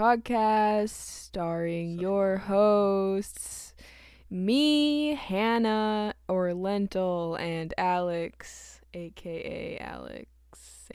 podcast, 0.00 0.88
starring 0.88 1.98
your 1.98 2.38
hosts, 2.38 3.74
me, 4.30 5.14
Hannah, 5.14 6.14
or 6.26 6.54
Lentil, 6.54 7.34
and 7.34 7.74
Alex, 7.76 8.80
aka 8.94 9.78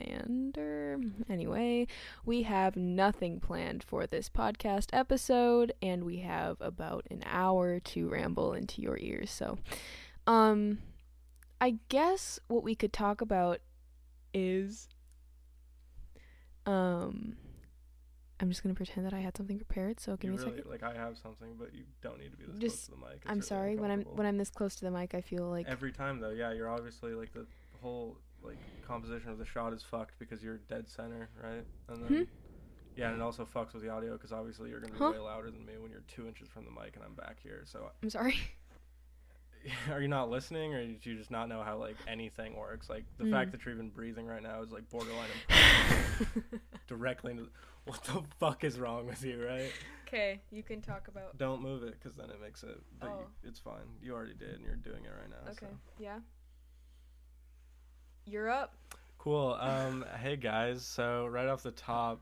Alyxander. 0.00 1.12
Anyway, 1.28 1.86
we 2.24 2.42
have 2.42 2.74
nothing 2.74 3.38
planned 3.38 3.84
for 3.84 4.08
this 4.08 4.28
podcast 4.28 4.88
episode, 4.92 5.72
and 5.80 6.02
we 6.02 6.16
have 6.16 6.56
about 6.60 7.06
an 7.08 7.22
hour 7.26 7.78
to 7.78 8.08
ramble 8.08 8.54
into 8.54 8.82
your 8.82 8.98
ears. 8.98 9.30
So, 9.30 9.56
um, 10.26 10.78
I 11.60 11.76
guess 11.90 12.40
what 12.48 12.64
we 12.64 12.74
could 12.74 12.92
talk 12.92 13.20
about 13.20 13.60
is, 14.34 14.88
um, 16.66 17.36
I'm 18.38 18.48
just 18.50 18.62
gonna 18.62 18.74
pretend 18.74 19.06
that 19.06 19.14
I 19.14 19.20
had 19.20 19.36
something 19.36 19.56
prepared. 19.56 19.98
So 20.00 20.16
give 20.16 20.30
You 20.30 20.36
me 20.36 20.42
a 20.42 20.46
second. 20.56 20.70
like 20.70 20.82
I 20.82 20.92
have 20.94 21.16
something, 21.16 21.54
but 21.58 21.74
you 21.74 21.84
don't 22.02 22.18
need 22.18 22.32
to 22.32 22.36
be 22.36 22.44
this 22.44 22.58
Just- 22.58 22.76
close 22.76 22.84
to 22.86 22.90
the 23.02 23.06
mic. 23.08 23.16
It's 23.22 23.26
I'm 23.26 23.36
really 23.36 23.46
sorry 23.46 23.76
when 23.76 23.90
I'm 23.90 24.02
when 24.02 24.26
I'm 24.26 24.36
this 24.36 24.50
close 24.50 24.74
to 24.76 24.84
the 24.84 24.90
mic. 24.90 25.14
I 25.14 25.20
feel 25.22 25.44
like 25.48 25.66
Every 25.68 25.92
time 25.92 26.20
though, 26.20 26.30
yeah, 26.30 26.52
you're 26.52 26.68
obviously 26.68 27.14
like 27.14 27.32
the 27.32 27.46
whole 27.80 28.18
like 28.42 28.58
composition 28.86 29.30
of 29.30 29.38
the 29.38 29.46
shot 29.46 29.72
is 29.72 29.82
fucked 29.82 30.18
because 30.18 30.42
you're 30.42 30.58
dead 30.68 30.88
center, 30.88 31.28
right? 31.42 31.64
And 31.88 32.02
then 32.04 32.08
Hmm? 32.08 32.22
yeah, 32.94 33.08
and 33.08 33.16
it 33.16 33.22
also 33.22 33.44
fucks 33.46 33.72
with 33.72 33.82
the 33.82 33.88
audio 33.88 34.12
because 34.12 34.32
obviously 34.32 34.70
you're 34.70 34.80
gonna 34.80 34.92
be 34.92 34.98
Huh? 34.98 35.10
way 35.12 35.18
louder 35.18 35.50
than 35.50 35.64
me 35.64 35.78
when 35.78 35.90
you're 35.90 36.02
two 36.06 36.26
inches 36.28 36.48
from 36.48 36.64
the 36.64 36.70
mic 36.70 36.94
and 36.96 37.04
I'm 37.04 37.14
back 37.14 37.38
here. 37.42 37.62
So 37.64 37.90
I'm 38.02 38.10
sorry. 38.10 38.36
are 39.90 40.00
you 40.00 40.06
not 40.08 40.30
listening 40.30 40.74
or 40.74 40.86
did 40.86 41.04
you 41.04 41.16
just 41.16 41.30
not 41.30 41.48
know 41.48 41.62
how 41.62 41.76
like 41.78 41.96
anything 42.06 42.54
works? 42.54 42.88
Like 42.90 43.04
the 43.18 43.24
Mm. 43.24 43.30
fact 43.32 43.52
that 43.52 43.64
you're 43.64 43.74
even 43.74 43.88
breathing 43.88 44.26
right 44.26 44.42
now 44.42 44.62
is 44.62 44.70
like 44.70 44.88
borderline 44.90 45.28
directly 46.86 47.32
into 47.32 47.48
what 47.86 48.02
the 48.04 48.22
fuck 48.38 48.64
is 48.64 48.78
wrong 48.78 49.06
with 49.06 49.24
you, 49.24 49.44
right? 49.44 49.72
Okay, 50.06 50.40
you 50.52 50.62
can 50.62 50.80
talk 50.80 51.08
about. 51.08 51.36
Don't 51.38 51.60
move 51.62 51.82
it 51.82 51.94
because 52.00 52.16
then 52.16 52.30
it 52.30 52.40
makes 52.40 52.62
it. 52.62 52.80
But 53.00 53.08
Oh. 53.10 53.18
you, 53.20 53.48
it's 53.48 53.58
fine. 53.58 53.86
You 54.02 54.14
already 54.14 54.34
did, 54.34 54.50
and 54.54 54.64
you're 54.64 54.76
doing 54.76 55.04
it 55.04 55.10
right 55.10 55.28
now. 55.30 55.50
Okay, 55.50 55.66
So. 55.66 55.78
yeah. 55.98 56.18
You're 58.24 58.50
up. 58.50 58.74
Cool. 59.18 59.54
Um, 59.60 60.04
hey 60.20 60.36
guys. 60.36 60.84
So 60.84 61.26
right 61.26 61.48
off 61.48 61.62
the 61.62 61.70
top, 61.72 62.20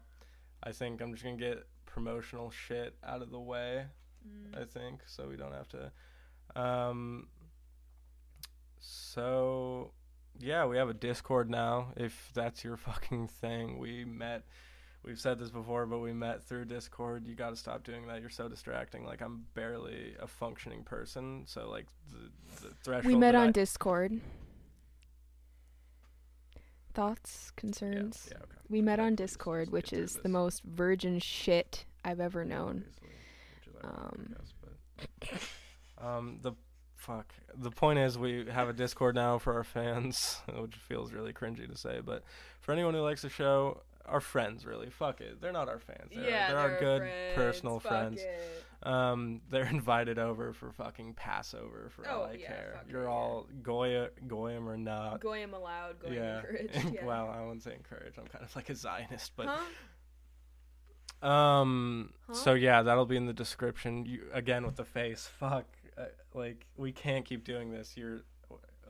I 0.62 0.72
think 0.72 1.00
I'm 1.02 1.12
just 1.12 1.24
gonna 1.24 1.36
get 1.36 1.66
promotional 1.86 2.50
shit 2.50 2.94
out 3.04 3.20
of 3.22 3.30
the 3.30 3.40
way. 3.40 3.84
Mm. 4.26 4.62
I 4.62 4.64
think 4.64 5.00
so 5.06 5.28
we 5.28 5.36
don't 5.36 5.52
have 5.52 5.68
to. 5.68 5.92
Um. 6.60 7.28
So, 8.80 9.92
yeah, 10.38 10.66
we 10.66 10.76
have 10.76 10.88
a 10.88 10.94
Discord 10.94 11.48
now. 11.48 11.92
If 11.96 12.30
that's 12.34 12.64
your 12.64 12.76
fucking 12.88 13.28
thing, 13.28 13.78
we 13.78 14.04
met. 14.04 14.44
We've 15.04 15.20
said 15.20 15.38
this 15.38 15.50
before, 15.50 15.84
but 15.86 15.98
we 15.98 16.12
met 16.14 16.42
through 16.42 16.64
Discord. 16.64 17.26
You 17.26 17.34
got 17.34 17.50
to 17.50 17.56
stop 17.56 17.84
doing 17.84 18.06
that. 18.06 18.20
You're 18.22 18.30
so 18.30 18.48
distracting. 18.48 19.04
Like 19.04 19.20
I'm 19.20 19.44
barely 19.54 20.14
a 20.18 20.26
functioning 20.26 20.82
person, 20.82 21.42
so 21.46 21.68
like 21.68 21.86
the, 22.10 22.68
the 22.68 22.74
threshold. 22.82 23.12
We 23.12 23.18
met 23.18 23.34
on 23.34 23.48
I- 23.48 23.52
Discord. 23.52 24.20
Thoughts, 26.94 27.50
concerns? 27.56 28.28
yeah, 28.30 28.36
okay. 28.38 28.56
We 28.68 28.80
met 28.80 28.98
Yeah, 29.00 29.06
on 29.06 29.14
Discord, 29.16 29.70
which 29.72 29.92
is 29.92 30.14
the 30.22 30.28
most 30.28 30.62
virgin 30.62 31.18
shit 31.18 31.84
I've 32.04 32.20
ever 32.20 32.44
known. 32.44 32.84
obviously, 32.86 33.08
which 33.56 33.66
is 33.66 33.74
ironic, 33.84 34.14
Um, 34.14 34.34
guess, 34.38 35.38
but 35.98 36.06
um, 36.06 36.38
the 36.42 36.52
fuck. 36.94 37.34
The 37.56 37.72
point 37.72 37.98
is, 37.98 38.16
we 38.16 38.46
have 38.48 38.68
a 38.68 38.72
Discord 38.72 39.16
now 39.16 39.38
for 39.38 39.54
our 39.54 39.64
fans, 39.64 40.40
which 40.56 40.76
feels 40.76 41.12
really 41.12 41.32
cringy 41.32 41.68
to 41.68 41.76
say, 41.76 42.00
but 42.02 42.22
for 42.60 42.70
anyone 42.70 42.94
who 42.94 43.00
likes 43.00 43.22
the 43.22 43.28
show, 43.28 43.82
our 44.06 44.20
friends 44.20 44.64
really. 44.66 44.90
Fuck 44.90 45.20
it, 45.20 45.40
they're 45.40 45.52
not 45.52 45.68
our 45.68 45.78
fans. 45.78 46.10
They're, 46.14 46.24
they're 46.24 46.58
our 46.58 46.78
good 46.78 47.02
personal 47.34 47.80
friends. 47.80 48.20
Um, 48.82 49.40
they're 49.50 49.64
invited 49.70 50.18
over 50.18 50.52
for 50.52 50.70
fucking 50.72 51.14
Passover 51.14 51.90
for 51.94 52.06
all 52.06 52.22
Oh, 52.22 52.24
I 52.24 52.32
yeah, 52.34 52.46
care. 52.48 52.72
fuck 52.76 52.84
You're 52.90 53.04
yeah. 53.04 53.08
all 53.08 53.46
goya 53.62 54.10
goyim 54.26 54.68
or 54.68 54.76
not. 54.76 55.20
Goyim 55.20 55.54
allowed, 55.54 56.00
Goyim 56.00 56.14
yeah. 56.14 56.36
encouraged. 56.40 56.74
Yeah. 56.94 57.04
well, 57.04 57.30
I 57.34 57.40
wouldn't 57.40 57.62
say 57.62 57.72
encouraged. 57.74 58.18
I'm 58.18 58.26
kind 58.26 58.44
of 58.44 58.54
like 58.54 58.68
a 58.68 58.74
Zionist, 58.74 59.32
but 59.36 59.46
huh? 59.46 61.26
Um. 61.26 62.12
Huh? 62.26 62.34
So 62.34 62.54
yeah, 62.54 62.82
that'll 62.82 63.06
be 63.06 63.16
in 63.16 63.24
the 63.26 63.32
description. 63.32 64.04
You 64.04 64.24
again 64.32 64.66
with 64.66 64.76
the 64.76 64.84
face. 64.84 65.28
Fuck. 65.38 65.64
Uh, 65.96 66.04
like 66.34 66.66
we 66.76 66.92
can't 66.92 67.24
keep 67.24 67.44
doing 67.44 67.70
this. 67.70 67.96
You're. 67.96 68.22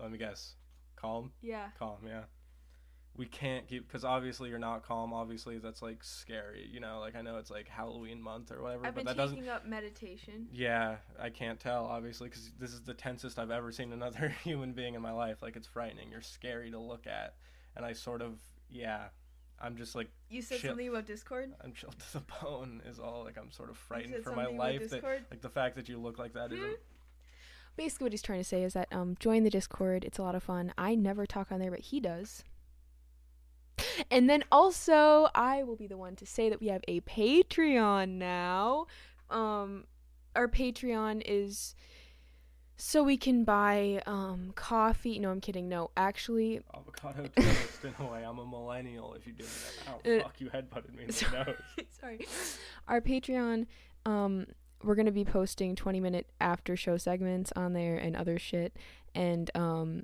Let 0.01 0.11
me 0.11 0.19
guess. 0.19 0.57
Calm. 0.97 1.31
Yeah. 1.41 1.69
Calm. 1.79 1.99
Yeah. 2.05 2.23
We 3.17 3.27
can't 3.27 3.69
keep 3.69 3.87
because 3.87 4.05
obviously 4.05 4.49
you're 4.51 4.59
not 4.59 4.83
calm. 4.85 5.13
Obviously 5.13 5.59
that's 5.59 5.83
like 5.83 6.03
scary. 6.03 6.69
You 6.73 6.81
know, 6.81 6.99
like 6.99 7.15
I 7.15 7.23
know 7.23 7.37
it's 7.39 7.51
like 7.51 7.69
Halloween 7.69 8.21
month 8.21 8.51
or 8.51 8.61
whatever, 8.61 8.87
I've 8.87 8.95
but 8.95 9.05
been 9.05 9.07
that 9.07 9.17
doesn't. 9.17 9.37
taking 9.37 9.51
up 9.51 9.67
meditation. 9.67 10.49
Yeah, 10.53 10.97
I 11.21 11.31
can't 11.31 11.61
tell 11.61 11.85
obviously 11.87 12.29
because 12.29 12.51
this 12.59 12.73
is 12.73 12.81
the 12.83 12.95
tensest 12.95 13.39
I've 13.39 13.53
ever 13.53 13.71
seen 13.71 13.93
another 13.93 14.35
human 14.43 14.73
being 14.73 14.95
in 14.95 15.03
my 15.03 15.13
life. 15.13 15.43
Like 15.43 15.55
it's 15.57 15.69
frightening. 15.69 16.11
You're 16.11 16.23
scary 16.23 16.71
to 16.73 16.79
look 16.79 17.07
at, 17.07 17.35
and 17.77 17.85
I 17.85 17.93
sort 17.93 18.21
of 18.23 18.39
yeah. 18.69 19.05
I'm 19.61 19.77
just 19.77 19.95
like 19.95 20.11
You 20.29 20.43
said 20.43 20.59
Chill. 20.59 20.71
something 20.71 20.89
about 20.89 21.07
Discord? 21.07 21.53
I'm 21.63 21.73
chilled 21.73 21.97
to 22.13 22.13
the 22.15 22.25
bone 22.43 22.83
is 22.85 22.99
all 22.99 23.23
like 23.25 23.39
I'm 23.39 23.53
sort 23.53 23.71
of 23.71 23.77
frightened 23.77 24.23
for 24.25 24.31
my 24.31 24.43
something 24.43 24.57
about 24.57 24.67
life 24.81 24.91
that 24.91 25.05
like 25.31 25.41
the 25.41 25.49
fact 25.49 25.77
that 25.77 25.89
you 25.89 25.99
look 26.01 26.19
like 26.19 26.33
that 26.35 26.51
Hmm? 26.51 26.57
isn't 26.57 26.79
Basically, 27.77 28.05
what 28.05 28.13
he's 28.13 28.23
trying 28.23 28.39
to 28.41 28.45
say 28.45 28.63
is 28.63 28.75
that 28.75 28.89
um, 28.93 29.17
join 29.19 29.43
the 29.43 29.51
Discord. 29.51 30.05
It's 30.05 30.19
a 30.19 30.23
lot 30.23 30.35
of 30.37 30.43
fun. 30.45 30.73
I 30.79 30.95
never 30.95 31.27
talk 31.27 31.51
on 31.51 31.59
there, 31.61 31.71
but 31.73 31.81
he 31.81 31.99
does. 32.01 32.45
And 34.11 34.29
then 34.29 34.45
also, 34.53 35.29
I 35.35 35.63
will 35.63 35.77
be 35.77 35.87
the 35.87 35.97
one 35.97 36.17
to 36.17 36.27
say 36.27 36.49
that 36.49 36.61
we 36.61 36.69
have 36.69 36.83
a 36.89 37.01
Patreon 37.03 38.11
now. 38.11 38.87
Um, 39.31 39.85
our 40.37 40.49
Patreon 40.49 41.23
is 41.25 41.75
so 42.77 43.05
we 43.05 43.17
can 43.17 43.45
buy 43.45 44.03
um 44.07 44.53
coffee. 44.55 45.19
No, 45.19 45.31
I'm 45.31 45.41
kidding. 45.41 45.69
No, 45.69 45.91
actually, 45.97 46.61
avocado 46.75 47.29
toast 47.37 47.85
in 47.85 47.95
a 47.99 48.11
way. 48.13 48.25
I'm 48.25 48.39
a 48.39 48.47
millennial 48.47 49.15
if 49.15 49.27
you 49.27 49.33
didn't 49.33 49.53
know. 49.87 50.01
Oh 50.05 50.17
Uh, 50.17 50.23
fuck 50.23 50.41
you 50.41 50.51
headbutted 50.51 50.95
me 50.95 51.05
in 51.05 51.09
the 51.09 51.45
nose. 51.45 51.87
sorry. 52.01 52.27
Our 52.89 53.01
Patreon, 53.01 53.67
um, 54.07 54.47
we're 54.83 54.97
gonna 54.97 55.13
be 55.13 55.25
posting 55.25 55.77
20 55.77 56.01
minute 56.01 56.27
after 56.41 56.77
show 56.77 56.97
segments 56.97 57.53
on 57.55 57.73
there 57.75 57.97
and 57.97 58.17
other 58.17 58.39
shit. 58.39 58.77
And 59.15 59.51
um, 59.55 60.03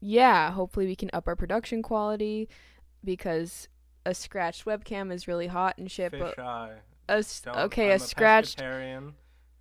yeah, 0.00 0.50
hopefully 0.52 0.86
we 0.86 0.96
can 0.96 1.08
up 1.12 1.26
our 1.26 1.36
production 1.36 1.82
quality 1.82 2.48
because 3.04 3.68
a 4.06 4.14
scratched 4.14 4.64
webcam 4.64 5.12
is 5.12 5.28
really 5.28 5.46
hot 5.46 5.78
and 5.78 5.90
shit. 5.90 6.10
Fish 6.12 6.20
but 6.20 6.38
eye. 6.38 6.76
a 7.08 7.24
Don't- 7.44 7.56
okay, 7.56 7.90
I'm 7.90 7.96
a 7.96 7.98
scratched. 7.98 8.58
pescatarian, 8.58 9.12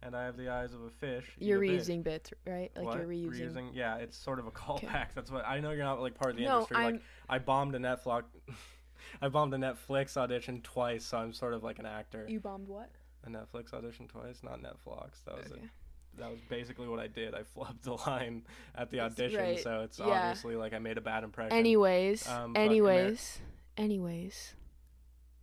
and 0.03 0.16
I 0.16 0.25
have 0.25 0.38
the 0.38 0.50
eyes 0.50 0.74
of 0.74 0.81
a 0.84 0.90
fish. 0.90 1.25
You're 1.40 1.62
a 1.63 1.68
reusing 1.68 2.03
bits, 2.03 2.31
right? 2.47 2.72
Like 2.75 2.85
What? 2.85 2.97
you're 2.97 3.07
reusing. 3.07 3.69
Yeah, 3.74 3.97
it's 3.97 4.18
sort 4.18 4.40
of 4.40 4.46
a 4.46 4.50
Okay. 4.50 4.88
callback. 4.88 5.07
That's 5.16 5.30
what 5.31 5.46
I 5.46 5.59
know. 5.59 5.72
You're 5.72 5.84
not 5.85 6.01
like 6.01 6.16
part 6.16 6.31
of 6.31 6.38
the 6.38 6.46
no, 6.46 6.53
industry. 6.56 6.78
I'm. 6.78 6.94
Like 6.94 7.01
I 7.30 7.40
bombed 7.40 7.75
a 7.75 7.80
Netflix. 7.80 8.24
I 9.22 9.28
bombed 9.30 9.53
a 9.53 9.57
Netflix 9.57 10.16
audition 10.18 10.62
twice, 10.62 11.03
so 11.06 11.18
I'm 11.18 11.33
sort 11.33 11.54
of 11.54 11.63
like 11.63 11.80
an 11.80 11.86
actor. 11.86 12.25
you 12.30 12.39
bombed 12.39 12.68
what? 12.68 12.89
A 13.25 13.30
Netflix 13.30 13.74
audition 13.74 14.07
twice, 14.07 14.42
not 14.44 14.62
Netflix. 14.62 15.24
That 15.25 15.38
was 15.38 15.51
Okay. 15.51 15.62
a 15.62 15.69
that 16.18 16.30
was 16.30 16.40
basically 16.50 16.88
what 16.88 17.00
I 17.00 17.08
did. 17.08 17.34
I 17.34 17.42
flubbed 17.58 17.81
the 17.84 17.94
line 17.94 18.44
at 18.75 18.90
the 18.92 19.00
audition, 19.02 19.40
right. 19.40 19.60
so 19.60 19.81
it's 19.81 20.00
Yeah. 20.00 20.06
obviously 20.06 20.56
like 20.56 20.74
I 20.74 20.80
made 20.80 20.98
a 20.98 21.02
bad 21.02 21.24
impression. 21.24 21.58
Anyways, 21.58 22.28
Um, 22.28 22.56
anyways, 22.56 23.40
anyways, 23.78 24.54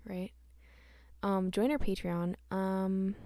right? 0.05 0.33
Um, 1.23 1.51
join 1.51 1.71
our 1.73 1.79
Patreon. 1.79 2.35
Um, 2.53 3.17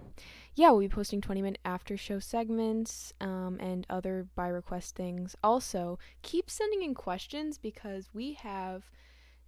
yeah, 0.55 0.71
we'll 0.71 0.79
be 0.79 0.89
posting 0.89 1.21
20 1.21 1.41
minute 1.41 1.61
after 1.63 1.95
show 1.97 2.19
segments, 2.19 3.13
um, 3.21 3.57
and 3.59 3.85
other 3.89 4.27
by 4.35 4.47
request 4.47 4.95
things. 4.95 5.35
Also, 5.43 5.99
keep 6.21 6.49
sending 6.49 6.81
in 6.83 6.93
questions 6.95 7.57
because 7.57 8.09
we 8.13 8.33
have 8.33 8.89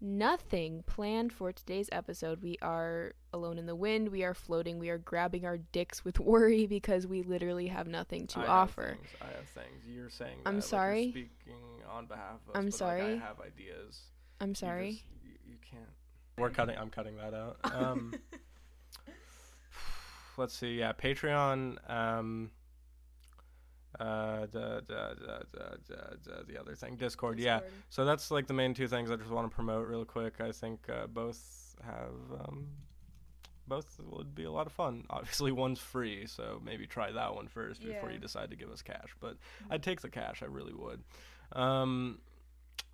nothing 0.06 0.84
planned 0.86 1.34
for 1.34 1.52
today's 1.52 1.90
episode. 1.92 2.42
We 2.42 2.58
are 2.62 3.14
alone 3.34 3.58
in 3.58 3.66
the 3.66 3.76
wind. 3.76 4.10
We 4.10 4.24
are 4.24 4.34
floating. 4.34 4.80
We 4.80 4.90
are 4.90 4.98
grabbing 4.98 5.46
our 5.46 5.58
dicks 5.58 6.06
with 6.06 6.20
worry 6.32 6.68
because 6.68 7.08
we 7.08 7.24
literally 7.24 7.68
have 7.68 7.88
nothing 7.88 8.28
to 8.28 8.40
I 8.42 8.46
offer. 8.48 8.98
things, 8.98 9.10
I 9.22 9.26
have 9.26 9.48
things. 9.50 9.84
You're 9.88 10.10
saying. 10.10 10.38
I'm 10.46 10.56
that, 10.56 10.58
like, 10.58 10.64
sorry. 10.64 11.02
you're 11.04 11.12
speaking 11.12 11.62
on 11.92 12.06
behalf 12.06 12.40
of. 12.48 12.56
us, 12.56 12.56
I'm 12.56 12.66
but, 12.66 12.66
like, 12.66 12.74
sorry. 12.74 13.14
I 13.14 13.18
have 13.18 13.40
ideas. 13.42 14.02
I'm 14.40 14.50
You 14.50 14.56
sorry. 14.56 14.92
just- 14.92 15.04
You, 15.24 15.32
you 15.48 15.56
can't. 15.70 15.90
We're 16.38 16.50
cutting. 16.50 16.78
I'm 16.78 16.90
cutting 16.90 17.18
that 17.18 17.34
out. 17.34 17.58
Um, 17.74 18.14
let's 20.38 20.54
see. 20.54 20.80
Yeah, 20.80 20.94
Patreon. 20.94 21.90
Um, 21.90 22.52
uh, 24.00 24.42
the, 24.52 24.84
the, 24.88 25.16
the, 25.18 25.78
the, 25.88 26.18
the, 26.24 26.54
the 26.54 26.60
other 26.60 26.76
thing, 26.76 26.96
Discord. 26.96 27.40
Yeah. 27.40 27.62
So 27.90 28.06
that's 28.06 28.32
like 28.32 28.48
the 28.48 28.54
main 28.54 28.74
two 28.74 28.88
things 28.88 29.12
I 29.12 29.16
just 29.16 29.32
want 29.32 29.50
to 29.50 29.56
promote 29.56 29.88
real 29.88 30.06
quick. 30.06 30.42
I 30.42 30.52
think 30.52 30.88
uh, 30.90 31.08
both 31.08 31.76
have 31.84 32.40
um, 32.48 32.68
both 33.68 34.00
would 34.04 34.36
be 34.36 34.44
a 34.44 34.52
lot 34.52 34.68
of 34.68 34.74
fun. 34.74 35.06
Obviously, 35.10 35.52
one's 35.52 35.80
free, 35.80 36.26
so 36.28 36.62
maybe 36.64 36.88
try 36.88 37.12
that 37.12 37.36
one 37.36 37.48
first 37.48 37.82
before 37.82 38.10
you 38.12 38.20
decide 38.20 38.50
to 38.52 38.56
give 38.56 38.70
us 38.70 38.82
cash. 38.82 39.16
But 39.20 39.38
I'd 39.70 39.84
take 39.84 40.02
the 40.02 40.10
cash. 40.10 40.44
I 40.44 40.46
really 40.46 40.74
would. 40.74 41.04
Um, 41.54 42.20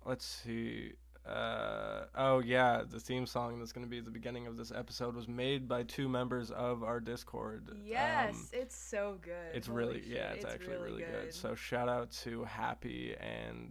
let's 0.04 0.24
see. 0.24 0.92
Uh, 1.26 2.04
oh 2.16 2.40
yeah, 2.40 2.82
the 2.88 2.98
theme 2.98 3.26
song 3.26 3.58
that's 3.60 3.72
going 3.72 3.84
to 3.86 3.90
be 3.90 3.98
at 3.98 4.04
the 4.04 4.10
beginning 4.10 4.46
of 4.48 4.56
this 4.56 4.72
episode 4.74 5.14
was 5.14 5.28
made 5.28 5.68
by 5.68 5.84
two 5.84 6.08
members 6.08 6.50
of 6.50 6.82
our 6.82 6.98
Discord. 6.98 7.70
Yes, 7.84 8.34
Um, 8.34 8.48
it's 8.52 8.76
so 8.76 9.18
good. 9.22 9.54
it's 9.54 9.68
Holy 9.68 9.78
really 9.78 10.02
shit, 10.02 10.10
yeah, 10.10 10.32
it's, 10.32 10.44
actually 10.44 10.76
really, 10.78 11.02
good. 11.04 11.32
So 11.32 11.54
shout 11.54 11.88
out 11.88 12.10
to 12.22 12.42
Happy 12.44 13.14
and 13.20 13.70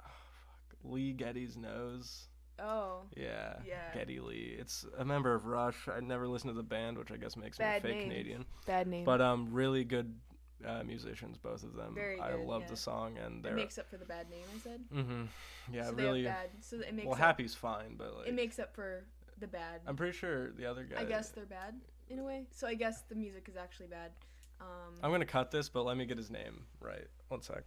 oh, 0.00 0.04
fuck, 0.04 0.78
Lee 0.92 1.12
Geddy's 1.12 1.56
nose. 1.56 2.26
oh, 2.58 3.02
Yeah, 3.16 3.54
Yeah. 3.64 3.94
Geddy 3.94 4.18
Lee. 4.18 4.56
It's 4.58 4.84
a 4.98 5.04
member 5.04 5.32
of 5.32 5.46
Rush. 5.46 5.86
I 5.88 6.00
never 6.00 6.26
listened 6.26 6.50
to 6.50 6.56
the 6.56 6.62
band, 6.64 6.98
which 6.98 7.12
I 7.12 7.16
guess 7.18 7.36
makes 7.36 7.56
Bad 7.56 7.84
me 7.84 7.90
a 7.90 7.92
fake 7.92 8.00
name. 8.00 8.10
Canadian. 8.10 8.44
bad 8.66 8.88
name. 8.88 9.04
But 9.04 9.20
um, 9.20 9.48
really 9.52 9.84
good 9.84 10.12
uh, 10.66 10.82
musicians, 10.84 11.38
both 11.38 11.62
of 11.62 11.74
them. 11.74 11.94
Very 11.94 12.20
I 12.20 12.32
good, 12.32 12.46
love 12.46 12.62
yeah. 12.62 12.68
the 12.68 12.76
song, 12.76 13.18
and 13.18 13.36
it 13.36 13.42
they're 13.42 13.54
makes 13.54 13.78
up 13.78 13.88
for 13.88 13.96
the 13.96 14.04
bad 14.04 14.30
name 14.30 14.44
I 14.54 14.58
said. 14.58 14.80
hmm 14.92 15.22
yeah, 15.72 15.86
so 15.86 15.92
really. 15.92 16.22
They 16.22 16.28
have 16.28 16.38
bad. 16.38 16.50
So 16.60 16.76
it 16.80 16.94
makes 16.94 17.06
well, 17.06 17.14
up, 17.14 17.20
Happy's 17.20 17.54
fine, 17.54 17.94
but 17.96 18.16
like 18.16 18.28
it 18.28 18.34
makes 18.34 18.58
up 18.58 18.74
for 18.74 19.04
the 19.38 19.46
bad. 19.46 19.80
I'm 19.86 19.96
pretty 19.96 20.16
sure 20.16 20.52
the 20.52 20.66
other 20.66 20.84
guy. 20.84 21.00
I 21.00 21.04
guess 21.04 21.30
they're 21.30 21.46
bad 21.46 21.74
in 22.08 22.18
a 22.18 22.24
way. 22.24 22.46
So 22.50 22.66
I 22.66 22.74
guess 22.74 23.02
the 23.08 23.14
music 23.14 23.46
is 23.48 23.56
actually 23.56 23.88
bad. 23.88 24.10
Um, 24.60 24.94
I'm 25.02 25.10
gonna 25.10 25.24
cut 25.24 25.50
this, 25.50 25.68
but 25.68 25.84
let 25.84 25.96
me 25.96 26.04
get 26.04 26.18
his 26.18 26.30
name 26.30 26.64
right. 26.80 27.06
One 27.28 27.42
sec. 27.42 27.64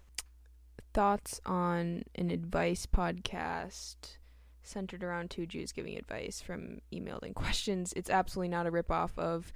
thoughts 0.94 1.42
on 1.46 2.04
an 2.16 2.30
advice 2.30 2.86
podcast 2.86 4.18
centered 4.62 5.04
around 5.04 5.30
two 5.30 5.46
Jews 5.46 5.72
giving 5.72 5.98
advice 5.98 6.42
from 6.42 6.80
emailed 6.92 7.24
in 7.24 7.34
questions. 7.44 7.94
It's 7.96 8.10
absolutely 8.10 8.50
not 8.50 8.68
a 8.68 8.72
ripoff 8.72 9.18
of 9.18 9.51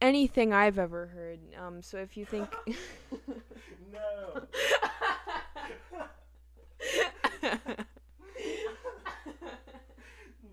anything 0.00 0.52
I've 0.52 0.78
ever 0.78 1.06
heard. 1.06 1.40
Um, 1.58 1.82
so 1.82 1.98
if 1.98 2.16
you 2.16 2.24
think 2.24 2.48
no. 3.92 4.42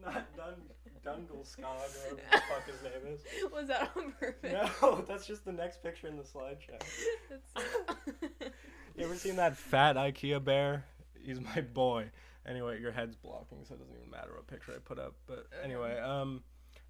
Not 0.04 0.36
Dun- 0.36 0.56
Dungle 1.04 1.44
Skog 1.44 1.64
or 1.64 2.16
whatever 2.16 2.22
the 2.32 2.42
fuck 2.50 2.66
his 2.66 2.82
name 2.84 3.14
is. 3.14 3.22
was 3.52 3.68
that 3.68 3.92
on 3.96 4.12
purpose? 4.20 4.54
No, 4.82 5.04
that's 5.08 5.26
just 5.26 5.46
the 5.46 5.52
next 5.54 5.82
picture 5.84 6.08
in 6.08 6.18
the 6.18 6.24
slideshow. 6.24 6.80
That's- 7.30 8.52
You 8.96 9.06
ever 9.06 9.16
seen 9.16 9.36
that 9.38 9.56
fat 9.58 9.96
IKEA 9.96 10.44
bear? 10.44 10.86
He's 11.22 11.40
my 11.40 11.62
boy. 11.62 12.10
Anyway, 12.48 12.80
your 12.80 12.92
head's 12.92 13.16
blocking, 13.16 13.60
so 13.68 13.76
it 13.76 13.80
doesn't 13.80 13.96
even 13.96 14.10
matter 14.10 14.32
what 14.34 14.48
picture 14.48 14.72
I 14.76 14.80
put 14.80 15.00
up. 15.00 15.14
But 15.28 15.48
anyway, 15.64 16.00
um, 16.00 16.42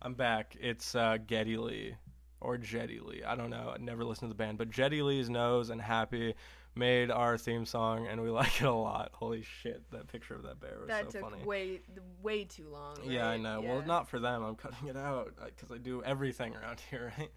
I'm 0.01 0.13
back. 0.13 0.55
It's 0.59 0.93
uh, 0.95 1.17
Geddy 1.25 1.57
Lee 1.57 1.95
or 2.41 2.57
Jetty 2.57 2.99
Lee. 2.99 3.23
I 3.23 3.35
don't 3.35 3.49
know. 3.49 3.73
I 3.73 3.77
never 3.79 4.03
listened 4.03 4.29
to 4.29 4.33
the 4.33 4.43
band, 4.43 4.57
but 4.57 4.69
Jetty 4.69 5.01
Lee's 5.01 5.29
Nose 5.29 5.69
and 5.69 5.81
Happy 5.81 6.35
made 6.75 7.09
our 7.09 7.37
theme 7.37 7.65
song, 7.65 8.05
and 8.07 8.21
we 8.21 8.29
like 8.41 8.61
it 8.61 8.65
a 8.67 8.71
lot. 8.71 9.09
Holy 9.13 9.41
shit, 9.43 9.81
that 9.91 10.07
picture 10.07 10.35
of 10.35 10.43
that 10.43 10.59
bear 10.59 10.77
was 10.79 10.87
that 10.87 11.11
so 11.11 11.19
took 11.19 11.31
funny. 11.31 11.43
way 11.43 11.81
way 12.21 12.43
too 12.43 12.67
long. 12.69 12.97
Yeah, 13.03 13.25
I 13.27 13.31
right? 13.31 13.41
know. 13.41 13.61
Well, 13.61 13.81
not 13.85 14.07
for 14.09 14.19
them. 14.19 14.43
I'm 14.43 14.55
cutting 14.55 14.87
it 14.87 14.97
out 14.97 15.33
because 15.45 15.71
I 15.71 15.77
do 15.79 16.03
everything 16.03 16.55
around 16.55 16.79
here, 16.89 17.13
right? 17.17 17.31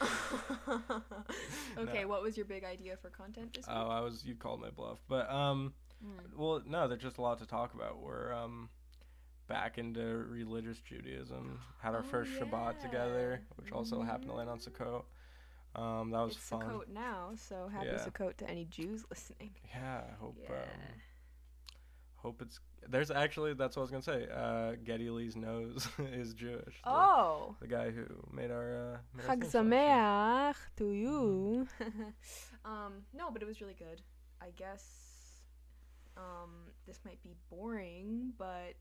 okay, 1.78 2.02
No. 2.02 2.08
what 2.08 2.22
was 2.22 2.36
your 2.36 2.46
big 2.46 2.64
idea 2.64 2.96
for 2.96 3.08
content 3.10 3.54
this 3.54 3.66
week? 3.66 3.76
Oh, 3.76 3.88
I 3.88 4.00
was. 4.00 4.24
You 4.24 4.34
called 4.34 4.60
my 4.60 4.70
bluff, 4.70 4.98
but 5.08 5.30
um. 5.30 5.74
Mm. 6.04 6.36
Well, 6.36 6.62
no, 6.66 6.88
there's 6.88 7.02
just 7.02 7.18
a 7.18 7.22
lot 7.22 7.38
to 7.38 7.46
talk 7.46 7.74
about. 7.74 8.00
We're 8.02 8.32
um 8.32 8.68
back 9.52 9.76
into 9.78 10.00
religious 10.30 10.78
Judaism. 10.80 11.60
Had 11.82 11.94
our 11.94 12.00
Oh, 12.00 12.10
first 12.10 12.30
Shabbat 12.32 12.80
together, 12.80 13.40
yeah. 13.42 13.54
which 13.56 13.70
also 13.72 14.00
happened 14.02 14.28
to 14.30 14.34
land 14.34 14.48
on 14.48 14.58
Sukkot. 14.58 15.04
Um, 15.74 16.10
that 16.10 16.20
was 16.20 16.36
it's 16.36 16.48
fun. 16.48 16.60
Sukkot 16.62 16.88
now, 16.88 17.32
so 17.36 17.68
happy 17.72 17.88
Yeah. 17.88 17.98
Sukkot 18.06 18.36
to 18.38 18.48
any 18.50 18.64
Jews 18.64 19.04
listening. 19.10 19.50
Yeah, 19.74 20.02
I 20.10 20.14
hope 20.20 20.36
Yeah. 20.42 20.52
um, 20.54 20.94
hope 22.16 22.40
it's 22.42 22.60
there's 22.88 23.10
actually 23.10 23.52
that's 23.54 23.76
what 23.76 23.82
I 23.82 23.84
was 23.84 23.90
gonna 23.90 24.02
say. 24.02 24.26
Uh, 24.32 24.74
Geddy 24.84 25.08
Lee's 25.10 25.36
nose 25.36 25.86
is 25.98 26.32
Jewish. 26.34 26.76
the- 26.82 26.90
Oh, 26.90 27.54
the, 27.60 27.66
guy 27.68 27.90
who 27.90 28.06
made 28.32 28.50
our 28.50 28.94
uh, 28.94 28.98
made 29.16 29.26
Chag. 29.42 29.50
Sameach 29.50 30.56
to 30.78 30.90
you. 30.90 31.68
um, 32.64 32.92
no, 33.14 33.30
but 33.30 33.42
it 33.42 33.46
was 33.46 33.60
really 33.60 33.74
good. 33.78 34.00
I 34.40 34.50
guess 34.56 34.84
um, 36.16 36.50
this 36.86 36.98
might 37.04 37.22
be 37.22 37.34
boring, 37.50 38.32
but 38.36 38.74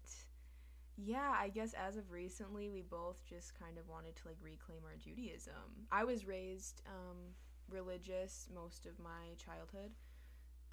yeah, 1.03 1.33
I 1.37 1.49
guess 1.49 1.73
as 1.73 1.97
of 1.97 2.11
recently, 2.11 2.69
we 2.69 2.81
both 2.81 3.23
just 3.27 3.57
kind 3.59 3.77
of 3.77 3.87
wanted 3.87 4.15
to 4.17 4.27
like 4.27 4.37
reclaim 4.41 4.79
our 4.85 4.95
Judaism. 4.95 5.87
I 5.91 6.03
was 6.03 6.25
raised 6.25 6.81
um, 6.87 7.17
religious 7.69 8.47
most 8.53 8.85
of 8.85 8.99
my 8.99 9.33
childhood. 9.37 9.91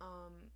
Um, 0.00 0.50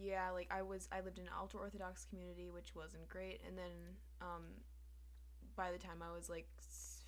yeah, 0.00 0.30
like 0.30 0.48
I 0.50 0.62
was, 0.62 0.88
I 0.92 1.00
lived 1.00 1.18
in 1.18 1.24
an 1.24 1.32
ultra 1.38 1.60
Orthodox 1.60 2.04
community, 2.04 2.48
which 2.50 2.74
wasn't 2.74 3.08
great, 3.08 3.40
and 3.46 3.56
then 3.56 3.96
um, 4.20 4.42
by 5.56 5.72
the 5.72 5.78
time 5.78 6.02
I 6.02 6.14
was 6.14 6.30
like 6.30 6.46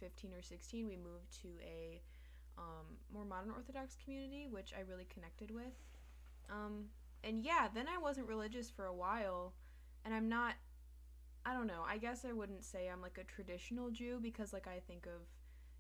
15 0.01 0.33
or 0.33 0.43
16, 0.43 0.87
we 0.87 0.97
moved 0.97 1.41
to 1.43 1.49
a 1.63 2.01
um, 2.59 2.99
more 3.13 3.25
modern 3.25 3.51
Orthodox 3.51 3.97
community, 4.03 4.49
which 4.51 4.73
I 4.77 4.81
really 4.91 5.07
connected 5.13 5.51
with. 5.51 5.73
Um, 6.51 6.87
and 7.25 7.43
yeah, 7.43 7.69
then 7.73 7.87
I 7.89 7.99
wasn't 7.99 8.29
religious 8.29 8.71
for 8.71 8.87
a 8.87 8.95
while, 8.95 9.55
and 10.05 10.15
I'm 10.15 10.29
not. 10.29 10.55
I 11.45 11.53
don't 11.55 11.67
know. 11.67 11.85
I 11.89 11.99
guess 11.99 12.25
I 12.25 12.33
wouldn't 12.33 12.65
say 12.65 12.89
I'm 12.89 13.03
like 13.03 13.19
a 13.19 13.25
traditional 13.25 13.91
Jew 13.91 14.19
because 14.23 14.53
like 14.53 14.67
I 14.67 14.81
think 14.87 15.07
of, 15.07 15.23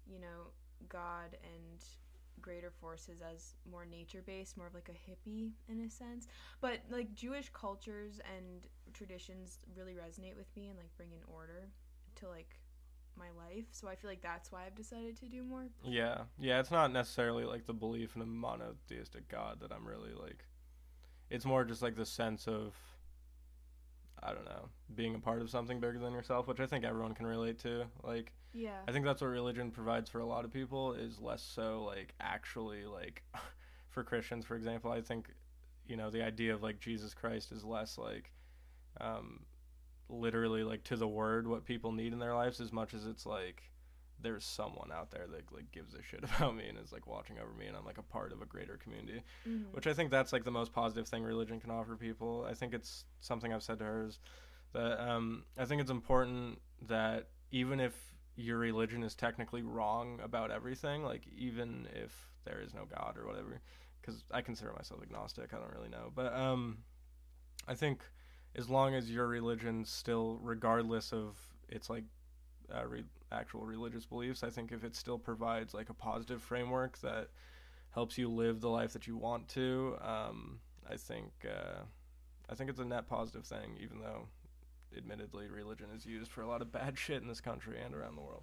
you 0.06 0.20
know, 0.20 0.50
God 0.88 1.36
and 1.44 1.84
greater 2.40 2.72
forces 2.80 3.20
as 3.22 3.54
more 3.70 3.86
nature 3.86 4.22
based, 4.26 4.56
more 4.56 4.66
of 4.66 4.74
like 4.74 4.88
a 4.88 5.10
hippie 5.10 5.52
in 5.68 5.80
a 5.80 5.90
sense. 5.90 6.26
But 6.60 6.78
like 6.90 7.14
Jewish 7.14 7.48
cultures 7.52 8.20
and 8.36 8.66
traditions 8.92 9.58
really 9.76 9.92
resonate 9.92 10.36
with 10.36 10.54
me 10.56 10.68
and 10.68 10.76
like 10.76 10.94
bring 10.96 11.12
in 11.12 11.20
order 11.32 11.68
to 12.16 12.28
like 12.28 12.58
my 13.16 13.28
life. 13.36 13.66
So 13.70 13.86
I 13.88 13.94
feel 13.94 14.10
like 14.10 14.22
that's 14.22 14.50
why 14.50 14.66
I've 14.66 14.74
decided 14.74 15.16
to 15.20 15.26
do 15.26 15.44
more. 15.44 15.66
Yeah, 15.84 16.22
yeah. 16.40 16.58
It's 16.58 16.70
not 16.70 16.92
necessarily 16.92 17.44
like 17.44 17.66
the 17.66 17.74
belief 17.74 18.16
in 18.16 18.22
a 18.22 18.26
monotheistic 18.26 19.28
God 19.28 19.60
that 19.60 19.70
I'm 19.70 19.86
really 19.86 20.12
like. 20.20 20.44
It's 21.30 21.44
more 21.44 21.64
just 21.64 21.82
like 21.82 21.94
the 21.94 22.06
sense 22.06 22.48
of. 22.48 22.74
I 24.22 24.32
don't 24.32 24.44
know, 24.44 24.68
being 24.94 25.14
a 25.14 25.18
part 25.18 25.40
of 25.40 25.50
something 25.50 25.80
bigger 25.80 25.98
than 25.98 26.12
yourself, 26.12 26.46
which 26.46 26.60
I 26.60 26.66
think 26.66 26.84
everyone 26.84 27.14
can 27.14 27.26
relate 27.26 27.58
to. 27.60 27.84
Like, 28.04 28.32
Yeah. 28.52 28.78
I 28.86 28.92
think 28.92 29.04
that's 29.04 29.20
what 29.20 29.28
religion 29.28 29.70
provides 29.70 30.08
for 30.08 30.20
a 30.20 30.26
lot 30.26 30.44
of 30.44 30.52
people 30.52 30.92
is 30.94 31.20
less 31.20 31.42
so 31.42 31.82
like 31.84 32.14
actually 32.20 32.84
like 32.84 33.22
for 33.90 34.04
Christians, 34.04 34.44
for 34.44 34.56
example, 34.56 34.90
I 34.92 35.00
think 35.00 35.28
you 35.86 35.96
know 35.96 36.10
the 36.10 36.22
idea 36.22 36.54
of 36.54 36.62
like 36.62 36.78
Jesus 36.80 37.12
Christ 37.14 37.50
is 37.52 37.64
less 37.64 37.98
like 37.98 38.30
um 39.00 39.40
literally 40.08 40.62
like 40.62 40.84
to 40.84 40.96
the 40.96 41.08
word 41.08 41.48
what 41.48 41.64
people 41.64 41.90
need 41.92 42.12
in 42.12 42.18
their 42.18 42.34
lives 42.34 42.60
as 42.60 42.72
much 42.72 42.94
as 42.94 43.06
it's 43.06 43.26
like 43.26 43.62
there's 44.22 44.44
someone 44.44 44.90
out 44.92 45.10
there 45.10 45.26
that 45.30 45.52
like 45.52 45.70
gives 45.72 45.94
a 45.94 46.02
shit 46.02 46.22
about 46.36 46.54
me 46.56 46.68
and 46.68 46.78
is 46.78 46.92
like 46.92 47.06
watching 47.06 47.38
over 47.38 47.52
me 47.58 47.66
and 47.66 47.76
I'm 47.76 47.84
like 47.84 47.98
a 47.98 48.02
part 48.02 48.32
of 48.32 48.40
a 48.42 48.46
greater 48.46 48.76
community 48.76 49.22
Mhm. 49.46 49.72
which 49.72 49.86
I 49.86 49.94
think 49.94 50.10
that's 50.10 50.32
like 50.32 50.44
the 50.44 50.50
most 50.50 50.72
positive 50.72 51.06
thing 51.08 51.22
religion 51.24 51.60
can 51.60 51.70
offer 51.70 51.96
people. 51.96 52.46
I 52.48 52.54
think 52.54 52.72
it's 52.74 53.04
something 53.20 53.52
I've 53.52 53.62
said 53.62 53.78
to 53.80 53.84
her 53.84 54.04
is 54.06 54.18
that 54.72 55.00
um, 55.06 55.44
I 55.58 55.64
think 55.64 55.80
it's 55.82 55.90
important 55.90 56.58
that 56.88 57.28
even 57.50 57.80
if 57.80 57.94
your 58.36 58.58
religion 58.58 59.02
is 59.02 59.14
technically 59.14 59.62
wrong 59.62 60.18
about 60.22 60.50
everything, 60.50 61.04
like 61.04 61.26
even 61.36 61.86
if 61.94 62.30
there 62.44 62.60
is 62.60 62.72
no 62.74 62.84
God 62.86 63.16
or 63.18 63.26
whatever, 63.26 63.60
because 64.00 64.24
I 64.30 64.40
consider 64.40 64.72
myself 64.72 65.02
agnostic, 65.02 65.52
I 65.52 65.58
don't 65.58 65.72
really 65.74 65.90
know, 65.90 66.10
but 66.14 66.32
um, 66.34 66.78
I 67.68 67.74
think 67.74 68.00
as 68.56 68.68
long 68.70 68.94
as 68.94 69.10
your 69.10 69.26
religion 69.26 69.84
still, 69.84 70.38
regardless 70.42 71.12
of 71.12 71.36
its 71.68 71.88
like 71.90 72.04
uh, 72.74 72.86
re- 72.86 73.04
actual 73.30 73.64
religious 73.64 74.04
beliefs, 74.06 74.42
I 74.42 74.50
think 74.50 74.72
if 74.72 74.84
it 74.84 74.94
still 74.96 75.18
provides 75.18 75.74
like 75.74 75.90
a 75.90 75.94
positive 75.94 76.42
framework 76.42 76.98
that 76.98 77.28
helps 77.90 78.16
you 78.18 78.28
live 78.28 78.60
the 78.60 78.68
life 78.70 78.92
that 78.94 79.06
you 79.06 79.16
want 79.16 79.48
to, 79.48 79.96
um, 80.02 80.60
I 80.90 80.96
think 80.96 81.30
uh, 81.44 81.82
I 82.48 82.54
think 82.54 82.70
it's 82.70 82.80
a 82.80 82.84
net 82.84 83.08
positive 83.08 83.44
thing, 83.46 83.76
even 83.80 84.00
though 84.00 84.26
admittedly 84.96 85.48
religion 85.48 85.86
is 85.96 86.04
used 86.04 86.30
for 86.30 86.42
a 86.42 86.46
lot 86.48 86.60
of 86.62 86.70
bad 86.72 86.98
shit 87.04 87.22
in 87.22 87.28
this 87.28 87.40
country 87.40 87.78
and 87.82 87.94
around 87.94 88.16
the 88.16 88.22
world. 88.22 88.42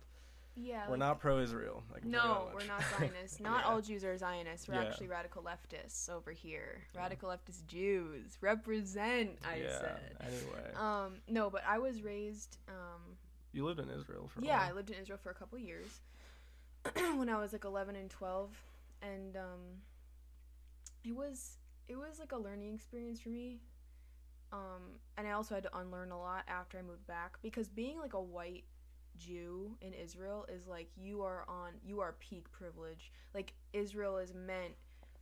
Yeah. 0.56 0.86
We're 0.86 0.92
like- 0.92 1.00
not 1.00 1.20
pro-Israel. 1.20 1.84
I 1.96 2.00
can 2.00 2.12
tell 2.12 2.22
you 2.24 2.28
No, 2.28 2.48
we're 2.54 2.66
not 2.66 2.84
Zionists. 3.00 3.40
Not 3.40 3.62
Yeah. 3.64 3.70
all 3.72 3.82
Jews 3.82 4.04
are 4.04 4.18
Zionists. 4.18 4.68
We're 4.68 4.76
Yeah. 4.76 4.86
actually 4.88 5.08
radical 5.08 5.44
leftists 5.44 6.10
over 6.10 6.32
here. 6.32 6.82
Radical 6.96 7.30
leftist 7.30 7.66
Jews 7.68 8.38
represent. 8.42 9.38
I 9.48 9.58
yeah. 9.58 9.80
said. 9.80 10.00
Anyway, 10.22 10.74
Um, 10.76 11.14
no, 11.30 11.50
but 11.50 11.64
I 11.68 11.78
was 11.78 12.02
raised. 12.02 12.58
Um, 12.68 13.16
you 13.52 13.66
lived 13.66 13.80
in 13.80 13.90
Israel 13.90 14.28
for 14.28 14.42
a 14.42 14.46
yeah, 14.46 14.62
I 14.62 14.72
lived 14.72 14.90
in 14.90 14.98
Israel 15.02 15.20
for 15.22 15.30
a 15.30 15.34
couple 15.34 15.58
years 15.58 16.02
when 17.16 17.30
I 17.30 17.40
was 17.40 17.54
like 17.54 17.66
11 17.66 17.96
and 17.96 18.10
12, 18.10 18.50
and 19.02 19.36
um, 19.36 19.60
it 21.04 21.16
was 21.16 21.58
it 21.88 21.98
was 21.98 22.20
like 22.20 22.32
a 22.32 22.38
learning 22.38 22.74
experience 22.76 23.20
for 23.20 23.30
me. 23.30 23.60
Um, 24.52 25.00
and 25.18 25.28
I 25.28 25.32
also 25.32 25.54
had 25.54 25.64
to 25.64 25.78
unlearn 25.78 26.12
a 26.12 26.18
lot 26.18 26.44
after 26.48 26.80
I 26.80 26.82
moved 26.82 27.06
back 27.06 27.38
because 27.42 27.68
being 27.68 28.00
like 28.00 28.14
a 28.14 28.22
white 28.22 28.64
Jew 29.18 29.76
in 29.82 29.94
Israel 29.94 30.46
is 30.54 30.66
like 30.66 30.90
you 30.96 31.22
are 31.22 31.46
on 31.48 31.74
you 31.86 32.00
are 32.00 32.16
peak 32.20 32.52
privilege. 32.52 33.12
Like 33.34 33.54
Israel 33.74 34.18
is 34.18 34.34
meant 34.34 34.74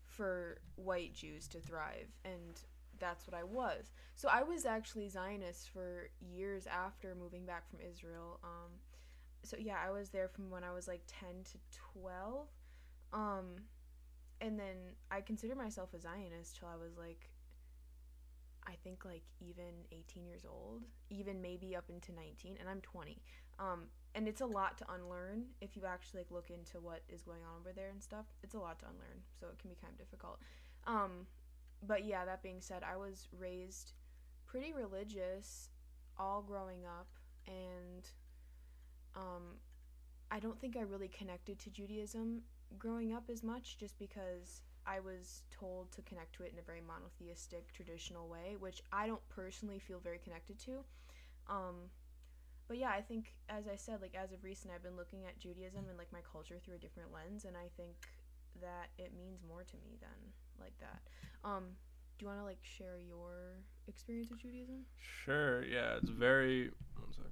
for 0.05 0.59
white 0.75 1.13
Jews 1.13 1.47
to 1.49 1.59
thrive 1.59 2.07
and 2.23 2.61
that's 2.99 3.27
what 3.27 3.35
I 3.35 3.43
was. 3.43 3.91
So 4.15 4.29
I 4.31 4.43
was 4.43 4.65
actually 4.65 5.09
Zionist 5.09 5.69
for 5.69 6.09
years 6.19 6.67
after 6.67 7.15
moving 7.15 7.45
back 7.45 7.69
from 7.69 7.79
Israel. 7.79 8.39
Um, 8.43 8.71
so 9.43 9.57
yeah, 9.59 9.77
I 9.85 9.91
was 9.91 10.09
there 10.09 10.27
from 10.27 10.49
when 10.49 10.63
I 10.63 10.73
was 10.73 10.87
like 10.87 11.01
10 11.07 11.29
to 11.51 11.57
12. 11.93 12.47
Um, 13.13 13.45
and 14.41 14.59
then 14.59 14.75
I 15.09 15.21
consider 15.21 15.55
myself 15.55 15.93
a 15.93 15.99
Zionist 15.99 16.57
till 16.57 16.67
I 16.67 16.75
was 16.75 16.97
like, 16.97 17.29
I 18.67 18.73
think 18.83 19.05
like 19.05 19.23
even 19.39 19.85
18 19.91 20.25
years 20.25 20.43
old, 20.45 20.83
even 21.09 21.41
maybe 21.41 21.75
up 21.75 21.89
into 21.89 22.11
19, 22.11 22.57
and 22.59 22.67
I'm 22.67 22.81
20. 22.81 23.21
Um, 23.59 23.83
and 24.13 24.27
it's 24.27 24.41
a 24.41 24.45
lot 24.45 24.77
to 24.79 24.85
unlearn 24.93 25.45
if 25.61 25.75
you 25.77 25.83
actually 25.87 26.21
like 26.21 26.31
look 26.31 26.49
into 26.49 26.79
what 26.79 27.01
is 27.07 27.21
going 27.21 27.41
on 27.41 27.61
over 27.61 27.71
there 27.73 27.89
and 27.89 28.03
stuff. 28.03 28.25
It's 28.43 28.55
a 28.55 28.59
lot 28.59 28.79
to 28.79 28.85
unlearn, 28.85 29.23
so 29.39 29.47
it 29.47 29.57
can 29.59 29.69
be 29.69 29.77
kind 29.81 29.93
of 29.93 29.99
difficult. 29.99 30.39
Um, 30.85 31.27
but 31.85 32.05
yeah, 32.05 32.25
that 32.25 32.41
being 32.41 32.61
said, 32.61 32.83
I 32.83 32.97
was 32.97 33.27
raised 33.37 33.93
pretty 34.45 34.73
religious 34.73 35.69
all 36.17 36.41
growing 36.41 36.85
up, 36.85 37.07
and 37.47 38.09
um, 39.15 39.57
I 40.31 40.39
don't 40.39 40.59
think 40.59 40.75
I 40.77 40.81
really 40.81 41.09
connected 41.09 41.59
to 41.59 41.69
Judaism 41.69 42.41
growing 42.77 43.13
up 43.13 43.29
as 43.29 43.43
much 43.43 43.77
just 43.77 43.97
because 43.99 44.61
I 44.85 44.99
was 44.99 45.43
told 45.51 45.91
to 45.93 46.01
connect 46.01 46.33
to 46.35 46.43
it 46.43 46.53
in 46.53 46.59
a 46.59 46.61
very 46.61 46.81
monotheistic 46.81 47.71
traditional 47.73 48.27
way, 48.27 48.55
which 48.59 48.81
I 48.91 49.07
don't 49.07 49.27
personally 49.29 49.79
feel 49.79 49.99
very 49.99 50.17
connected 50.17 50.59
to. 50.59 50.83
Um, 51.49 51.89
but 52.67 52.77
yeah, 52.77 52.89
I 52.89 53.01
think 53.01 53.33
as 53.49 53.67
I 53.67 53.75
said, 53.75 54.01
like 54.01 54.15
as 54.15 54.31
of 54.31 54.43
recent, 54.43 54.73
I've 54.73 54.83
been 54.83 54.97
looking 54.97 55.25
at 55.25 55.39
Judaism 55.39 55.85
and 55.87 55.97
like 55.97 56.11
my 56.11 56.19
culture 56.29 56.55
through 56.63 56.75
a 56.75 56.79
different 56.79 57.13
lens, 57.13 57.45
and 57.45 57.55
I 57.55 57.69
think 57.77 57.95
that 58.61 58.89
it 58.97 59.13
means 59.15 59.39
more 59.47 59.63
to 59.63 59.75
me 59.77 59.97
than 59.99 60.09
like 60.59 60.73
that. 60.79 61.01
Um, 61.43 61.75
do 62.17 62.25
you 62.25 62.27
want 62.27 62.39
to 62.39 62.45
like 62.45 62.59
share 62.61 62.97
your 63.07 63.59
experience 63.87 64.29
with 64.29 64.39
Judaism? 64.39 64.85
Sure. 65.25 65.63
Yeah, 65.63 65.97
it's 66.01 66.09
very. 66.09 66.71
One 66.95 67.13
sec. 67.13 67.25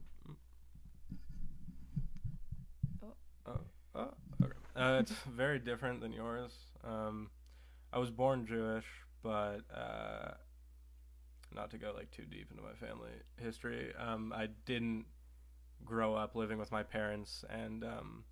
Oh. 3.03 3.07
Oh. 3.47 3.59
Oh. 3.95 4.13
Okay. 4.43 4.53
Uh, 4.75 4.99
it's 4.99 5.11
very 5.35 5.59
different 5.59 6.01
than 6.01 6.13
yours. 6.13 6.51
Um, 6.83 7.29
I 7.91 7.97
was 7.97 8.11
born 8.11 8.45
Jewish, 8.45 8.85
but 9.23 9.61
uh, 9.73 10.33
not 11.53 11.71
to 11.71 11.77
go 11.77 11.93
like 11.95 12.11
too 12.11 12.25
deep 12.25 12.51
into 12.51 12.61
my 12.61 12.73
family 12.73 13.11
history. 13.37 13.93
Um, 13.97 14.33
I 14.35 14.49
didn't 14.65 15.05
grow 15.83 16.13
up 16.13 16.35
living 16.35 16.57
with 16.57 16.71
my 16.71 16.83
parents, 16.83 17.43
and 17.49 17.83
um, 17.83 18.23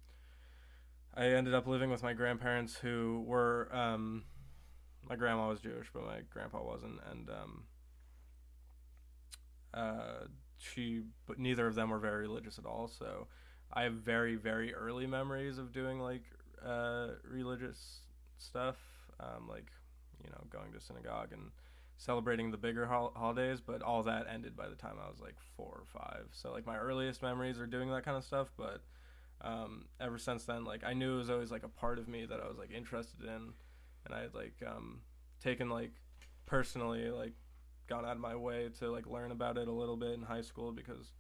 I 1.15 1.27
ended 1.27 1.53
up 1.53 1.67
living 1.67 1.89
with 1.89 2.03
my 2.03 2.13
grandparents, 2.13 2.75
who 2.75 3.23
were 3.27 3.69
um, 3.71 4.23
my 5.07 5.15
grandma 5.15 5.49
was 5.49 5.59
Jewish, 5.59 5.87
but 5.93 6.05
my 6.05 6.21
grandpa 6.31 6.63
wasn't, 6.63 6.99
and 7.11 7.29
um, 7.29 7.63
uh, 9.73 10.25
she, 10.57 11.01
but 11.27 11.39
neither 11.39 11.67
of 11.67 11.75
them 11.75 11.89
were 11.89 11.99
very 11.99 12.21
religious 12.21 12.57
at 12.57 12.65
all. 12.65 12.87
So 12.87 13.27
I 13.71 13.83
have 13.83 13.93
very, 13.93 14.35
very 14.35 14.73
early 14.73 15.07
memories 15.07 15.57
of 15.57 15.71
doing 15.71 15.99
like 15.99 16.23
uh, 16.65 17.09
religious 17.29 17.99
stuff, 18.37 18.77
um, 19.19 19.47
like 19.47 19.67
you 20.23 20.29
know, 20.29 20.41
going 20.49 20.71
to 20.71 20.79
synagogue 20.79 21.33
and 21.33 21.51
celebrating 21.97 22.49
the 22.49 22.57
bigger 22.57 22.85
hol- 22.85 23.13
holidays. 23.15 23.61
But 23.61 23.81
all 23.81 24.03
that 24.03 24.25
ended 24.31 24.55
by 24.55 24.69
the 24.69 24.75
time 24.75 24.95
I 25.03 25.09
was 25.09 25.19
like 25.19 25.35
four 25.57 25.83
or 25.83 25.85
five. 25.93 26.27
So 26.31 26.51
like 26.51 26.65
my 26.65 26.77
earliest 26.77 27.21
memories 27.21 27.59
are 27.59 27.67
doing 27.67 27.89
that 27.91 28.05
kind 28.05 28.17
of 28.17 28.23
stuff, 28.23 28.49
but 28.57 28.83
um, 29.43 29.85
ever 29.99 30.17
since 30.17 30.45
then, 30.45 30.63
like 30.63 30.83
I 30.83 30.93
knew 30.93 31.15
it 31.15 31.17
was 31.17 31.29
always 31.29 31.51
like 31.51 31.63
a 31.63 31.69
part 31.69 31.99
of 31.99 32.07
me 32.07 32.25
that 32.25 32.39
I 32.39 32.47
was 32.47 32.57
like 32.57 32.71
interested 32.71 33.23
in, 33.25 33.53
and 34.05 34.13
I 34.13 34.21
had 34.21 34.33
like 34.33 34.55
um, 34.65 35.01
taken 35.41 35.69
like 35.69 35.91
personally 36.45 37.09
like 37.09 37.33
gone 37.87 38.05
out 38.05 38.13
of 38.13 38.19
my 38.19 38.35
way 38.35 38.69
to 38.79 38.91
like 38.91 39.07
learn 39.07 39.31
about 39.31 39.57
it 39.57 39.67
a 39.67 39.71
little 39.71 39.97
bit 39.97 40.13
in 40.13 40.21
high 40.21 40.41
school 40.41 40.71
because 40.71 41.13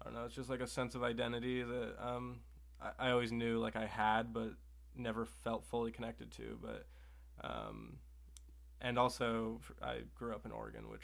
I 0.00 0.04
don't 0.04 0.14
know, 0.14 0.24
it's 0.24 0.34
just 0.34 0.50
like 0.50 0.60
a 0.60 0.66
sense 0.66 0.94
of 0.94 1.02
identity 1.02 1.62
that 1.62 1.94
um, 2.00 2.40
I, 2.80 3.08
I 3.08 3.10
always 3.10 3.32
knew 3.32 3.58
like 3.58 3.76
I 3.76 3.86
had, 3.86 4.32
but 4.32 4.52
never 4.96 5.24
felt 5.24 5.64
fully 5.64 5.90
connected 5.90 6.30
to. 6.32 6.58
But 6.62 6.86
um, 7.42 7.98
and 8.80 8.98
also 8.98 9.60
I 9.82 10.00
grew 10.14 10.34
up 10.34 10.44
in 10.46 10.52
Oregon, 10.52 10.88
which 10.88 11.02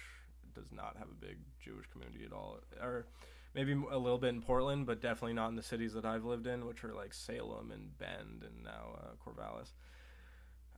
does 0.54 0.71
not 0.71 0.97
have 0.99 1.09
a 1.09 1.14
big 1.14 1.38
Jewish 1.61 1.87
community 1.88 2.25
at 2.25 2.33
all, 2.33 2.59
or 2.81 3.07
maybe 3.54 3.73
a 3.73 3.99
little 3.99 4.18
bit 4.18 4.30
in 4.30 4.42
Portland, 4.42 4.87
but 4.87 5.00
definitely 5.00 5.35
not 5.35 5.49
in 5.49 5.56
the 5.56 5.62
cities 5.62 5.92
that 5.94 6.04
I've 6.04 6.25
lived 6.25 6.47
in, 6.47 6.66
which 6.66 6.85
are 6.85 6.94
like 6.94 7.12
Salem 7.12 7.71
and 7.71 7.97
Bend 7.99 8.44
and 8.44 8.64
now 8.64 8.99
uh, 8.99 9.11
Corvallis. 9.25 9.73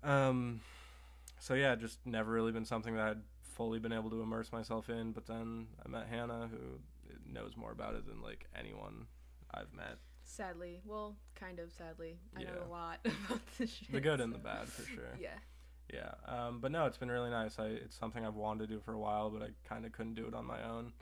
Um, 0.02 0.60
so 1.38 1.54
yeah, 1.54 1.74
just 1.74 1.98
never 2.04 2.32
really 2.32 2.52
been 2.52 2.64
something 2.64 2.94
that 2.94 3.04
I'd 3.04 3.22
fully 3.42 3.78
been 3.78 3.92
able 3.92 4.10
to 4.10 4.20
immerse 4.20 4.52
myself 4.52 4.88
in. 4.88 5.12
But 5.12 5.26
then 5.26 5.66
I 5.84 5.88
met 5.88 6.06
Hannah, 6.10 6.48
who 6.50 6.80
knows 7.32 7.56
more 7.56 7.72
about 7.72 7.94
it 7.94 8.06
than 8.06 8.20
like 8.22 8.46
anyone 8.58 9.06
I've 9.52 9.72
met. 9.72 9.98
Sadly, 10.24 10.80
well, 10.84 11.16
kind 11.34 11.58
of 11.58 11.70
sadly, 11.70 12.16
I 12.36 12.44
know 12.44 12.62
a 12.66 12.70
lot 12.70 12.98
about 13.04 13.40
this 13.58 13.70
shit. 13.70 13.92
The 13.92 14.00
good 14.00 14.20
and 14.20 14.32
the 14.32 14.38
bad, 14.38 14.68
for 14.68 14.82
sure. 14.88 15.04
Yeah. 15.20 15.38
Yeah, 15.92 16.12
um, 16.26 16.60
but 16.60 16.72
no, 16.72 16.86
it's 16.86 16.96
been 16.96 17.10
really 17.10 17.28
nice. 17.28 17.58
I 17.58 17.66
it's 17.66 17.94
something 17.94 18.24
I've 18.24 18.34
wanted 18.34 18.68
to 18.68 18.74
do 18.74 18.80
for 18.80 18.94
a 18.94 18.98
while, 18.98 19.28
but 19.28 19.42
I 19.42 19.48
kind 19.68 19.84
of 19.84 19.92
couldn't 19.92 20.14
do 20.14 20.26
it 20.26 20.34
on 20.34 20.46
my 20.46 20.62
own. 20.62 20.94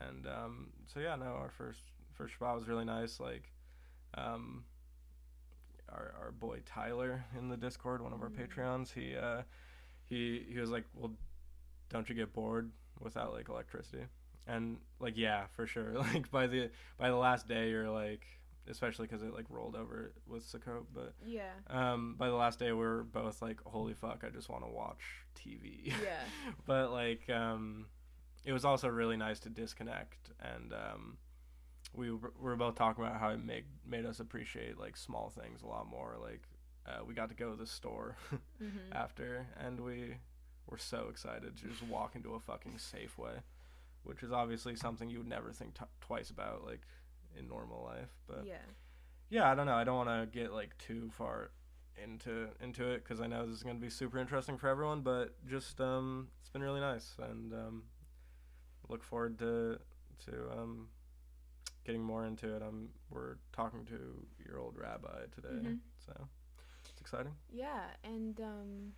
And 0.00 0.26
um, 0.26 0.68
so 0.86 1.00
yeah, 1.00 1.16
no, 1.16 1.26
our 1.26 1.50
first 1.50 1.80
first 2.14 2.34
Shabbat 2.38 2.54
was 2.56 2.68
really 2.68 2.84
nice. 2.84 3.20
Like, 3.20 3.52
um, 4.14 4.64
our 5.88 6.14
our 6.22 6.30
boy 6.32 6.60
Tyler 6.66 7.24
in 7.36 7.48
the 7.48 7.56
Discord, 7.56 8.02
one 8.02 8.12
of 8.12 8.22
our 8.22 8.30
Mm. 8.30 8.48
Patreons, 8.48 8.92
he 8.92 9.16
uh, 9.16 9.42
he 10.04 10.46
he 10.52 10.58
was 10.60 10.70
like, 10.70 10.84
"Well, 10.94 11.12
don't 11.88 12.08
you 12.08 12.14
get 12.14 12.32
bored 12.32 12.70
without 13.00 13.32
like 13.32 13.48
electricity?" 13.48 14.04
And 14.46 14.78
like, 15.00 15.16
yeah, 15.16 15.46
for 15.56 15.66
sure. 15.66 15.92
Like 15.98 16.30
by 16.30 16.46
the 16.46 16.70
by 16.98 17.08
the 17.10 17.16
last 17.16 17.48
day, 17.48 17.70
you're 17.70 17.90
like, 17.90 18.24
especially 18.68 19.06
because 19.06 19.22
it 19.22 19.34
like 19.34 19.46
rolled 19.50 19.76
over 19.76 20.12
with 20.26 20.44
Sukkot, 20.44 20.84
but 20.94 21.14
Yeah. 21.26 21.50
um, 21.68 22.14
by 22.16 22.28
the 22.28 22.34
last 22.34 22.58
day, 22.58 22.72
we 22.72 22.78
were 22.78 23.02
both 23.04 23.42
like, 23.42 23.60
"Holy 23.64 23.94
fuck! 23.94 24.22
I 24.26 24.30
just 24.30 24.48
want 24.48 24.64
to 24.64 24.70
watch 24.70 25.02
TV." 25.34 25.86
Yeah. 26.02 26.20
but 26.66 26.92
like, 26.92 27.28
um, 27.30 27.86
it 28.44 28.52
was 28.52 28.64
also 28.64 28.88
really 28.88 29.16
nice 29.16 29.40
to 29.40 29.48
disconnect, 29.50 30.30
and 30.40 30.72
um, 30.72 31.18
we 31.94 32.10
were, 32.10 32.32
we 32.38 32.44
were 32.44 32.56
both 32.56 32.74
talking 32.76 33.04
about 33.04 33.18
how 33.20 33.30
it 33.30 33.44
made 33.44 33.64
made 33.86 34.06
us 34.06 34.20
appreciate 34.20 34.78
like 34.78 34.96
small 34.96 35.28
things 35.30 35.62
a 35.62 35.66
lot 35.66 35.86
more. 35.88 36.16
Like, 36.20 36.42
uh, 36.86 37.04
we 37.06 37.14
got 37.14 37.28
to 37.28 37.34
go 37.34 37.50
to 37.50 37.56
the 37.56 37.66
store 37.66 38.16
Mm-hmm. 38.62 38.92
after, 38.92 39.46
and 39.58 39.80
we 39.80 40.16
were 40.66 40.78
so 40.78 41.06
excited 41.10 41.56
to 41.56 41.68
just 41.68 41.82
walk 41.84 42.14
into 42.16 42.34
a 42.34 42.40
fucking 42.40 42.72
Safeway, 42.78 43.40
which 44.02 44.22
is 44.22 44.32
obviously 44.32 44.74
something 44.76 45.08
you 45.08 45.18
would 45.18 45.28
never 45.28 45.52
think 45.52 45.74
t- 45.74 45.84
twice 46.00 46.30
about, 46.30 46.64
like 46.66 46.80
in 47.38 47.46
normal 47.48 47.84
life. 47.84 48.10
But 48.26 48.44
yeah. 48.46 48.56
yeah, 49.30 49.50
I 49.50 49.54
don't 49.54 49.66
know. 49.66 49.74
I 49.74 49.84
don't 49.84 49.96
want 50.06 50.08
to 50.08 50.38
get 50.38 50.52
like 50.52 50.76
too 50.78 51.10
far 51.12 51.50
into 52.02 52.48
into 52.60 52.88
it 52.90 53.02
because 53.04 53.20
I 53.20 53.26
know 53.26 53.44
this 53.46 53.56
is 53.56 53.62
going 53.62 53.76
to 53.76 53.80
be 53.80 53.90
super 53.90 54.18
interesting 54.18 54.56
for 54.58 54.68
everyone. 54.68 55.00
But 55.02 55.34
just 55.48 55.80
um, 55.80 56.28
it's 56.40 56.50
been 56.50 56.62
really 56.62 56.80
nice, 56.80 57.14
and 57.18 57.52
um, 57.52 57.82
look 58.88 59.02
forward 59.02 59.38
to 59.38 59.78
to 60.26 60.50
um, 60.58 60.88
getting 61.84 62.02
more 62.02 62.24
into 62.26 62.54
it. 62.56 62.62
Um, 62.62 62.88
we're 63.10 63.36
talking 63.52 63.84
to 63.86 64.26
your 64.46 64.58
old 64.58 64.76
rabbi 64.76 65.26
today, 65.34 65.48
Mhm. 65.68 65.80
so 66.04 66.28
it's 66.90 67.00
exciting. 67.00 67.34
Yeah, 67.50 67.84
and 68.04 68.40
um 68.40 68.92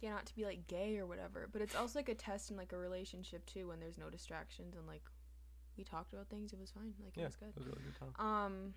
yeah, 0.00 0.12
not 0.12 0.24
to 0.26 0.34
be 0.34 0.44
like 0.46 0.66
gay 0.66 0.96
or 0.98 1.06
whatever, 1.06 1.48
but 1.52 1.60
it's 1.60 1.74
also 1.76 1.98
like 1.98 2.08
a 2.08 2.14
test 2.14 2.50
in 2.50 2.56
like 2.56 2.72
a 2.72 2.78
relationship 2.78 3.44
too 3.46 3.68
when 3.68 3.80
there's 3.80 3.98
no 3.98 4.08
distractions 4.10 4.74
and 4.74 4.86
like 4.86 5.02
we 5.76 5.84
talked 5.84 6.12
about 6.12 6.28
things, 6.28 6.52
it 6.52 6.58
was 6.58 6.70
fine. 6.70 6.94
Like 7.04 7.16
it 7.16 7.20
Yeah, 7.20 7.26
was 7.26 7.36
good. 7.36 7.48
it 7.50 7.56
was 7.56 7.66
really 7.66 7.82
good 7.82 7.96
time. 7.96 8.14
Um 8.26 8.74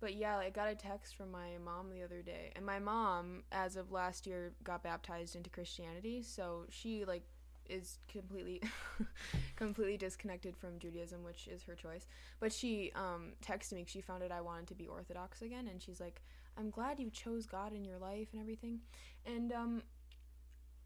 but 0.00 0.14
yeah, 0.14 0.36
I 0.36 0.50
got 0.50 0.68
a 0.68 0.74
text 0.74 1.14
from 1.16 1.30
my 1.30 1.58
mom 1.64 1.88
the 1.90 2.02
other 2.02 2.22
day. 2.22 2.50
And 2.56 2.66
my 2.66 2.80
mom 2.80 3.44
as 3.52 3.76
of 3.76 3.92
last 3.92 4.26
year 4.26 4.52
got 4.64 4.82
baptized 4.82 5.36
into 5.36 5.48
Christianity, 5.50 6.22
so 6.22 6.66
she 6.70 7.04
like 7.04 7.22
is 7.68 7.98
completely 8.10 8.62
completely 9.56 9.96
disconnected 9.96 10.56
from 10.56 10.78
Judaism, 10.78 11.22
which 11.22 11.48
is 11.48 11.62
her 11.64 11.74
choice. 11.74 12.06
But 12.40 12.52
she 12.52 12.92
um 12.94 13.32
texted 13.44 13.74
me. 13.74 13.84
she 13.86 14.00
found 14.00 14.22
out 14.22 14.32
I 14.32 14.40
wanted 14.40 14.68
to 14.68 14.74
be 14.74 14.88
orthodox 14.88 15.42
again 15.42 15.68
and 15.68 15.80
she's 15.80 16.00
like, 16.00 16.22
"I'm 16.58 16.70
glad 16.70 17.00
you 17.00 17.10
chose 17.10 17.46
God 17.46 17.72
in 17.72 17.84
your 17.84 17.98
life 17.98 18.28
and 18.32 18.40
everything." 18.40 18.80
And 19.26 19.52
um 19.52 19.82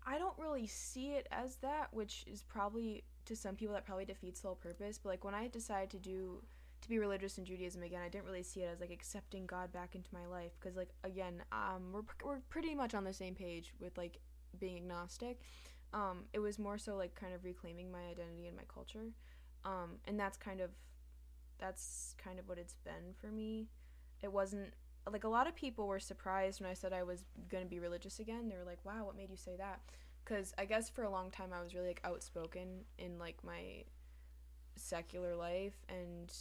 I 0.07 0.19
don't 0.19 0.39
really 0.39 0.69
see 0.69 1.09
it 1.09 1.27
as 1.33 1.57
that, 1.57 1.89
which 1.93 2.25
is 2.31 2.45
probably 2.45 3.03
to 3.25 3.35
some 3.35 3.57
people 3.57 3.75
that 3.75 3.85
probably 3.85 4.05
defeats 4.05 4.41
the 4.41 4.49
whole 4.49 4.55
purpose. 4.57 4.99
But 5.03 5.09
like 5.11 5.25
when 5.25 5.35
I 5.35 5.49
decided 5.49 5.91
to 5.91 5.99
do 5.99 6.43
to 6.83 6.89
be 6.89 6.99
religious 6.99 7.39
in 7.39 7.45
Judaism 7.45 7.83
again, 7.83 8.03
I 8.05 8.09
didn't 8.09 8.27
really 8.27 8.43
see 8.43 8.61
it 8.61 8.71
as 8.73 8.81
like 8.81 8.93
accepting 8.93 9.47
God 9.47 9.73
back 9.73 9.95
into 9.95 10.09
my 10.13 10.27
life 10.27 10.53
because 10.61 10.77
like 10.77 10.91
again, 11.03 11.43
um, 11.53 11.93
we're 11.93 12.03
we're 12.25 12.41
pretty 12.49 12.75
much 12.75 12.95
on 12.95 13.05
the 13.05 13.13
same 13.13 13.35
page 13.35 13.75
with 13.81 13.97
like 13.99 14.19
being 14.61 14.77
agnostic. 14.77 15.41
Um, 15.97 16.25
it 16.33 16.39
was 16.39 16.59
more 16.59 16.79
so 16.79 16.95
like 16.95 17.15
kind 17.15 17.33
of 17.35 17.45
reclaiming 17.45 17.91
my 17.91 18.03
identity 18.11 18.47
and 18.47 18.57
my 18.57 18.65
culture, 18.73 19.13
um, 19.65 19.97
and 20.07 20.21
that's 20.21 20.37
kind 20.37 20.61
of 20.61 20.71
that's 21.59 22.15
kind 22.23 22.39
of 22.39 22.49
what 22.49 22.59
it's 22.59 22.75
been 22.85 23.15
for 23.21 23.29
me. 23.29 23.67
It 24.23 24.31
wasn't 24.31 24.75
like 25.11 25.25
a 25.25 25.29
lot 25.29 25.47
of 25.47 25.57
people 25.57 25.87
were 25.87 25.99
surprised 25.99 26.61
when 26.61 26.71
I 26.71 26.75
said 26.75 26.93
I 26.93 27.03
was 27.03 27.25
gonna 27.49 27.65
be 27.65 27.81
religious 27.81 28.21
again. 28.21 28.49
They 28.49 28.57
were 28.57 28.65
like, 28.65 28.85
"Wow, 28.85 29.07
what 29.07 29.17
made 29.17 29.31
you 29.31 29.37
say 29.37 29.57
that?" 29.57 29.81
because 30.27 30.53
I 30.59 30.65
guess 30.65 30.91
for 30.91 31.05
a 31.05 31.11
long 31.11 31.31
time 31.31 31.51
I 31.53 31.63
was 31.63 31.75
really 31.75 31.89
like 31.89 32.01
outspoken 32.05 32.85
in 32.99 33.19
like 33.19 33.37
my 33.45 33.85
secular 34.75 35.37
life 35.37 35.77
and 35.89 36.33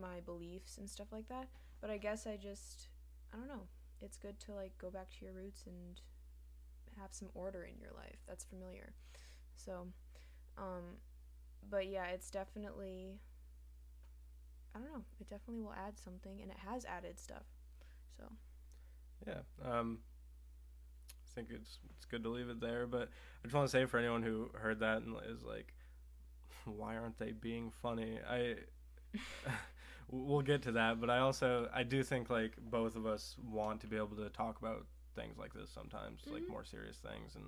my 0.00 0.20
beliefs 0.24 0.78
and 0.78 0.88
stuff 0.88 1.08
like 1.12 1.28
that. 1.28 1.48
But 1.80 1.90
I 1.90 1.98
guess 1.98 2.26
I 2.26 2.36
just 2.36 2.88
I 3.32 3.36
don't 3.36 3.48
know. 3.48 3.66
It's 4.00 4.16
good 4.16 4.40
to 4.40 4.52
like 4.52 4.76
go 4.78 4.90
back 4.90 5.10
to 5.10 5.24
your 5.24 5.34
roots 5.34 5.64
and 5.66 6.00
have 7.00 7.12
some 7.12 7.28
order 7.34 7.64
in 7.64 7.78
your 7.80 7.90
life. 7.96 8.18
That's 8.26 8.44
familiar. 8.44 8.92
So, 9.56 9.86
um, 10.58 10.98
but 11.68 11.88
yeah, 11.88 12.06
it's 12.06 12.30
definitely. 12.30 13.18
I 14.74 14.78
don't 14.78 14.90
know. 14.90 15.04
It 15.20 15.28
definitely 15.28 15.62
will 15.62 15.74
add 15.74 15.98
something, 15.98 16.40
and 16.40 16.50
it 16.50 16.56
has 16.66 16.84
added 16.84 17.18
stuff. 17.18 17.44
So. 18.16 18.24
Yeah. 19.26 19.40
Um, 19.70 19.98
I 21.10 21.34
think 21.34 21.48
it's 21.50 21.78
it's 21.96 22.06
good 22.06 22.22
to 22.24 22.30
leave 22.30 22.48
it 22.48 22.60
there, 22.60 22.86
but 22.86 23.08
I 23.42 23.44
just 23.44 23.54
want 23.54 23.68
to 23.68 23.70
say 23.70 23.84
for 23.86 23.98
anyone 23.98 24.22
who 24.22 24.50
heard 24.54 24.80
that 24.80 25.02
and 25.02 25.14
is 25.28 25.42
like, 25.42 25.74
why 26.64 26.96
aren't 26.96 27.18
they 27.18 27.32
being 27.32 27.70
funny? 27.82 28.18
I. 28.28 28.56
we'll 30.12 30.42
get 30.42 30.62
to 30.62 30.72
that, 30.72 31.00
but 31.00 31.10
I 31.10 31.18
also 31.18 31.68
I 31.74 31.82
do 31.82 32.02
think 32.02 32.30
like 32.30 32.52
both 32.70 32.96
of 32.96 33.06
us 33.06 33.36
want 33.42 33.80
to 33.80 33.86
be 33.86 33.96
able 33.96 34.16
to 34.16 34.28
talk 34.28 34.58
about 34.60 34.86
things 35.14 35.38
like 35.38 35.54
this 35.54 35.70
sometimes, 35.70 36.22
mm-hmm. 36.22 36.34
like 36.34 36.48
more 36.48 36.64
serious 36.64 36.96
things 36.96 37.34
and 37.34 37.44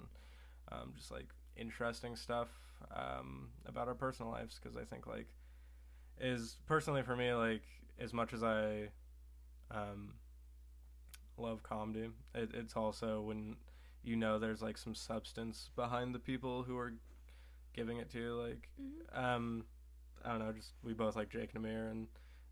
um, 0.72 0.92
just 0.96 1.10
like 1.10 1.28
interesting 1.56 2.16
stuff 2.16 2.48
um, 2.94 3.48
about 3.66 3.88
our 3.88 3.94
personal 3.94 4.32
lives 4.32 4.58
because 4.60 4.76
I 4.76 4.84
think 4.84 5.06
like 5.06 5.28
is 6.20 6.56
personally 6.66 7.02
for 7.02 7.16
me 7.16 7.32
like 7.32 7.62
as 7.98 8.12
much 8.12 8.32
as 8.32 8.42
I 8.42 8.88
um, 9.70 10.14
love 11.36 11.62
comedy, 11.62 12.10
it, 12.34 12.50
it's 12.54 12.76
also 12.76 13.20
when 13.20 13.56
you 14.02 14.16
know 14.16 14.38
there's 14.38 14.62
like 14.62 14.78
some 14.78 14.94
substance 14.94 15.70
behind 15.76 16.14
the 16.14 16.18
people 16.18 16.62
who 16.62 16.76
are 16.76 16.94
giving 17.74 17.98
it 17.98 18.10
to 18.12 18.18
you. 18.18 18.34
Like, 18.34 18.68
mm-hmm. 18.80 19.24
um, 19.24 19.64
I 20.24 20.30
don't 20.30 20.38
know, 20.40 20.52
just 20.52 20.72
we 20.82 20.92
both 20.92 21.16
like 21.16 21.30
Jake 21.30 21.50
and 21.54 21.64
Amir, 21.64 21.88
and 21.88 22.06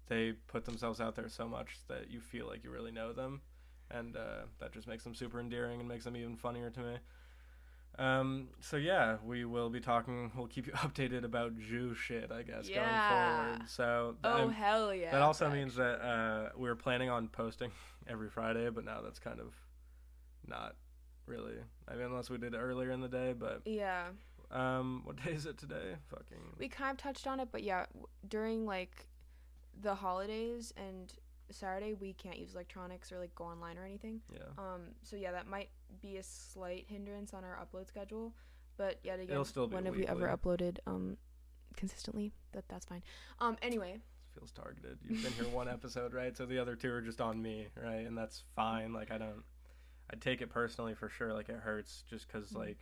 they 0.09 0.33
put 0.49 0.64
themselves 0.64 1.00
out 1.00 1.16
there 1.16 1.28
so 1.28 1.47
much 1.49 1.78
that 1.88 2.11
you 2.11 2.21
feel 2.21 2.47
like 2.47 2.64
you 2.64 2.71
really 2.71 2.92
know 2.92 3.12
them, 3.12 3.40
and 3.92 4.16
uh, 4.16 4.46
that 4.61 4.72
just 4.72 4.87
makes 4.87 5.04
them 5.04 5.14
super 5.14 5.40
endearing 5.40 5.80
and 5.80 5.88
makes 5.88 6.04
them 6.04 6.16
even 6.16 6.37
funnier 6.37 6.70
to 6.70 6.80
me. 6.80 6.96
Um, 7.99 8.49
so 8.61 8.76
yeah, 8.78 9.16
we 9.25 9.44
will 9.44 9.68
be 9.68 9.80
talking. 9.80 10.32
We'll 10.37 10.46
keep 10.46 10.66
you 10.66 10.72
updated 10.76 11.25
about 11.25 11.58
Jew 11.58 11.94
shit, 11.94 12.30
I 12.32 12.42
guess, 12.42 12.68
yeah. 12.68 12.76
going 12.76 13.52
forward. 13.52 13.68
So 13.68 14.16
oh 14.25 14.49
hell 14.49 14.94
yeah! 14.94 15.11
That 15.11 15.22
also 15.22 15.50
means 15.50 15.75
that 15.76 16.00
uh, 16.00 16.49
we 16.56 16.68
were 16.68 16.76
planning 16.76 17.11
on 17.11 17.28
posting 17.28 17.70
every 18.08 18.28
Friday, 18.28 18.70
but 18.70 18.84
now 18.84 19.00
that's 19.02 19.18
kind 19.18 19.40
of 19.40 19.54
not 20.46 20.76
really. 21.26 21.54
I 21.88 21.94
mean, 21.94 22.06
unless 22.06 22.30
we 22.30 22.38
did 22.38 22.54
it 22.54 22.58
earlier 22.58 22.90
in 22.90 23.00
the 23.00 23.08
day, 23.08 23.34
but 23.38 23.62
yeah. 23.64 24.06
Um, 24.50 25.00
what 25.04 25.16
day 25.25 25.32
is 25.32 25.46
it 25.46 25.56
today? 25.56 25.96
Fucking. 26.11 26.56
We 26.58 26.68
kind 26.68 26.90
of 26.90 26.99
touched 26.99 27.26
on 27.26 27.40
it, 27.40 27.49
but 27.50 27.62
yeah, 27.62 27.87
during 28.28 28.66
like 28.66 29.06
the 29.80 29.94
holidays 29.94 30.72
and 30.76 31.12
Saturday 31.52 31.94
we 31.94 32.12
can't 32.14 32.38
use 32.38 32.54
electronics 32.54 33.12
or 33.12 33.18
like 33.18 33.35
go 33.35 33.44
online 33.44 33.79
or 33.79 33.85
anything. 33.85 34.20
Yeah. 34.33 34.40
Um. 34.59 34.83
So 35.03 35.16
yeah, 35.16 35.33
that 35.33 35.46
might 35.46 35.70
be 36.00 36.16
a 36.16 36.22
slight 36.22 36.87
hindrance 36.88 37.35
on 37.35 37.44
our 37.44 37.59
upload 37.59 37.88
schedule, 37.88 38.35
but 38.77 38.98
yet 39.03 39.20
again, 39.20 39.33
It'll 39.33 39.44
still 39.44 39.66
be 39.66 39.74
when 39.74 39.87
have 39.87 39.96
we 39.96 40.07
ever 40.07 40.29
uploaded 40.29 40.79
um 40.87 41.16
consistently? 41.77 42.33
That 42.53 42.64
that's 42.68 42.87
fine. 42.87 43.03
Um. 43.38 43.57
Anyway. 43.62 44.00
feels 44.35 44.50
targeted. 44.50 44.98
You've 45.09 45.22
been 45.22 45.33
here 45.33 45.44
one 45.53 45.68
episode, 45.68 46.14
right? 46.14 46.37
So 46.37 46.46
the 46.46 46.59
other 46.59 46.74
two 46.74 46.90
are 46.92 47.03
just 47.03 47.20
on 47.20 47.40
me, 47.40 47.68
right? 47.83 48.07
And 48.07 48.16
that's 48.16 48.44
fine. 48.57 48.92
Like 48.92 49.11
I 49.11 49.18
don't. 49.18 49.42
I 50.12 50.16
take 50.16 50.42
it 50.42 50.50
personally 50.50 50.94
for 50.94 51.09
sure. 51.09 51.33
Like 51.33 51.48
it 51.48 51.57
hurts 51.57 52.05
just 52.09 52.27
because 52.27 52.48
mm-hmm. 52.48 52.59
like. 52.59 52.79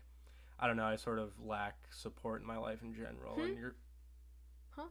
I 0.62 0.66
don't 0.66 0.76
know. 0.76 0.84
I 0.84 0.96
sort 0.96 1.18
of 1.18 1.30
lack 1.42 1.78
support 1.90 2.42
in 2.42 2.46
my 2.46 2.58
life 2.58 2.82
in 2.82 2.94
general, 2.94 3.34
hmm? 3.34 3.40
and 3.40 3.58
you're. 3.58 3.74
Huh? 4.76 4.88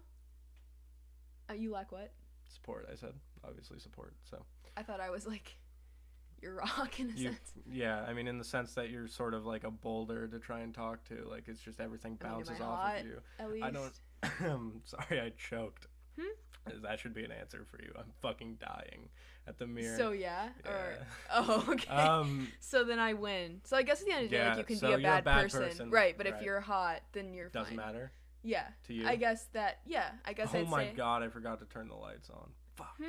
Uh, 1.48 1.54
you 1.54 1.72
lack 1.72 1.92
what? 1.92 2.12
Support. 2.50 2.90
I 2.92 2.96
said 2.96 3.14
obviously 3.48 3.80
support. 3.80 4.14
So. 4.30 4.44
I 4.76 4.84
thought 4.84 5.00
I 5.00 5.10
was 5.10 5.28
like 5.28 5.56
your 6.42 6.56
rock 6.56 7.00
in 7.00 7.10
a 7.10 7.14
you, 7.14 7.30
sense. 7.30 7.54
Yeah, 7.70 8.04
I 8.08 8.14
mean 8.14 8.28
in 8.28 8.38
the 8.38 8.44
sense 8.44 8.74
that 8.74 8.90
you're 8.90 9.08
sort 9.08 9.34
of 9.34 9.46
like 9.46 9.64
a 9.64 9.72
boulder 9.72 10.28
to 10.28 10.40
try 10.40 10.62
and 10.62 10.74
talk 10.74 11.04
to. 11.06 11.28
Like 11.30 11.48
it's 11.48 11.62
just 11.62 11.80
everything 11.80 12.16
bounces 12.16 12.50
I 12.50 12.54
mean, 12.54 12.62
off 12.64 12.80
hot, 12.80 13.00
of 13.00 13.06
you. 13.06 13.22
At 13.40 13.52
least. 13.52 13.66
I 13.66 13.72
don't. 13.72 14.82
sorry, 14.86 15.22
I 15.22 15.32
choked. 15.38 15.88
Hmm? 16.20 16.82
That 16.84 17.00
should 17.00 17.14
be 17.14 17.24
an 17.24 17.32
answer 17.32 17.66
for 17.70 17.82
you. 17.82 17.92
I'm 17.98 18.12
fucking 18.22 18.58
dying 18.60 19.10
at 19.48 19.58
the 19.58 19.66
mirror. 19.66 19.98
So 19.98 20.12
yeah, 20.12 20.50
yeah. 20.66 20.72
or 20.72 20.98
oh 21.34 21.66
okay. 21.70 21.90
Um, 21.90 22.48
so 22.60 22.84
then 22.84 23.00
I 23.00 23.14
win. 23.14 23.62
So 23.64 23.76
I 23.76 23.82
guess 23.82 24.02
at 24.02 24.08
the 24.08 24.14
end 24.14 24.26
of 24.26 24.30
the 24.30 24.38
day, 24.38 24.48
like 24.48 24.58
you 24.58 24.64
can 24.64 24.76
so 24.78 24.88
be 24.88 24.94
a 24.94 24.98
bad, 24.98 25.22
a 25.22 25.24
bad 25.24 25.44
person. 25.44 25.64
person. 25.64 25.90
right? 25.90 26.16
But 26.18 26.28
right. 26.28 26.36
if 26.36 26.42
you're 26.42 26.60
hot, 26.60 27.02
then 27.14 27.34
you're 27.34 27.50
doesn't 27.50 27.76
fine. 27.76 27.86
matter. 27.86 28.12
Yeah. 28.44 28.68
To 28.88 28.94
you. 28.94 29.08
I 29.08 29.16
guess 29.16 29.46
that. 29.54 29.80
Yeah. 29.86 30.10
I 30.26 30.34
guess. 30.34 30.50
Oh 30.54 30.60
I'd 30.60 30.70
my 30.70 30.86
say, 30.86 30.94
god! 30.96 31.24
I 31.24 31.28
forgot 31.30 31.60
to 31.60 31.66
turn 31.66 31.88
the 31.90 31.96
lights 31.96 32.30
on. 32.30 32.50
Fuck. 32.76 32.96
Hmm? 32.98 33.06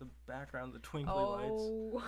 The 0.00 0.06
background, 0.26 0.72
the 0.74 0.78
twinkly 0.80 1.14
Oh. 1.14 1.90
lights. 1.92 2.04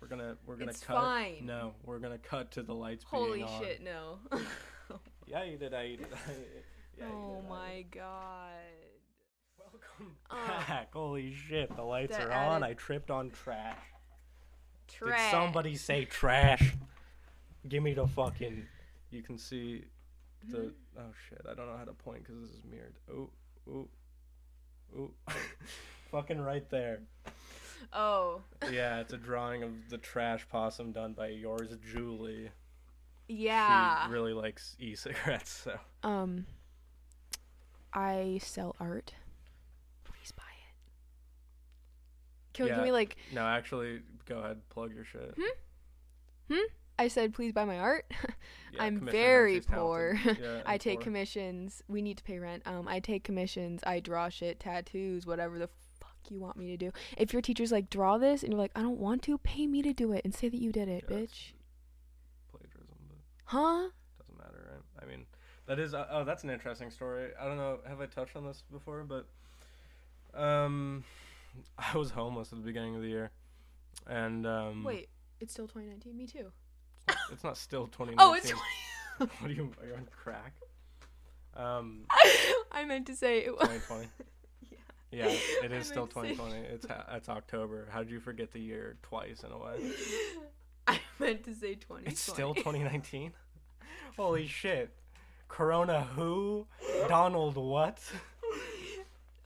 We're 0.00 0.08
gonna 0.08 0.36
we're 0.46 0.56
gonna 0.56 0.70
It's 0.70 0.80
cut. 0.80 0.96
fine. 0.96 1.46
No, 1.46 1.74
we're 1.84 1.98
gonna 1.98 2.18
cut 2.18 2.50
to 2.52 2.62
the 2.62 2.74
lights 2.74 3.04
Holy 3.04 3.38
being 3.38 3.48
on. 3.48 3.62
shit! 3.62 3.82
No. 3.82 4.18
Yeah, 5.26 5.42
you 5.44 5.56
did. 5.56 5.72
I 5.72 5.86
did. 5.96 6.06
I 6.12 6.32
yeah, 6.98 7.04
oh 7.10 7.36
did, 7.40 7.48
my 7.48 7.86
god. 7.90 8.50
Welcome 9.58 10.16
Uh, 10.30 10.36
back. 10.68 10.92
Holy 10.92 11.32
shit! 11.34 11.74
The 11.74 11.82
lights 11.82 12.18
are 12.18 12.30
on. 12.30 12.62
I 12.62 12.74
tripped 12.74 13.10
on 13.10 13.30
trash. 13.30 13.78
Trash. 14.86 15.18
Did 15.18 15.30
somebody 15.30 15.76
say 15.76 16.04
trash? 16.04 16.74
Give 17.66 17.82
me 17.82 17.94
the 17.94 18.06
fucking. 18.06 18.66
You 19.10 19.22
can 19.22 19.38
see 19.38 19.84
the. 20.50 20.72
Oh 20.98 21.12
shit! 21.28 21.40
I 21.50 21.54
don't 21.54 21.66
know 21.66 21.76
how 21.76 21.84
to 21.84 21.92
point 21.92 22.24
because 22.24 22.40
this 22.40 22.50
is 22.50 22.62
mirrored. 22.70 22.94
Oh, 23.12 23.30
oh, 23.70 23.88
oh. 24.98 25.10
fucking 26.10 26.40
right 26.40 26.68
there. 26.70 27.00
Oh. 27.92 28.40
Yeah, 28.70 29.00
it's 29.00 29.12
a 29.12 29.16
drawing 29.16 29.62
of 29.62 29.70
the 29.90 29.98
trash 29.98 30.46
possum 30.48 30.92
done 30.92 31.12
by 31.12 31.28
yours, 31.28 31.68
Julie. 31.92 32.50
Yeah. 33.28 34.06
She 34.06 34.12
really 34.12 34.32
likes 34.32 34.76
e-cigarettes, 34.78 35.50
so. 35.64 35.78
Um. 36.02 36.46
I 37.92 38.40
sell 38.42 38.74
art. 38.80 39.14
Please 40.04 40.32
buy 40.32 40.42
it. 40.42 40.74
Can, 42.54 42.66
Yeah. 42.66 42.74
can 42.76 42.84
we 42.84 42.90
like? 42.92 43.16
No, 43.32 43.42
actually, 43.46 44.00
go 44.26 44.38
ahead, 44.38 44.68
plug 44.70 44.94
your 44.94 45.04
shit. 45.04 45.34
Hmm. 45.36 46.54
Hmm? 46.54 46.64
I 46.98 47.08
said, 47.08 47.34
please 47.34 47.52
buy 47.52 47.64
my 47.64 47.78
art. 47.78 48.06
Yeah, 48.72 48.82
I'm 48.82 49.06
very 49.06 49.60
poor. 49.60 50.18
Yeah, 50.24 50.62
I 50.66 50.78
take 50.78 50.98
poor. 50.98 51.04
commissions. 51.04 51.84
We 51.86 52.02
need 52.02 52.16
to 52.18 52.24
pay 52.24 52.40
rent. 52.40 52.64
Um, 52.66 52.88
I 52.88 52.98
take 52.98 53.22
commissions. 53.22 53.80
I 53.86 54.00
draw 54.00 54.28
shit, 54.28 54.58
tattoos, 54.58 55.24
whatever 55.24 55.60
the 55.60 55.68
fuck 56.00 56.16
you 56.28 56.40
want 56.40 56.56
me 56.56 56.66
to 56.72 56.76
do. 56.76 56.90
If 57.16 57.32
your 57.32 57.40
teacher's 57.40 57.70
like, 57.70 57.88
draw 57.88 58.18
this, 58.18 58.42
and 58.42 58.50
you're 58.50 58.58
like, 58.60 58.72
I 58.74 58.82
don't 58.82 58.98
want 58.98 59.22
to, 59.24 59.38
pay 59.38 59.68
me 59.68 59.80
to 59.82 59.92
do 59.92 60.10
it 60.12 60.22
and 60.24 60.34
say 60.34 60.48
that 60.48 60.60
you 60.60 60.72
did 60.72 60.88
it, 60.88 61.04
Yeah, 61.08 61.16
bitch. 61.18 61.52
Plagiarism, 62.50 62.96
but 63.08 63.18
Huh? 63.44 63.90
doesn't 64.18 64.38
matter, 64.38 64.68
right? 64.72 64.82
I 65.00 65.06
mean, 65.08 65.26
that 65.66 65.78
is. 65.78 65.94
Uh, 65.94 66.08
oh, 66.10 66.24
that's 66.24 66.42
an 66.42 66.50
interesting 66.50 66.90
story. 66.90 67.30
I 67.40 67.44
don't 67.46 67.56
know. 67.56 67.78
Have 67.86 68.00
I 68.00 68.06
touched 68.06 68.34
on 68.34 68.44
this 68.44 68.64
before? 68.72 69.04
But, 69.04 69.28
um, 70.36 71.04
I 71.78 71.96
was 71.96 72.10
homeless 72.10 72.52
at 72.52 72.58
the 72.58 72.64
beginning 72.64 72.96
of 72.96 73.02
the 73.02 73.08
year, 73.08 73.30
and 74.08 74.44
um, 74.48 74.82
Wait, 74.82 75.10
it's 75.38 75.52
still 75.52 75.68
2019. 75.68 76.16
Me 76.16 76.26
too. 76.26 76.50
It's 77.32 77.44
not 77.44 77.56
still 77.56 77.86
2019. 77.88 78.16
Oh, 78.18 78.34
it's. 78.34 78.50
20- 78.50 78.58
what 79.40 79.50
are 79.50 79.52
you? 79.54 79.70
Are 79.80 79.86
you 79.86 79.94
on 79.94 80.08
crack? 80.10 80.54
Um, 81.56 82.06
I 82.72 82.84
meant 82.84 83.06
to 83.06 83.14
say 83.16 83.38
it 83.44 83.52
was. 83.52 83.62
2020. 83.68 84.08
Yeah. 85.10 85.28
Yeah, 85.28 85.36
it 85.62 85.70
is 85.70 85.86
still 85.86 86.08
meant 86.12 86.14
to 86.14 86.20
say- 86.22 86.34
2020. 86.34 86.74
It's 86.74 86.86
ha- 86.88 87.06
it's 87.12 87.28
October. 87.28 87.86
How 87.92 88.00
did 88.00 88.10
you 88.10 88.18
forget 88.18 88.50
the 88.50 88.58
year 88.58 88.96
twice 89.02 89.44
in 89.44 89.52
a 89.52 89.58
way? 89.58 89.92
I 90.88 90.98
meant 91.20 91.44
to 91.44 91.54
say 91.54 91.74
2020. 91.76 92.06
It's 92.08 92.20
still 92.20 92.52
2019. 92.52 93.32
Holy 94.16 94.48
shit! 94.48 94.90
Corona 95.46 96.02
who? 96.02 96.66
Donald 97.08 97.56
what? 97.56 98.00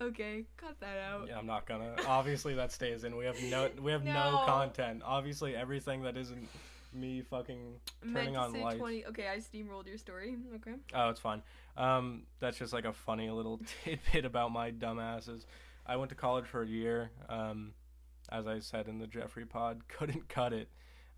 okay, 0.00 0.44
cut 0.56 0.80
that 0.80 0.98
out. 0.98 1.26
Yeah, 1.28 1.36
I'm 1.38 1.46
not 1.46 1.66
gonna. 1.66 1.96
Obviously, 2.06 2.54
that 2.54 2.72
stays 2.72 3.04
in. 3.04 3.16
We 3.16 3.26
have 3.26 3.40
no 3.42 3.68
we 3.82 3.92
have 3.92 4.04
no, 4.04 4.12
No. 4.12 4.42
content. 4.46 5.02
Obviously, 5.04 5.54
everything 5.54 6.02
that 6.04 6.16
isn't 6.16 6.48
me 6.92 7.22
fucking 7.22 7.74
turning 8.12 8.36
on 8.36 8.52
say 8.52 8.62
lights. 8.62 8.78
20. 8.78 9.06
Okay, 9.06 9.28
I 9.28 9.36
steamrolled 9.38 9.86
your 9.86 9.98
story. 9.98 10.36
Okay. 10.56 10.74
Oh, 10.94 11.10
it's 11.10 11.20
fine. 11.20 11.42
Um, 11.76 12.22
that's 12.40 12.58
just 12.58 12.72
like 12.72 12.84
a 12.84 12.92
funny 12.92 13.30
little 13.30 13.60
tidbit 13.84 14.24
about 14.24 14.52
my 14.52 14.70
dumbasses. 14.70 15.44
I 15.86 15.96
went 15.96 16.08
to 16.10 16.14
college 16.14 16.46
for 16.46 16.62
a 16.62 16.66
year. 16.66 17.10
Um, 17.28 17.72
as 18.30 18.46
I 18.46 18.58
said 18.58 18.88
in 18.88 18.98
the 18.98 19.06
Jeffrey 19.06 19.46
pod, 19.46 19.82
couldn't 19.88 20.28
cut 20.28 20.52
it. 20.52 20.68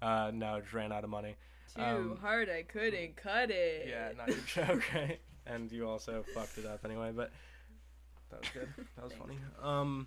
Uh, 0.02 0.30
no, 0.32 0.60
just 0.60 0.72
ran 0.72 0.92
out 0.92 1.04
of 1.04 1.10
money. 1.10 1.36
Too 1.76 1.82
Um, 1.82 2.18
hard, 2.20 2.48
I 2.48 2.62
couldn't 2.62 3.16
cut 3.16 3.50
it. 3.50 3.86
Yeah, 3.88 4.12
not 4.16 4.28
your 4.28 4.38
joke, 4.46 4.82
right? 4.94 5.20
And 5.46 5.70
you 5.70 5.88
also 5.88 6.24
fucked 6.34 6.58
it 6.58 6.66
up 6.66 6.84
anyway, 6.84 7.12
but 7.14 7.30
that 8.30 8.40
was 8.40 8.48
good. 8.50 8.68
That 8.96 9.04
was 9.04 9.12
funny. 9.14 9.38
Um, 9.62 10.06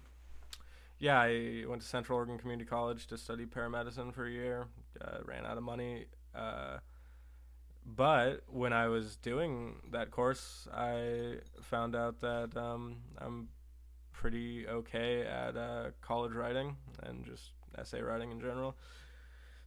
yeah, 1.04 1.20
I 1.20 1.66
went 1.68 1.82
to 1.82 1.88
Central 1.88 2.16
Oregon 2.16 2.38
Community 2.38 2.66
College 2.66 3.08
to 3.08 3.18
study 3.18 3.46
paramedicine 3.46 4.14
for 4.14 4.26
a 4.26 4.32
year. 4.32 4.68
Uh, 5.02 5.18
ran 5.26 5.46
out 5.46 5.58
of 5.58 5.64
money. 5.64 6.06
Uh, 6.34 6.78
but 7.86 8.44
when 8.48 8.72
I 8.72 8.88
was 8.88 9.18
doing 9.18 9.76
that 9.92 10.12
course, 10.12 10.66
I 10.74 11.40
found 11.62 11.94
out 11.94 12.22
that 12.22 12.56
um, 12.56 13.00
I'm 13.18 13.50
pretty 14.14 14.66
okay 14.66 15.24
at 15.24 15.58
uh, 15.58 15.88
college 16.00 16.32
writing 16.32 16.78
and 17.02 17.26
just 17.26 17.52
essay 17.78 18.02
writing 18.02 18.32
in 18.32 18.40
general. 18.40 18.78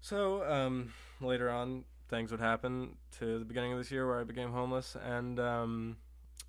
So 0.00 0.42
um, 0.50 0.94
later 1.20 1.50
on, 1.50 1.84
things 2.08 2.30
would 2.30 2.40
happen 2.40 2.96
to 3.18 3.38
the 3.40 3.44
beginning 3.44 3.72
of 3.72 3.78
this 3.78 3.90
year 3.90 4.06
where 4.06 4.20
I 4.20 4.24
became 4.24 4.52
homeless, 4.52 4.96
and 5.04 5.38
um, 5.38 5.96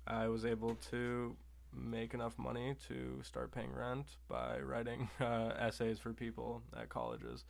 I 0.06 0.28
was 0.28 0.46
able 0.46 0.76
to 0.90 1.36
make 1.74 2.14
enough 2.14 2.38
money 2.38 2.74
to 2.88 3.20
start 3.22 3.52
paying 3.52 3.72
rent 3.72 4.06
by 4.28 4.58
writing 4.60 5.08
uh, 5.20 5.52
essays 5.58 5.98
for 5.98 6.12
people 6.12 6.62
at 6.78 6.88
colleges 6.88 7.44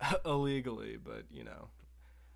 illegally, 0.24 0.96
but 1.02 1.24
you 1.30 1.44
know, 1.44 1.68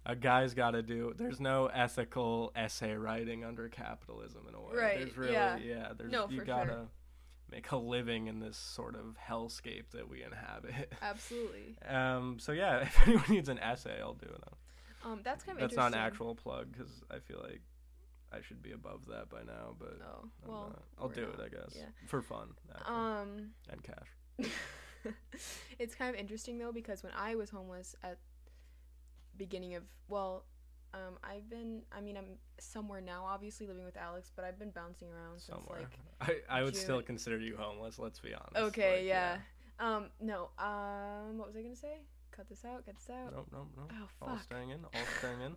a 0.07 0.16
guy's 0.16 0.55
got 0.55 0.73
to 0.73 0.83
do. 0.83 1.12
There's 1.16 1.40
no 1.40 1.66
ethical 1.66 2.53
essay 2.57 2.94
writing 2.94 3.44
under 3.44 3.68
capitalism 3.68 4.42
in 4.49 4.55
a 4.55 4.61
way. 4.61 4.75
Right, 4.75 4.99
There's 4.99 5.16
really, 5.16 5.33
yeah. 5.33 5.57
yeah. 5.57 5.88
There's 5.96 6.11
No, 6.11 6.29
you 6.31 6.42
gotta 6.44 6.70
sure. 6.70 6.88
make 7.51 7.70
a 7.70 7.77
living 7.77 8.27
in 8.27 8.40
this 8.40 8.57
sort 8.57 8.94
of 8.94 9.16
hellscape 9.29 9.90
that 9.92 10.09
we 10.09 10.23
inhabit. 10.23 10.92
Absolutely. 11.03 11.77
Um. 11.87 12.38
So 12.40 12.53
yeah, 12.53 12.81
if 12.81 12.96
anyone 13.07 13.25
needs 13.29 13.49
an 13.49 13.59
essay, 13.59 13.99
I'll 14.01 14.14
do 14.14 14.29
it. 14.29 14.42
Um, 15.05 15.20
that's 15.23 15.44
kind 15.44 15.59
of 15.59 15.62
That's 15.62 15.77
not 15.77 15.92
an 15.92 15.99
actual 15.99 16.35
plug 16.35 16.73
because 16.73 17.03
I 17.11 17.18
feel 17.20 17.40
like 17.42 17.62
I 18.33 18.40
should 18.43 18.62
be 18.62 18.73
above 18.73 19.07
that 19.09 19.29
by 19.29 19.43
now, 19.43 19.75
but 19.79 19.99
Oh 20.03 20.29
I'm 20.45 20.51
well. 20.51 20.69
not. 20.71 20.83
I'll 21.01 21.09
do 21.09 21.23
not. 21.23 21.35
it, 21.35 21.40
I 21.47 21.49
guess, 21.49 21.75
yeah. 21.77 21.87
for 22.07 22.23
fun 22.23 22.49
actually, 22.75 22.95
Um. 22.97 23.51
and 23.69 23.83
cash. 23.83 24.09
it's 25.79 25.95
kind 25.95 26.14
of 26.14 26.21
interesting 26.21 26.59
though 26.59 26.73
because 26.73 27.03
when 27.03 27.12
I 27.16 27.35
was 27.35 27.51
homeless 27.51 27.95
at 28.03 28.19
beginning 29.37 29.75
of 29.75 29.83
well, 30.09 30.45
um, 30.93 31.19
I've 31.23 31.49
been. 31.49 31.83
I 31.93 32.01
mean, 32.01 32.16
I'm 32.16 32.37
somewhere 32.59 33.01
now, 33.01 33.25
obviously 33.25 33.66
living 33.66 33.85
with 33.85 33.97
Alex, 33.97 34.31
but 34.35 34.45
I've 34.45 34.59
been 34.59 34.71
bouncing 34.71 35.09
around 35.09 35.40
since 35.40 35.57
Somewhere, 35.59 35.88
like. 36.21 36.43
I 36.51 36.59
I 36.61 36.62
would 36.64 36.75
still 36.77 37.01
consider 37.03 37.38
you 37.38 37.57
homeless. 37.57 37.99
Let's 37.99 38.19
be 38.21 38.35
honest. 38.35 38.57
Okay, 38.57 38.97
Like, 38.99 39.07
yeah. 39.07 39.37
Um, 39.79 40.07
no. 40.21 40.51
Um, 40.59 41.38
what 41.38 41.47
was 41.49 41.57
I 41.57 41.62
gonna 41.62 41.77
say? 41.77 42.01
Cut 42.33 42.49
this 42.49 42.64
out. 42.64 42.85
Cut 42.87 42.97
this 42.97 43.09
out. 43.11 43.33
Nope, 43.35 43.47
nope, 43.53 43.69
nope. 43.77 43.93
Oh 43.95 44.09
All 44.23 44.29
fuck. 44.37 44.43
staying 44.43 44.71
in. 44.71 44.85
All 44.85 44.90
staying 45.19 45.40
in. 45.43 45.57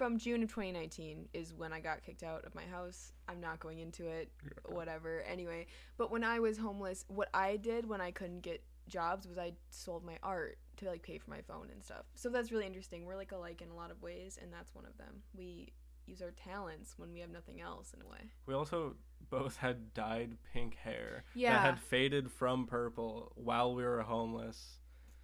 From 0.00 0.16
June 0.16 0.42
of 0.42 0.48
2019 0.48 1.28
is 1.34 1.52
when 1.52 1.74
I 1.74 1.80
got 1.80 2.02
kicked 2.02 2.22
out 2.22 2.46
of 2.46 2.54
my 2.54 2.64
house. 2.64 3.12
I'm 3.28 3.38
not 3.38 3.60
going 3.60 3.80
into 3.80 4.06
it. 4.06 4.30
Yeah. 4.42 4.74
whatever. 4.74 5.20
Anyway, 5.30 5.66
but 5.98 6.10
when 6.10 6.24
I 6.24 6.38
was 6.40 6.56
homeless, 6.56 7.04
what 7.08 7.28
I 7.34 7.58
did 7.58 7.86
when 7.86 8.00
I 8.00 8.10
couldn't 8.10 8.40
get 8.40 8.62
jobs 8.88 9.28
was 9.28 9.36
I 9.36 9.52
sold 9.68 10.02
my 10.02 10.16
art 10.22 10.56
to 10.78 10.86
like 10.86 11.02
pay 11.02 11.18
for 11.18 11.28
my 11.28 11.42
phone 11.42 11.68
and 11.70 11.84
stuff. 11.84 12.06
So 12.14 12.30
that's 12.30 12.50
really 12.50 12.64
interesting. 12.64 13.04
We're 13.04 13.14
like 13.14 13.32
alike 13.32 13.60
in 13.60 13.68
a 13.68 13.74
lot 13.74 13.90
of 13.90 14.00
ways, 14.00 14.38
and 14.40 14.50
that's 14.50 14.74
one 14.74 14.86
of 14.86 14.96
them. 14.96 15.20
We 15.36 15.74
use 16.06 16.22
our 16.22 16.30
talents 16.30 16.94
when 16.96 17.12
we 17.12 17.20
have 17.20 17.28
nothing 17.28 17.60
else 17.60 17.92
in 17.92 18.00
a 18.00 18.08
way. 18.08 18.30
We 18.46 18.54
also 18.54 18.96
both 19.28 19.56
had 19.58 19.92
dyed 19.92 20.38
pink 20.54 20.76
hair 20.76 21.24
that 21.52 21.60
had 21.60 21.78
faded 21.78 22.30
from 22.32 22.66
purple 22.66 23.32
while 23.34 23.74
we 23.74 23.82
were 23.84 24.00
homeless. 24.00 24.78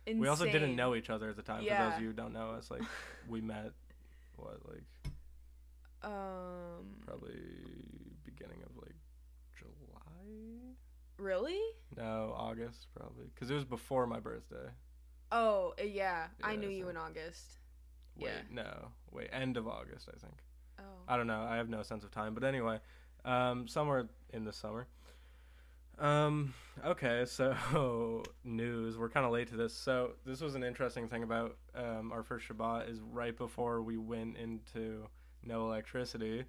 We 0.07 0.29
also 0.29 0.45
didn't 0.45 0.77
know 0.77 0.95
each 0.95 1.09
other 1.09 1.31
at 1.31 1.37
the 1.37 1.43
time. 1.43 1.65
For 1.65 1.71
those 1.85 1.95
of 1.97 2.01
you 2.03 2.09
who 2.09 2.13
don't 2.13 2.35
know 2.35 2.51
us, 2.51 2.71
like 2.71 2.83
we 3.29 3.41
met, 3.41 3.73
what, 4.37 4.59
like 4.69 5.13
Um. 6.03 6.97
probably 7.05 7.35
beginning 8.25 8.63
of 8.65 8.77
like 8.77 8.95
July. 9.59 10.75
Really? 11.19 11.59
No, 11.97 12.35
August 12.37 12.89
probably, 12.95 13.27
because 13.35 13.51
it 13.51 13.55
was 13.55 13.65
before 13.65 14.07
my 14.07 14.21
birthday. 14.21 14.69
Oh, 15.33 15.75
uh, 15.81 15.83
yeah. 15.85 16.27
I 16.43 16.53
Yeah, 16.53 16.61
knew 16.61 16.69
you 16.69 16.89
in 16.89 16.97
August. 16.97 17.59
Wait, 18.17 18.31
Yeah. 18.31 18.43
no, 18.51 18.89
wait, 19.11 19.29
end 19.33 19.57
of 19.57 19.67
August, 19.67 20.09
I 20.15 20.19
think. 20.19 20.35
Oh. 20.79 20.83
I 21.09 21.17
don't 21.17 21.27
know. 21.27 21.41
I 21.43 21.57
have 21.57 21.69
no 21.69 21.83
sense 21.83 22.05
of 22.05 22.11
time, 22.11 22.35
but 22.35 22.45
anyway, 22.45 22.81
um, 23.25 23.67
somewhere 23.67 24.09
in 24.33 24.45
the 24.45 24.53
summer. 24.53 24.87
Um, 25.99 26.55
okay, 26.85 27.25
so 27.27 28.23
news. 28.45 28.99
We're 28.99 29.09
kind 29.09 29.25
of 29.25 29.33
late 29.33 29.49
to 29.49 29.57
this. 29.57 29.75
So 29.75 30.13
this 30.25 30.41
was 30.41 30.55
an 30.55 30.63
interesting 30.63 31.09
thing 31.09 31.23
about 31.23 31.57
um, 31.75 32.13
our 32.13 32.23
first 32.23 32.49
Shabbat 32.49 32.91
is 32.91 33.01
right 33.01 33.37
before 33.37 33.83
we 33.83 33.97
went 33.97 34.37
into 34.37 35.07
no 35.43 35.67
electricity, 35.67 36.45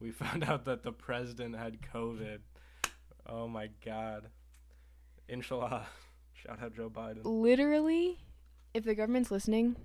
we 0.00 0.10
found 0.12 0.44
out 0.44 0.64
that 0.64 0.82
the 0.82 0.92
president 0.92 1.56
had 1.56 1.78
COVID. 1.92 2.38
Oh 3.26 3.48
my 3.48 3.68
God. 3.84 4.28
Inshallah. 5.28 5.86
Shout 6.34 6.62
out 6.62 6.74
Joe 6.76 6.90
Biden. 6.90 7.20
Literally, 7.24 8.18
if 8.74 8.84
the 8.84 8.94
government's 8.94 9.30
listening, 9.30 9.76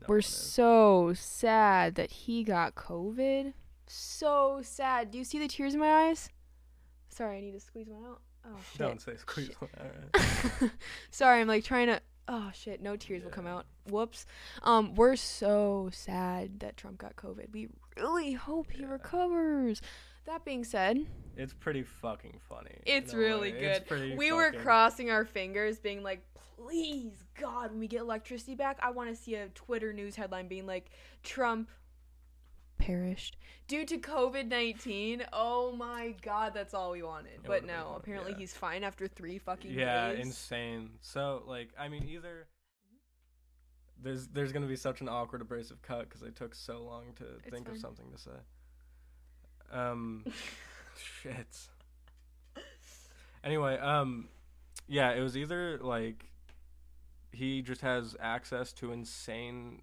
No 0.00 0.06
We're 0.08 0.22
so 0.22 1.12
sad 1.14 1.94
that 1.96 2.10
he 2.10 2.42
got 2.42 2.74
COVID. 2.74 3.52
So 3.86 4.60
sad. 4.62 5.10
Do 5.10 5.18
you 5.18 5.24
see 5.24 5.38
the 5.38 5.46
tears 5.46 5.74
in 5.74 5.80
my 5.80 6.08
eyes? 6.08 6.30
Sorry, 7.14 7.38
I 7.38 7.40
need 7.40 7.52
to 7.52 7.60
squeeze 7.60 7.88
one 7.88 8.04
out. 8.04 8.20
Oh 8.44 8.56
shit. 8.72 8.78
Don't 8.78 9.00
say 9.00 9.16
squeeze. 9.16 9.50
All 9.62 9.68
right. 9.72 10.70
Sorry, 11.10 11.40
I'm 11.40 11.46
like 11.46 11.64
trying 11.64 11.86
to. 11.86 12.00
Oh 12.26 12.50
shit, 12.54 12.82
no 12.82 12.96
tears 12.96 13.22
will 13.22 13.30
come 13.30 13.46
out. 13.46 13.66
Whoops. 13.88 14.26
Um, 14.62 14.94
we're 14.94 15.14
so 15.14 15.90
sad 15.92 16.60
that 16.60 16.76
Trump 16.76 16.98
got 16.98 17.14
COVID. 17.16 17.52
We 17.52 17.68
really 17.96 18.32
hope 18.32 18.72
he 18.72 18.84
recovers. 18.84 19.80
That 20.26 20.44
being 20.44 20.64
said, 20.64 21.06
It's 21.36 21.52
pretty 21.52 21.82
fucking 21.82 22.40
funny. 22.48 22.78
It's 22.86 23.12
really 23.12 23.52
good. 23.52 23.84
It's 23.88 24.18
we 24.18 24.32
were 24.32 24.52
crossing 24.52 25.10
our 25.10 25.26
fingers, 25.26 25.78
being 25.78 26.02
like, 26.02 26.24
please, 26.56 27.12
God, 27.38 27.70
when 27.72 27.80
we 27.80 27.88
get 27.88 28.00
electricity 28.00 28.54
back, 28.54 28.78
I 28.82 28.90
want 28.90 29.10
to 29.10 29.16
see 29.16 29.34
a 29.34 29.48
Twitter 29.48 29.92
news 29.92 30.16
headline 30.16 30.48
being 30.48 30.66
like, 30.66 30.88
Trump 31.22 31.68
perished 32.84 33.36
due 33.68 33.84
to 33.86 33.98
COVID 33.98 34.48
19. 34.48 35.24
Oh 35.32 35.72
my 35.72 36.14
God, 36.22 36.52
that's 36.54 36.74
all 36.74 36.92
we 36.92 37.02
wanted. 37.02 37.32
It 37.34 37.40
but 37.42 37.48
would've 37.62 37.66
been 37.66 37.76
no, 37.76 37.94
apparently 37.96 38.32
yeah. 38.32 38.38
he's 38.38 38.52
fine 38.52 38.84
after 38.84 39.06
three 39.08 39.38
fucking 39.38 39.72
Yeah, 39.72 40.12
days. 40.12 40.26
insane. 40.26 40.90
So 41.00 41.42
like, 41.46 41.70
I 41.78 41.88
mean, 41.88 42.06
either 42.08 42.46
there's 44.02 44.26
there's 44.28 44.52
gonna 44.52 44.66
be 44.66 44.76
such 44.76 45.00
an 45.00 45.08
awkward 45.08 45.40
abrasive 45.40 45.80
cut 45.82 46.08
because 46.08 46.22
I 46.22 46.30
took 46.30 46.54
so 46.54 46.82
long 46.82 47.12
to 47.16 47.24
It's 47.44 47.50
think 47.50 47.66
fine. 47.66 47.74
of 47.76 47.80
something 47.80 48.06
to 48.12 48.18
say. 48.18 48.30
Um, 49.72 50.24
shit. 51.22 51.58
Anyway, 53.42 53.76
um, 53.78 54.28
yeah, 54.88 55.12
it 55.12 55.20
was 55.20 55.36
either 55.36 55.78
like 55.78 56.26
he 57.32 57.62
just 57.62 57.80
has 57.80 58.16
access 58.20 58.72
to 58.74 58.92
insane 58.92 59.82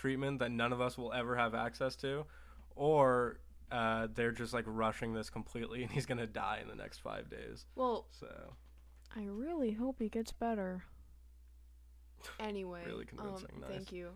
treatment 0.00 0.38
that 0.38 0.50
none 0.50 0.72
of 0.72 0.80
us 0.80 0.96
will 0.96 1.12
ever 1.12 1.36
have 1.36 1.54
access 1.54 1.94
to, 1.96 2.24
or 2.74 3.38
uh, 3.70 4.08
they're 4.14 4.32
just 4.32 4.52
like 4.54 4.64
rushing 4.66 5.12
this 5.14 5.28
completely 5.30 5.82
and 5.82 5.92
he's 5.92 6.06
gonna 6.06 6.26
die 6.26 6.58
in 6.62 6.68
the 6.68 6.74
next 6.74 6.98
five 7.00 7.28
days. 7.30 7.66
well, 7.76 8.06
So 8.10 8.26
I 9.14 9.24
really 9.24 9.72
hope 9.72 9.96
he 9.98 10.08
gets 10.08 10.32
better. 10.32 10.84
Anyway, 12.38 12.82
Really 12.86 13.04
convincing, 13.06 13.48
Um, 13.54 13.60
nice. 13.62 13.70
Thank 13.70 13.92
you. 13.92 14.08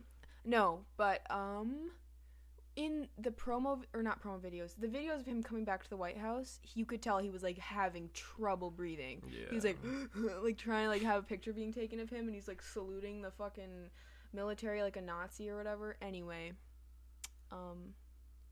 No, 0.44 0.80
but 0.96 1.22
um, 1.30 1.90
in 2.76 3.08
the 3.18 3.30
promo 3.30 3.82
or 3.94 4.02
not 4.02 4.22
promo 4.22 4.38
videos, 4.38 4.74
the 4.78 4.88
videos 4.88 5.20
of 5.20 5.26
him 5.26 5.42
coming 5.42 5.64
back 5.64 5.82
to 5.84 5.90
the 5.90 5.96
White 5.96 6.18
House, 6.18 6.60
you 6.74 6.84
could 6.84 7.00
tell 7.00 7.18
he 7.18 7.30
was 7.30 7.42
like 7.42 7.58
having 7.58 8.10
trouble 8.12 8.70
breathing. 8.70 9.22
yeah, 9.30 9.46
He 9.48 9.54
was 9.54 9.64
like, 9.64 9.78
like 10.42 10.58
trying 10.58 10.84
to 10.84 10.90
like 10.90 11.02
have 11.02 11.20
a 11.20 11.26
picture 11.26 11.52
being 11.52 11.72
taken 11.72 11.98
of 12.00 12.10
him, 12.10 12.26
and 12.26 12.34
he's 12.34 12.48
like 12.48 12.60
saluting 12.62 13.22
the 13.22 13.30
fucking 13.30 13.90
military 14.34 14.82
like 14.82 14.96
a 14.96 15.00
Nazi 15.00 15.48
or 15.48 15.56
whatever. 15.56 15.96
Anyway, 16.02 16.52
um, 17.52 17.94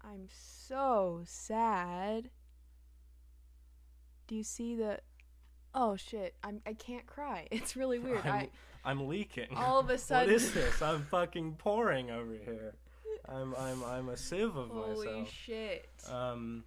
I'm 0.02 0.28
so 0.30 1.22
sad. 1.24 2.30
Do 4.26 4.34
you 4.36 4.44
see 4.44 4.74
the? 4.76 5.00
Oh 5.74 5.96
shit! 5.96 6.34
I'm 6.44 6.60
I 6.66 6.74
can't 6.74 7.06
cry. 7.06 7.48
It's 7.50 7.76
really 7.76 7.98
weird. 7.98 8.24
I'm, 8.24 8.32
I 8.32 8.48
I'm 8.84 9.08
leaking. 9.08 9.48
all 9.56 9.78
of 9.78 9.90
a 9.90 9.98
sudden. 10.08 10.32
what 10.32 10.34
is 10.42 10.52
this? 10.52 10.80
I'm 10.82 11.02
fucking 11.10 11.56
pouring 11.58 12.10
over 12.10 12.32
here. 12.32 12.74
I'm 13.28 13.54
I'm 13.56 13.82
I'm 13.84 14.08
a 14.08 14.16
sieve 14.16 14.56
of 14.56 14.68
Holy 14.70 15.06
myself. 15.06 15.30
shit! 15.30 15.88
Um, 16.10 16.64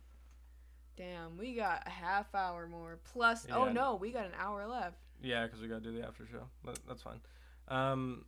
Damn, 0.95 1.37
we 1.37 1.55
got 1.55 1.83
a 1.85 1.89
half 1.89 2.33
hour 2.33 2.67
more. 2.67 2.99
Plus, 3.13 3.45
oh 3.51 3.65
no, 3.69 3.95
we 3.95 4.11
got 4.11 4.25
an 4.25 4.31
hour 4.39 4.65
left. 4.65 4.95
yeah, 5.21 5.43
because 5.45 5.61
we 5.61 5.67
gotta 5.67 5.81
do 5.81 5.91
the 5.91 6.05
after 6.07 6.25
show. 6.25 6.43
That's 6.87 7.01
fine. 7.01 7.19
Um, 7.67 8.23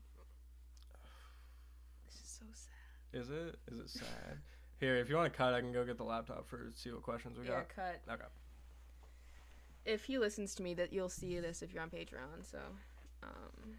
so 2.40 2.46
sad. 2.54 3.22
is 3.22 3.30
it 3.30 3.56
is 3.72 3.80
it 3.80 3.90
sad? 3.90 4.38
Here, 4.80 4.98
if 4.98 5.10
you 5.10 5.16
want 5.16 5.32
to 5.32 5.36
cut, 5.38 5.54
I 5.54 5.62
can 5.62 5.72
go 5.72 5.84
get 5.84 5.98
the 5.98 6.04
laptop 6.04 6.48
for 6.48 6.70
see 6.76 6.92
what 6.92 7.02
questions 7.02 7.38
we 7.40 7.48
yeah, 7.48 7.62
cut. 7.76 8.06
got. 8.06 8.14
Okay. 8.14 8.24
If 9.86 10.04
he 10.04 10.20
listens 10.20 10.54
to 10.56 10.64
me, 10.64 10.74
that 10.76 10.94
you'll 10.94 11.10
see 11.10 11.40
this 11.40 11.62
if 11.62 11.74
you're 11.74 11.82
on 11.82 11.90
Patreon. 11.90 12.44
So, 12.44 12.60
um, 13.24 13.76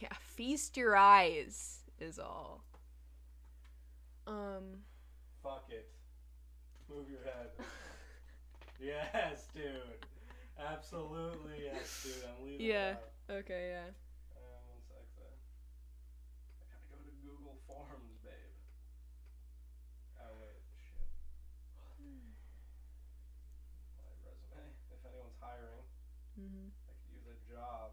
yeah, 0.00 0.12
feast 0.20 0.76
your 0.76 0.96
eyes 0.96 1.80
is 1.98 2.18
all. 2.18 2.62
Um, 4.26 4.84
Fuck 5.42 5.66
it. 5.70 5.90
Move 6.88 7.06
your 7.10 7.24
head. 7.24 7.50
yes, 8.80 9.46
dude. 9.54 9.64
Absolutely, 10.58 11.64
yes, 11.64 12.04
dude. 12.04 12.24
I'm 12.28 12.46
leaving. 12.46 12.66
Yeah. 12.66 12.94
okay, 13.30 13.70
yeah. 13.72 13.90
Uh, 14.36 14.60
one 14.68 14.82
sec, 14.86 15.02
though. 15.16 15.34
I 16.60 16.76
gotta 16.92 17.59
Forms, 17.70 18.16
babe. 18.20 18.56
Oh 20.18 20.34
wait, 20.34 20.60
shit. 20.74 21.06
My 23.96 24.10
resume. 24.22 24.72
If 24.88 25.04
anyone's 25.04 25.34
hiring, 25.38 25.84
Mm-hmm. 26.40 26.68
I 26.88 26.92
could 26.92 27.08
use 27.08 27.24
a 27.26 27.34
job. 27.48 27.92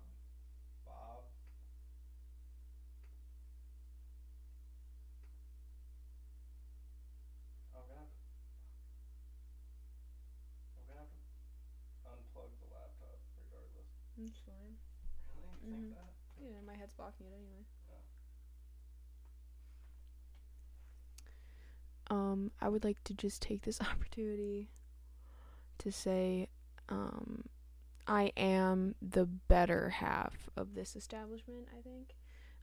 Bob. 0.83 1.23
I'm 7.73 7.85
gonna 7.85 7.99
have 7.99 8.07
to. 8.09 8.19
I'm 10.77 10.85
gonna 10.85 10.99
have 10.99 11.11
to 11.11 11.21
unplug 12.05 12.49
the 12.59 12.65
laptop 12.65 13.17
regardless. 13.35 13.87
That's 14.17 14.37
fine. 14.45 14.75
Really? 15.27 15.57
You 15.61 15.67
Mhm. 15.67 15.69
think 15.69 15.89
that? 15.89 16.13
Yeah, 16.39 16.61
my 16.65 16.75
head's 16.75 16.93
blocking 16.93 17.25
it 17.27 17.33
anyway. 17.35 17.65
Um, 22.09 22.51
I 22.61 22.69
would 22.69 22.83
like 22.83 23.03
to 23.05 23.13
just 23.13 23.41
take 23.41 23.63
this 23.63 23.81
opportunity 23.81 24.69
to 25.79 25.91
say, 25.91 26.47
um, 26.89 27.43
I 28.07 28.31
am 28.37 28.95
the 29.01 29.25
better 29.25 29.89
half 29.89 30.49
of 30.55 30.73
this 30.73 30.95
establishment, 30.95 31.67
I 31.77 31.81
think. 31.81 32.15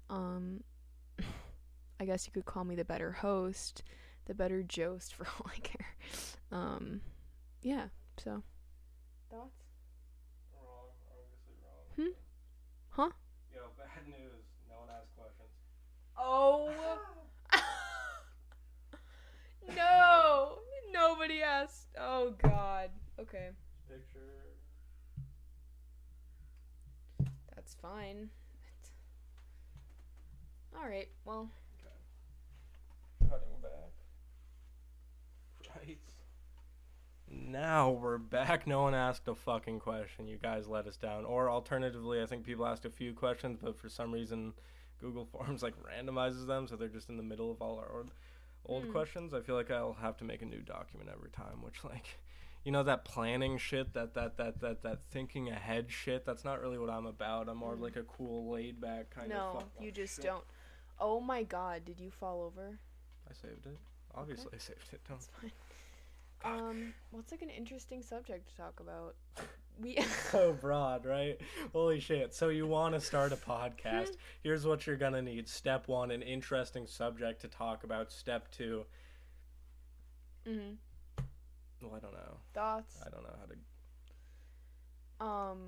Um, 0.08 0.64
I 2.00 2.06
guess 2.06 2.26
you 2.26 2.32
could 2.32 2.46
call 2.46 2.64
me 2.64 2.74
the 2.74 2.84
better 2.84 3.12
host, 3.12 3.82
the 4.24 4.34
better 4.34 4.62
jost 4.62 5.14
for 5.14 5.26
all 5.40 5.50
I 5.54 5.58
care. 5.60 5.96
Um, 6.50 7.02
yeah, 7.62 7.88
so. 8.16 8.42
Thoughts? 9.30 9.64
Wrong. 10.52 10.90
Obviously 11.10 11.54
wrong. 11.62 12.08
Hmm? 12.08 12.12
Huh? 12.90 13.10
Yo, 13.54 13.60
bad 13.76 14.06
news. 14.06 14.44
No 14.68 14.80
one 14.80 14.88
asked 14.90 15.14
questions. 15.16 15.50
Oh! 16.16 16.70
no! 19.76 20.58
Nobody 20.92 21.42
asked. 21.42 21.88
Oh, 22.24 22.32
God. 22.42 22.88
Okay. 23.20 23.50
Picture. 23.86 24.18
That's 27.54 27.74
fine. 27.82 28.30
All 30.74 30.88
right. 30.88 31.08
Well, 31.26 31.50
Okay. 31.84 33.28
Cutting 33.28 33.60
back. 33.60 33.92
Right. 35.76 35.98
Now 37.30 37.90
we're 37.90 38.16
back. 38.16 38.66
No 38.66 38.80
one 38.84 38.94
asked 38.94 39.28
a 39.28 39.34
fucking 39.34 39.80
question. 39.80 40.26
You 40.26 40.38
guys 40.38 40.66
let 40.66 40.86
us 40.86 40.96
down. 40.96 41.26
Or 41.26 41.50
alternatively, 41.50 42.22
I 42.22 42.26
think 42.26 42.44
people 42.44 42.64
asked 42.66 42.86
a 42.86 42.90
few 42.90 43.12
questions, 43.12 43.58
but 43.62 43.76
for 43.76 43.90
some 43.90 44.12
reason, 44.12 44.54
Google 44.98 45.26
Forms 45.30 45.62
like 45.62 45.74
randomizes 45.82 46.46
them, 46.46 46.68
so 46.68 46.76
they're 46.76 46.88
just 46.88 47.10
in 47.10 47.18
the 47.18 47.22
middle 47.22 47.50
of 47.50 47.60
all 47.60 47.76
our 47.78 47.90
old 48.66 48.84
Hmm. 48.84 48.92
questions. 48.92 49.34
I 49.34 49.40
feel 49.40 49.54
like 49.54 49.70
I'll 49.70 49.94
have 49.94 50.16
to 50.18 50.24
make 50.24 50.42
a 50.42 50.46
new 50.46 50.60
document 50.62 51.10
every 51.12 51.30
time, 51.30 51.62
which 51.62 51.84
like. 51.84 52.18
You 52.64 52.72
know 52.72 52.82
that 52.84 53.04
planning 53.04 53.58
shit, 53.58 53.92
that 53.92 54.14
that 54.14 54.38
that 54.38 54.60
that 54.60 54.82
that 54.84 55.00
thinking 55.10 55.50
ahead 55.50 55.90
shit. 55.92 56.24
That's 56.24 56.46
not 56.46 56.62
really 56.62 56.78
what 56.78 56.88
I'm 56.88 57.04
about. 57.04 57.46
I'm 57.50 57.58
more 57.58 57.76
Mm. 57.76 57.80
like 57.80 57.96
a 57.96 58.04
cool, 58.04 58.50
laid 58.50 58.80
back 58.80 59.10
kind 59.10 59.30
of. 59.30 59.54
no, 59.54 59.64
you 59.78 59.92
just 59.92 60.16
shit. 60.16 60.24
don't. 60.24 60.44
Oh 60.98 61.20
my 61.20 61.42
God! 61.42 61.84
Did 61.84 62.00
you 62.00 62.10
fall 62.10 62.40
over? 62.42 62.78
I 63.28 63.34
saved 63.34 63.66
it. 63.66 63.76
Obviously, 64.14 64.48
I 64.54 64.56
saved 64.56 64.94
it. 64.94 65.00
Don't. 65.06 65.18
That's 65.20 65.26
fine. 65.26 65.52
Um, 66.42 66.94
what's 67.10 67.32
like 67.32 67.42
an 67.42 67.50
interesting 67.50 68.02
subject 68.02 68.48
to 68.48 68.56
talk 68.56 68.80
about? 68.80 69.14
We. 69.80 70.00
so 70.30 70.52
broad, 70.52 71.04
right? 71.04 71.40
Holy 71.72 71.98
shit. 72.00 72.32
So 72.34 72.48
you 72.48 72.66
want 72.66 72.94
to 72.94 73.00
start 73.00 73.32
a 73.32 73.36
podcast. 73.36 74.16
Here's 74.42 74.64
what 74.66 74.86
you're 74.86 74.96
going 74.96 75.14
to 75.14 75.22
need. 75.22 75.48
Step 75.48 75.88
1, 75.88 76.10
an 76.10 76.22
interesting 76.22 76.86
subject 76.86 77.40
to 77.42 77.48
talk 77.48 77.84
about. 77.84 78.12
Step 78.12 78.50
2, 78.52 78.84
hmm 80.46 80.58
well, 81.80 81.92
I 81.96 81.98
don't 81.98 82.12
know. 82.14 82.36
Thoughts? 82.54 82.96
I 83.04 83.10
don't 83.10 83.22
know 83.24 83.34
how 83.38 83.46
to 83.46 85.24
Um. 85.26 85.58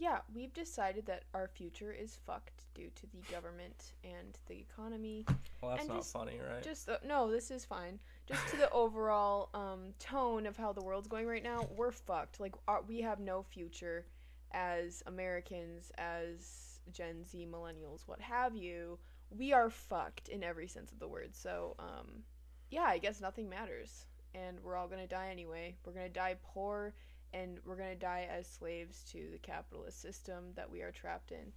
Yeah, 0.00 0.18
we've 0.32 0.54
decided 0.54 1.06
that 1.06 1.24
our 1.34 1.48
future 1.48 1.90
is 1.92 2.20
fucked 2.24 2.66
due 2.74 2.90
to 2.94 3.06
the 3.06 3.18
government 3.32 3.94
and 4.04 4.38
the 4.46 4.54
economy. 4.60 5.24
Well, 5.60 5.72
that's 5.72 5.80
And 5.80 5.88
not 5.88 5.98
just- 5.98 6.12
funny, 6.12 6.38
right? 6.38 6.62
Just 6.62 6.86
the, 6.86 7.00
no, 7.04 7.28
this 7.30 7.50
is 7.50 7.64
fine. 7.64 7.98
Just 8.28 8.48
to 8.48 8.56
the 8.58 8.70
overall 8.70 9.48
um, 9.54 9.94
tone 9.98 10.44
of 10.44 10.54
how 10.54 10.74
the 10.74 10.82
world's 10.82 11.08
going 11.08 11.26
right 11.26 11.42
now, 11.42 11.66
we're 11.74 11.90
fucked. 11.90 12.38
Like 12.38 12.54
our, 12.66 12.82
we 12.86 13.00
have 13.00 13.20
no 13.20 13.42
future 13.42 14.04
as 14.52 15.02
Americans, 15.06 15.90
as 15.96 16.80
Gen 16.92 17.24
Z, 17.24 17.46
millennials, 17.50 18.02
what 18.06 18.20
have 18.20 18.54
you. 18.54 18.98
We 19.30 19.54
are 19.54 19.70
fucked 19.70 20.28
in 20.28 20.44
every 20.44 20.68
sense 20.68 20.92
of 20.92 20.98
the 20.98 21.08
word. 21.08 21.34
So, 21.34 21.74
um, 21.78 22.22
yeah, 22.70 22.82
I 22.82 22.98
guess 22.98 23.22
nothing 23.22 23.48
matters, 23.48 24.04
and 24.34 24.58
we're 24.62 24.76
all 24.76 24.88
gonna 24.88 25.06
die 25.06 25.28
anyway. 25.30 25.76
We're 25.86 25.94
gonna 25.94 26.10
die 26.10 26.36
poor, 26.42 26.92
and 27.32 27.58
we're 27.64 27.76
gonna 27.76 27.94
die 27.94 28.28
as 28.30 28.46
slaves 28.46 29.04
to 29.12 29.26
the 29.32 29.38
capitalist 29.38 30.02
system 30.02 30.52
that 30.54 30.70
we 30.70 30.82
are 30.82 30.92
trapped 30.92 31.32
in. 31.32 31.52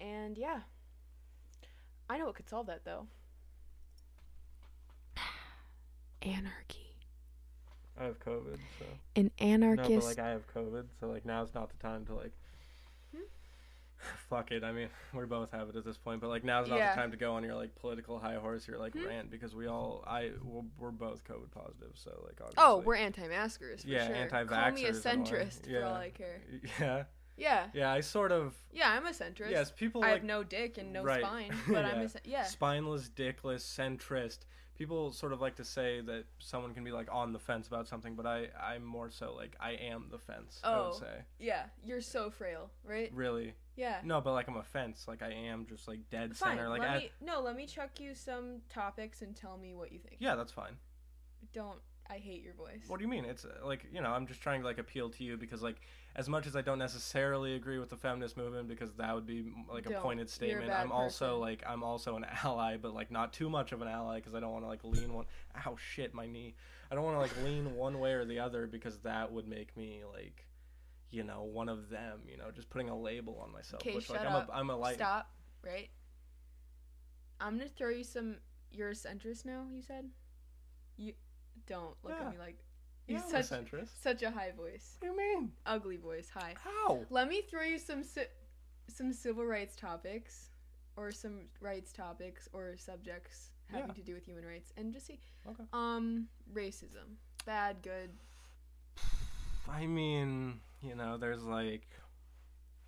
And 0.00 0.38
yeah, 0.38 0.60
I 2.08 2.16
know 2.16 2.24
what 2.24 2.34
could 2.34 2.48
solve 2.48 2.66
that 2.68 2.86
though 2.86 3.08
anarchy. 6.24 6.80
I 8.00 8.04
have 8.04 8.18
COVID, 8.18 8.58
so. 8.78 8.86
An 9.16 9.30
anarchist. 9.38 9.88
No, 9.90 9.96
but 10.00 10.04
like 10.04 10.18
I 10.18 10.30
have 10.30 10.52
COVID, 10.52 10.84
so 10.98 11.06
like 11.08 11.24
now's 11.24 11.54
not 11.54 11.70
the 11.70 11.76
time 11.76 12.04
to 12.06 12.14
like. 12.14 12.32
Hmm? 13.14 13.22
Fuck 14.28 14.50
it. 14.50 14.64
I 14.64 14.72
mean, 14.72 14.88
we 15.14 15.24
both 15.26 15.52
have 15.52 15.68
it 15.68 15.76
at 15.76 15.84
this 15.84 15.96
point, 15.96 16.20
but 16.20 16.28
like 16.28 16.42
now's 16.42 16.68
not 16.68 16.78
Yeah. 16.78 16.94
the 16.94 17.00
time 17.00 17.10
to 17.12 17.16
go 17.16 17.34
on 17.34 17.44
your 17.44 17.54
like 17.54 17.74
political 17.76 18.18
high 18.18 18.34
horse, 18.34 18.66
your 18.66 18.78
like 18.78 18.94
Hmm? 18.94 19.06
rant, 19.06 19.30
because 19.30 19.54
we 19.54 19.66
all 19.68 20.02
I 20.06 20.30
we're, 20.42 20.62
we're 20.78 20.90
both 20.90 21.22
COVID 21.24 21.52
positive, 21.52 21.92
so 21.94 22.10
like 22.24 22.40
obviously. 22.40 22.54
oh, 22.64 22.78
we're 22.84 22.96
anti-maskers 22.96 23.82
for 23.82 23.88
Yeah, 23.88 24.06
sure. 24.08 24.16
anti-vaxxers 24.16 24.48
Call 24.48 24.70
me 24.72 24.84
a 24.86 24.92
centrist 24.92 25.64
for 25.64 25.70
Yeah. 25.70 25.82
all 25.88 25.94
I 25.94 26.10
care. 26.10 26.40
Yeah, 26.80 27.04
Yeah, 27.36 27.66
yeah. 27.74 27.92
I 27.92 28.00
sort 28.00 28.32
of 28.32 28.54
yeah, 28.72 28.90
I'm 28.90 29.06
a 29.06 29.10
centrist. 29.10 29.50
yes. 29.50 29.70
People 29.70 30.02
I 30.02 30.06
like 30.08 30.14
have 30.16 30.24
no 30.24 30.42
dick 30.42 30.78
and 30.78 30.92
no 30.92 31.04
Right. 31.04 31.22
spine, 31.22 31.52
but 31.68 31.84
I'm 31.84 32.00
a 32.02 32.10
yeah. 32.24 32.42
spineless, 32.44 33.08
dickless, 33.08 33.60
centrist. 33.62 34.38
People 34.76 35.12
sort 35.12 35.32
of 35.32 35.40
like 35.40 35.54
to 35.56 35.64
say 35.64 36.00
that 36.00 36.24
someone 36.38 36.74
can 36.74 36.82
be 36.84 36.90
like 36.90 37.08
on 37.12 37.32
the 37.32 37.38
fence 37.38 37.68
about 37.68 37.86
something, 37.86 38.14
but 38.16 38.26
I 38.26 38.48
I'm 38.60 38.84
more 38.84 39.08
so 39.10 39.34
like 39.34 39.54
I 39.60 39.72
am 39.72 40.06
the 40.10 40.18
fence. 40.18 40.60
I 40.64 40.74
Oh. 40.74 40.88
would 40.88 40.98
say 40.98 41.22
Yeah, 41.38 41.64
you're 41.84 42.00
so 42.00 42.30
frail, 42.30 42.70
right? 42.84 43.10
really. 43.14 43.54
Yeah. 43.76 43.98
No, 44.04 44.20
but 44.20 44.32
like 44.32 44.48
I'm 44.48 44.56
a 44.56 44.62
fence. 44.62 45.06
Like 45.06 45.22
I 45.22 45.30
am 45.32 45.66
just 45.66 45.86
like 45.88 46.00
dead 46.10 46.36
Fine. 46.36 46.56
center. 46.56 46.68
Like 46.68 46.80
let 46.82 46.90
I, 46.90 46.98
me 46.98 47.10
no, 47.20 47.40
let 47.40 47.54
me 47.56 47.66
chuck 47.66 48.00
you 48.00 48.14
some 48.14 48.62
topics 48.68 49.22
and 49.22 49.34
tell 49.36 49.56
me 49.56 49.74
what 49.74 49.92
you 49.92 49.98
think. 50.00 50.16
yeah, 50.18 50.34
that's 50.34 50.52
fine. 50.52 50.76
Don't 51.52 51.78
I 52.08 52.18
hate 52.18 52.42
your 52.42 52.54
voice. 52.54 52.82
What 52.86 52.98
do 52.98 53.04
you 53.04 53.10
mean? 53.10 53.24
It's 53.24 53.44
uh, 53.44 53.66
like 53.66 53.86
you 53.92 54.00
know 54.00 54.10
I'm 54.10 54.26
just 54.26 54.40
trying 54.40 54.60
to 54.60 54.66
like 54.66 54.78
appeal 54.78 55.08
to 55.10 55.24
you 55.24 55.36
because 55.36 55.62
like 55.62 55.80
as 56.16 56.28
much 56.28 56.46
as 56.46 56.54
I 56.54 56.60
don't 56.60 56.78
necessarily 56.78 57.54
agree 57.54 57.78
with 57.78 57.90
the 57.90 57.96
feminist 57.96 58.36
movement 58.36 58.68
because 58.68 58.92
that 58.94 59.14
would 59.14 59.26
be 59.26 59.52
like 59.72 59.86
a 59.86 59.90
Don't. 59.90 60.02
pointed 60.02 60.28
statement. 60.28 60.68
bad 60.68 60.82
I'm 60.82 60.92
also 60.92 61.26
person. 61.26 61.40
like 61.40 61.64
I'm 61.66 61.82
also 61.82 62.16
an 62.16 62.26
ally, 62.44 62.76
but 62.76 62.94
like 62.94 63.10
not 63.10 63.32
too 63.32 63.48
much 63.48 63.72
of 63.72 63.80
an 63.82 63.88
ally 63.88 64.16
because 64.16 64.34
I 64.34 64.40
don't 64.40 64.52
want 64.52 64.64
to 64.64 64.68
like 64.68 64.84
lean 64.84 65.14
one. 65.14 65.26
Ow 65.66 65.76
shit, 65.76 66.14
my 66.14 66.26
knee. 66.26 66.54
I 66.90 66.94
don't 66.94 67.04
want 67.04 67.16
to 67.16 67.20
like 67.20 67.44
lean 67.44 67.74
one 67.74 67.98
way 67.98 68.12
or 68.12 68.24
the 68.24 68.38
other 68.38 68.66
because 68.66 68.98
that 68.98 69.32
would 69.32 69.48
make 69.48 69.76
me 69.76 70.02
like. 70.12 70.46
You 71.10 71.22
know, 71.22 71.44
one 71.44 71.68
of 71.68 71.90
them. 71.90 72.22
You 72.28 72.36
know, 72.36 72.50
just 72.50 72.68
putting 72.70 72.88
a 72.88 72.98
label 72.98 73.38
on 73.40 73.52
myself. 73.52 73.82
Okay, 73.82 73.94
which 73.94 74.10
like 74.10 74.18
shut 74.18 74.26
I'm 74.26 74.34
up. 74.34 74.48
a 74.48 74.56
I'm 74.56 74.68
a 74.68 74.76
light. 74.76 74.96
Stop, 74.96 75.30
right? 75.64 75.88
I'm 77.40 77.56
gonna 77.56 77.68
throw 77.68 77.90
you 77.90 78.02
some 78.02 78.38
you're 78.74 78.90
a 78.90 78.94
centrist 78.94 79.44
now, 79.44 79.66
you 79.72 79.82
said? 79.82 80.10
You 80.96 81.12
don't 81.66 81.94
look 82.02 82.14
Yeah. 82.18 82.26
at 82.26 82.32
me 82.32 82.38
like 82.38 82.58
you 83.06 83.16
Yeah, 83.16 83.22
such 83.22 83.46
centrist. 83.46 84.00
such 84.00 84.22
a 84.22 84.30
high 84.30 84.52
voice. 84.52 84.96
What 85.00 85.08
do 85.08 85.12
you 85.12 85.16
mean? 85.18 85.52
Ugly 85.66 85.96
voice. 85.98 86.30
Hi. 86.30 86.54
How? 86.62 87.04
Let 87.10 87.28
me 87.28 87.42
throw 87.42 87.62
you 87.62 87.78
some 87.78 88.02
some 88.88 89.12
civil 89.12 89.44
rights 89.46 89.76
topics 89.76 90.50
or 90.96 91.10
some 91.10 91.48
rights 91.60 91.92
topics 91.92 92.48
or 92.52 92.76
subjects 92.76 93.50
having 93.70 93.88
Yeah. 93.88 93.94
to 93.94 94.02
do 94.02 94.14
with 94.14 94.24
human 94.24 94.44
rights 94.44 94.72
and 94.76 94.92
just 94.92 95.06
see 95.06 95.20
Okay. 95.46 95.64
um 95.72 96.28
racism. 96.52 97.16
Bad, 97.44 97.82
good. 97.82 98.10
I 99.68 99.86
mean, 99.86 100.60
you 100.82 100.94
know, 100.94 101.16
there's 101.16 101.42
like 101.44 101.86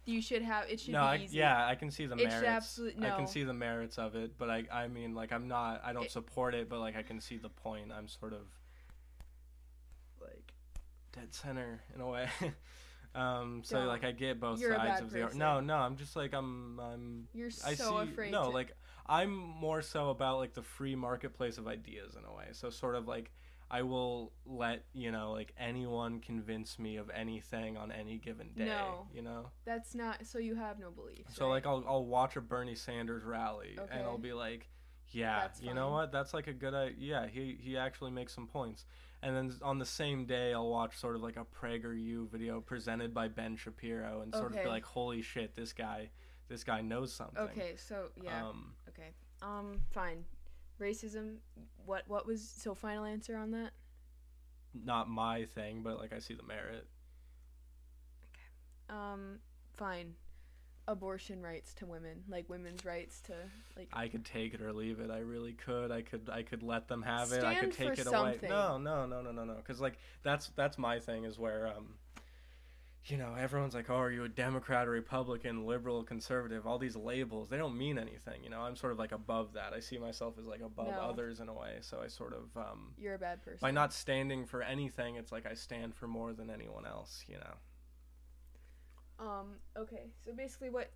You 0.05 0.23
should 0.23 0.43
have 0.43 0.69
it 0.69 0.79
should 0.81 0.93
no, 0.93 1.01
be 1.01 1.07
I, 1.07 1.29
yeah, 1.31 1.67
I 1.67 1.75
can 1.75 1.91
see 1.91 2.07
the 2.07 2.15
It 2.15 2.29
merits. 2.29 2.47
absolute- 2.47 3.03
I 3.03 3.11
can 3.17 3.27
see 3.27 3.43
the 3.43 3.53
merits 3.55 3.99
of 3.99 4.15
it, 4.15 4.39
but 4.39 4.49
I, 4.49 4.65
I 4.71 4.87
mean, 4.87 5.15
like, 5.17 5.33
I'm 5.33 5.49
not, 5.49 5.83
I 5.85 5.93
don't 5.93 6.05
It- 6.05 6.13
support 6.13 6.55
it, 6.55 6.69
but 6.69 6.79
like, 6.79 6.95
I 6.95 7.03
can 7.03 7.21
see 7.21 7.39
the 7.39 7.49
point. 7.49 7.91
I'm 7.91 8.07
sort 8.07 8.33
of 8.33 8.47
dead 11.17 11.35
center 11.35 11.81
in 11.95 12.01
a 12.01 12.09
way. 12.09 12.29
um, 13.15 13.63
so 13.65 13.79
Don't. 13.79 13.89
like, 13.89 14.05
I 14.05 14.13
get 14.13 14.39
both 14.41 14.61
You're 14.61 14.73
a 14.73 14.77
sides 14.77 14.91
bad 14.91 15.03
of 15.03 15.11
the. 15.11 15.21
person. 15.21 15.39
No, 15.39 15.61
no, 15.61 15.75
I'm 15.77 15.97
just 15.97 16.15
like, 16.17 16.33
I'm, 16.33 16.79
I'm. 16.79 17.29
You're 17.35 17.51
I 17.67 17.75
so 17.75 18.03
see. 18.05 18.11
afraid 18.11 18.33
no, 18.33 18.45
to 18.45 18.51
like, 18.51 18.73
I'm 19.07 19.35
more 19.35 19.83
so 19.83 20.11
about 20.11 20.39
like 20.39 20.55
the 20.55 20.63
free 20.63 20.95
marketplace 20.95 21.59
of 21.59 21.67
ideas 21.67 22.15
in 22.17 22.25
a 22.25 22.35
way. 22.35 22.47
So 22.53 22.71
sort 22.71 22.95
of 22.95 23.09
like. 23.09 23.31
I 23.69 23.83
will 23.83 24.33
let 24.45 24.85
you 24.93 25.11
know 25.11 25.33
like 25.33 25.53
anyone 25.59 26.21
convince 26.21 26.79
me 26.79 26.99
of 26.99 27.11
anything 27.11 27.77
on 27.77 27.91
any 27.91 28.17
given 28.19 28.51
day. 28.57 28.67
No. 28.67 29.09
You 29.13 29.23
know. 29.23 29.51
That's 29.65 29.93
not. 29.93 30.25
So 30.25 30.39
you 30.39 30.55
have 30.55 30.79
no 30.79 30.93
belief. 30.93 31.27
So 31.33 31.47
right? 31.47 31.55
like 31.55 31.67
I'll 31.67 31.85
I'll 31.85 32.05
watch 32.05 32.37
a 32.37 32.41
Bernie 32.41 32.77
Sanders 32.77 33.25
rally 33.25 33.75
Okay. 33.77 33.93
and 33.93 34.03
I'll 34.05 34.19
be 34.19 34.33
like, 34.33 34.69
yeah, 35.13 35.49
you 35.61 35.75
know 35.75 35.91
what? 35.91 36.13
That's 36.13 36.35
like 36.35 36.47
a 36.47 36.53
good 36.53 36.75
idea. 36.75 36.97
Yeah, 36.99 37.27
he 37.27 37.57
he 37.61 37.77
actually 37.77 38.11
makes 38.11 38.35
some 38.35 38.47
points. 38.47 38.85
And 39.23 39.35
then 39.35 39.53
on 39.63 39.79
the 39.79 39.87
same 39.87 40.27
day, 40.27 40.53
I'll 40.53 40.69
watch 40.69 40.99
sort 40.99 41.17
of 41.17 41.23
like 41.23 41.37
a 41.37 41.45
PragerU 41.45 42.29
video 42.31 42.61
presented 42.61 43.15
by 43.15 43.29
Ben 43.29 43.57
Shapiro 43.57 44.21
and 44.21 44.35
sort 44.35 44.53
of 44.55 44.63
be 44.63 44.69
like, 44.69 44.85
holy 44.85 45.23
shit, 45.23 45.57
this 45.57 45.73
guy, 45.73 46.11
this 46.49 46.63
guy 46.65 46.81
knows 46.83 47.13
something. 47.13 47.39
Okay. 47.39 47.75
So 47.77 48.11
yeah. 48.23 48.47
Um, 48.47 48.75
okay. 48.89 49.11
Um. 49.43 49.81
Fine. 49.93 50.25
Racism. 50.81 51.37
What? 51.87 52.05
What 52.09 52.27
was? 52.27 52.47
So 52.47 52.75
final 52.75 53.05
answer 53.05 53.37
on 53.37 53.51
that. 53.53 53.71
not 54.75 55.09
my 55.09 55.45
thing, 55.47 55.83
but 55.83 55.99
like 55.99 56.13
I 56.13 56.19
see 56.19 56.35
the 56.35 56.43
merit. 56.43 56.87
Okay. 58.35 58.99
Um. 59.01 59.39
Fine. 59.77 60.15
Abortion 60.89 61.43
rights 61.43 61.75
to 61.75 61.87
women, 61.87 62.23
like 62.29 62.49
women's 62.49 62.85
rights 62.85 63.21
to 63.23 63.33
like. 63.77 63.89
I 63.93 64.09
could 64.09 64.25
take 64.25 64.55
it 64.55 64.63
or 64.63 64.73
leave 64.73 65.01
it. 65.01 65.11
I 65.11 65.19
really 65.19 65.53
could. 65.53 65.91
I 65.91 66.03
could. 66.03 66.31
I 66.33 66.43
could 66.43 66.63
let 66.63 66.87
them 66.87 67.03
have 67.03 67.33
it. 67.33 67.43
I 67.43 67.57
could 67.57 67.73
take 67.73 67.99
it 67.99 68.07
away. 68.07 68.39
No, 68.43 68.79
no, 68.79 69.05
no, 69.07 69.21
no, 69.21 69.33
no, 69.33 69.45
no. 69.45 69.55
Because 69.55 69.81
like 69.81 69.99
that's 70.23 70.51
that's 70.51 70.79
my 70.79 71.01
thing 71.01 71.25
is 71.25 71.39
where 71.39 71.69
um, 71.69 71.95
you 73.09 73.17
know, 73.17 73.35
everyone's 73.39 73.75
like, 73.75 73.89
oh, 73.89 73.97
are 73.97 74.11
you 74.11 74.25
a 74.25 74.29
Democrat, 74.29 74.89
or 74.89 74.91
Republican, 74.91 75.65
liberal, 75.65 76.03
conservative? 76.03 76.67
All 76.67 76.79
these 76.79 76.97
labels, 76.97 77.49
they 77.49 77.57
don't 77.57 77.77
mean 77.77 77.99
anything. 77.99 78.43
You 78.43 78.51
know, 78.51 78.61
I'm 78.61 78.75
sort 78.75 78.93
of 78.93 78.99
like 78.99 79.13
above 79.13 79.53
that. 79.53 79.73
I 79.73 79.81
see 79.81 79.99
myself 79.99 80.35
as 80.39 80.47
like 80.47 80.61
above 80.61 80.89
No. 80.89 81.01
others 81.01 81.41
in 81.41 81.49
a 81.49 81.55
way. 81.55 81.77
So 81.83 82.01
I 82.03 82.09
sort 82.09 82.33
of 82.33 82.57
um, 82.57 82.95
You're 82.99 83.15
a 83.15 83.19
bad 83.19 83.43
person. 83.43 83.59
by 83.61 83.71
not 83.71 83.93
standing 83.93 84.45
for 84.45 84.63
anything, 84.63 85.17
it's 85.17 85.31
like 85.31 85.47
I 85.47 85.55
stand 85.55 85.95
for 85.95 86.09
more 86.09 86.33
than 86.33 86.51
anyone 86.51 86.85
else. 86.85 87.25
You 87.29 87.37
know. 87.37 87.55
Um. 89.19 89.57
Okay. 89.77 90.11
So 90.25 90.33
basically, 90.33 90.71
what 90.71 90.91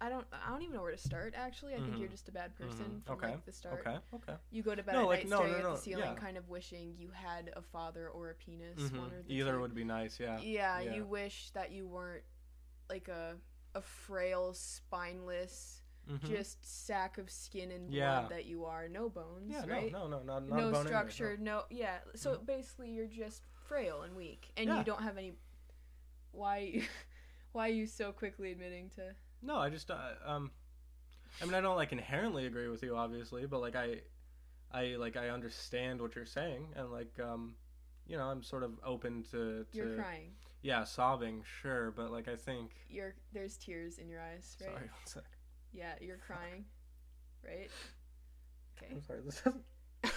I 0.00 0.08
don't 0.08 0.26
I 0.32 0.50
don't 0.50 0.62
even 0.62 0.74
know 0.74 0.82
where 0.82 0.92
to 0.92 0.98
start. 0.98 1.34
Actually, 1.36 1.74
I 1.74 1.78
think 1.78 1.94
Mhm. 1.94 1.98
you're 2.00 2.08
just 2.08 2.28
a 2.28 2.32
bad 2.32 2.54
person 2.54 3.02
Mhm. 3.02 3.04
from 3.06 3.16
Okay. 3.16 3.30
like 3.32 3.44
the 3.44 3.52
start. 3.52 3.80
Okay. 3.86 3.98
Okay. 4.14 4.36
You 4.50 4.62
go 4.62 4.74
to 4.74 4.82
bed 4.82 4.94
No, 4.94 5.02
at 5.02 5.06
like, 5.08 5.18
night 5.24 5.28
no, 5.28 5.36
staring 5.38 5.62
no, 5.62 5.70
at 5.70 5.76
the 5.76 5.82
ceiling, 5.82 6.04
yeah. 6.04 6.14
kind 6.14 6.36
of 6.38 6.48
wishing 6.48 6.96
you 6.96 7.10
had 7.10 7.52
a 7.54 7.60
father 7.62 8.08
or 8.08 8.30
a 8.30 8.34
penis. 8.34 8.78
Mhm. 8.80 8.98
One 8.98 9.12
or 9.12 9.22
the 9.22 9.34
Either 9.34 9.52
two. 9.52 9.60
would 9.60 9.74
be 9.74 9.84
nice. 9.84 10.18
Yeah. 10.18 10.38
Yeah, 10.40 10.80
Yeah. 10.80 10.94
you 10.94 11.04
wish 11.04 11.50
that 11.50 11.70
you 11.70 11.86
weren't 11.86 12.24
like 12.88 13.08
a 13.08 13.38
a 13.74 13.80
frail, 13.82 14.52
spineless, 14.52 15.82
Mhm. 16.08 16.22
just 16.22 16.64
sack 16.64 17.18
of 17.18 17.30
skin 17.30 17.70
and 17.70 17.86
blood 17.88 17.94
Yeah. 17.96 18.26
that 18.28 18.44
you 18.46 18.64
are. 18.64 18.88
No 18.88 19.08
bones, 19.08 19.48
Yeah. 19.52 19.64
right? 19.66 19.92
No. 19.92 20.08
No. 20.08 20.18
No. 20.24 20.40
Not, 20.40 20.48
not 20.48 20.56
no 20.56 20.56
bone 20.56 20.66
in 20.66 20.72
there, 20.72 20.82
no. 20.82 20.88
structure, 20.88 21.36
no. 21.36 21.66
Yeah. 21.70 22.00
So 22.16 22.38
basically, 22.38 22.90
you're 22.90 23.06
just 23.06 23.44
frail 23.52 24.02
and 24.02 24.16
weak, 24.16 24.50
and 24.56 24.68
you 24.68 24.82
don't 24.82 25.02
have 25.02 25.18
any. 25.18 25.34
Why? 26.32 26.88
Why 27.52 27.68
are 27.68 27.72
you 27.72 27.86
so 27.86 28.12
quickly 28.12 28.52
admitting 28.52 28.90
to? 28.96 29.14
No, 29.42 29.56
I 29.56 29.70
just 29.70 29.90
uh, 29.90 29.96
um, 30.24 30.50
I 31.40 31.44
mean, 31.44 31.54
I 31.54 31.60
don't 31.60 31.76
like 31.76 31.92
inherently 31.92 32.46
agree 32.46 32.68
with 32.68 32.82
you, 32.82 32.96
obviously, 32.96 33.46
but 33.46 33.60
like 33.60 33.74
I, 33.76 34.00
I 34.72 34.96
like 34.98 35.16
I 35.16 35.30
understand 35.30 36.00
what 36.00 36.14
you're 36.14 36.26
saying, 36.26 36.66
and 36.76 36.90
like 36.92 37.12
um, 37.22 37.54
you 38.06 38.16
know, 38.16 38.24
I'm 38.24 38.42
sort 38.42 38.62
of 38.62 38.72
open 38.84 39.22
to 39.30 39.64
to 39.64 39.66
You're 39.76 39.96
crying. 39.96 40.30
yeah, 40.62 40.84
sobbing, 40.84 41.42
sure, 41.62 41.90
but 41.92 42.10
like 42.12 42.28
I 42.28 42.36
think 42.36 42.72
You're 42.88 43.14
there's 43.32 43.56
tears 43.56 43.98
in 43.98 44.08
your 44.08 44.20
eyes, 44.20 44.56
right? 44.60 44.70
sorry, 44.70 44.80
one 44.82 45.06
sec. 45.06 45.24
Yeah, 45.72 45.92
you're 46.00 46.18
crying, 46.18 46.64
right? 47.44 47.70
Okay. 48.76 48.92
I'm 48.94 49.02
sorry. 49.02 49.20
This 49.24 49.40
doesn't 49.40 49.64
this 50.02 50.12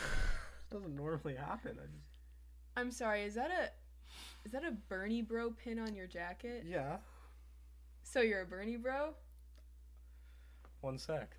doesn't 0.72 0.96
normally 0.96 1.36
happen. 1.36 1.78
I 1.82 1.86
just 1.86 2.20
I'm 2.76 2.92
sorry. 2.92 3.24
Is 3.24 3.36
that 3.36 3.52
a 3.52 3.70
is 4.46 4.52
that 4.52 4.64
a 4.64 4.72
Bernie 4.90 5.22
bro 5.22 5.52
pin 5.52 5.80
on 5.80 5.96
your 5.96 6.08
jacket? 6.08 6.66
yeah. 6.68 6.98
So 8.14 8.22
you're 8.22 8.42
a 8.42 8.46
Bernie 8.46 8.78
bro? 8.78 9.16
One 10.82 11.00
sec. 11.00 11.36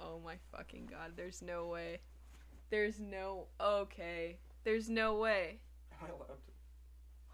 Oh 0.00 0.18
my 0.24 0.34
fucking 0.50 0.88
god. 0.90 1.12
There's 1.14 1.40
no 1.40 1.66
way. 1.68 2.00
There's 2.70 2.98
no 2.98 3.46
okay. 3.60 4.38
There's 4.64 4.88
no 4.88 5.14
way. 5.14 5.60
Am 5.92 6.08
I 6.08 6.10
allowed 6.10 6.26
to? 6.26 6.52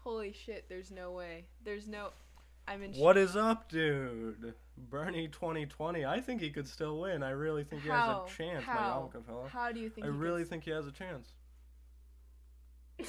Holy 0.03 0.31
shit, 0.31 0.65
there's 0.69 0.91
no 0.91 1.13
way. 1.13 1.45
There's 1.65 1.87
no 1.87 2.09
I'm 2.67 2.83
in 2.83 2.93
What 2.93 3.17
is 3.17 3.35
up, 3.35 3.69
dude? 3.69 4.53
Bernie 4.77 5.29
2020. 5.29 6.05
I 6.05 6.21
think 6.21 6.39
he 6.39 6.51
could 6.51 6.67
still 6.67 6.99
win. 6.99 7.23
I 7.23 7.31
really 7.31 7.63
think 7.63 7.81
he 7.81 7.89
How? 7.89 8.27
has 8.27 8.31
a 8.31 8.37
chance, 8.37 8.63
How? 8.63 9.09
my 9.13 9.19
Yamka 9.19 9.25
fella. 9.25 9.47
How 9.47 9.71
do 9.71 9.79
you 9.79 9.89
think 9.89 10.05
I 10.05 10.11
he 10.11 10.15
really 10.15 10.43
could 10.43 10.49
think 10.51 10.65
he 10.65 10.71
has 10.71 10.85
a 10.85 10.91
chance. 10.91 11.27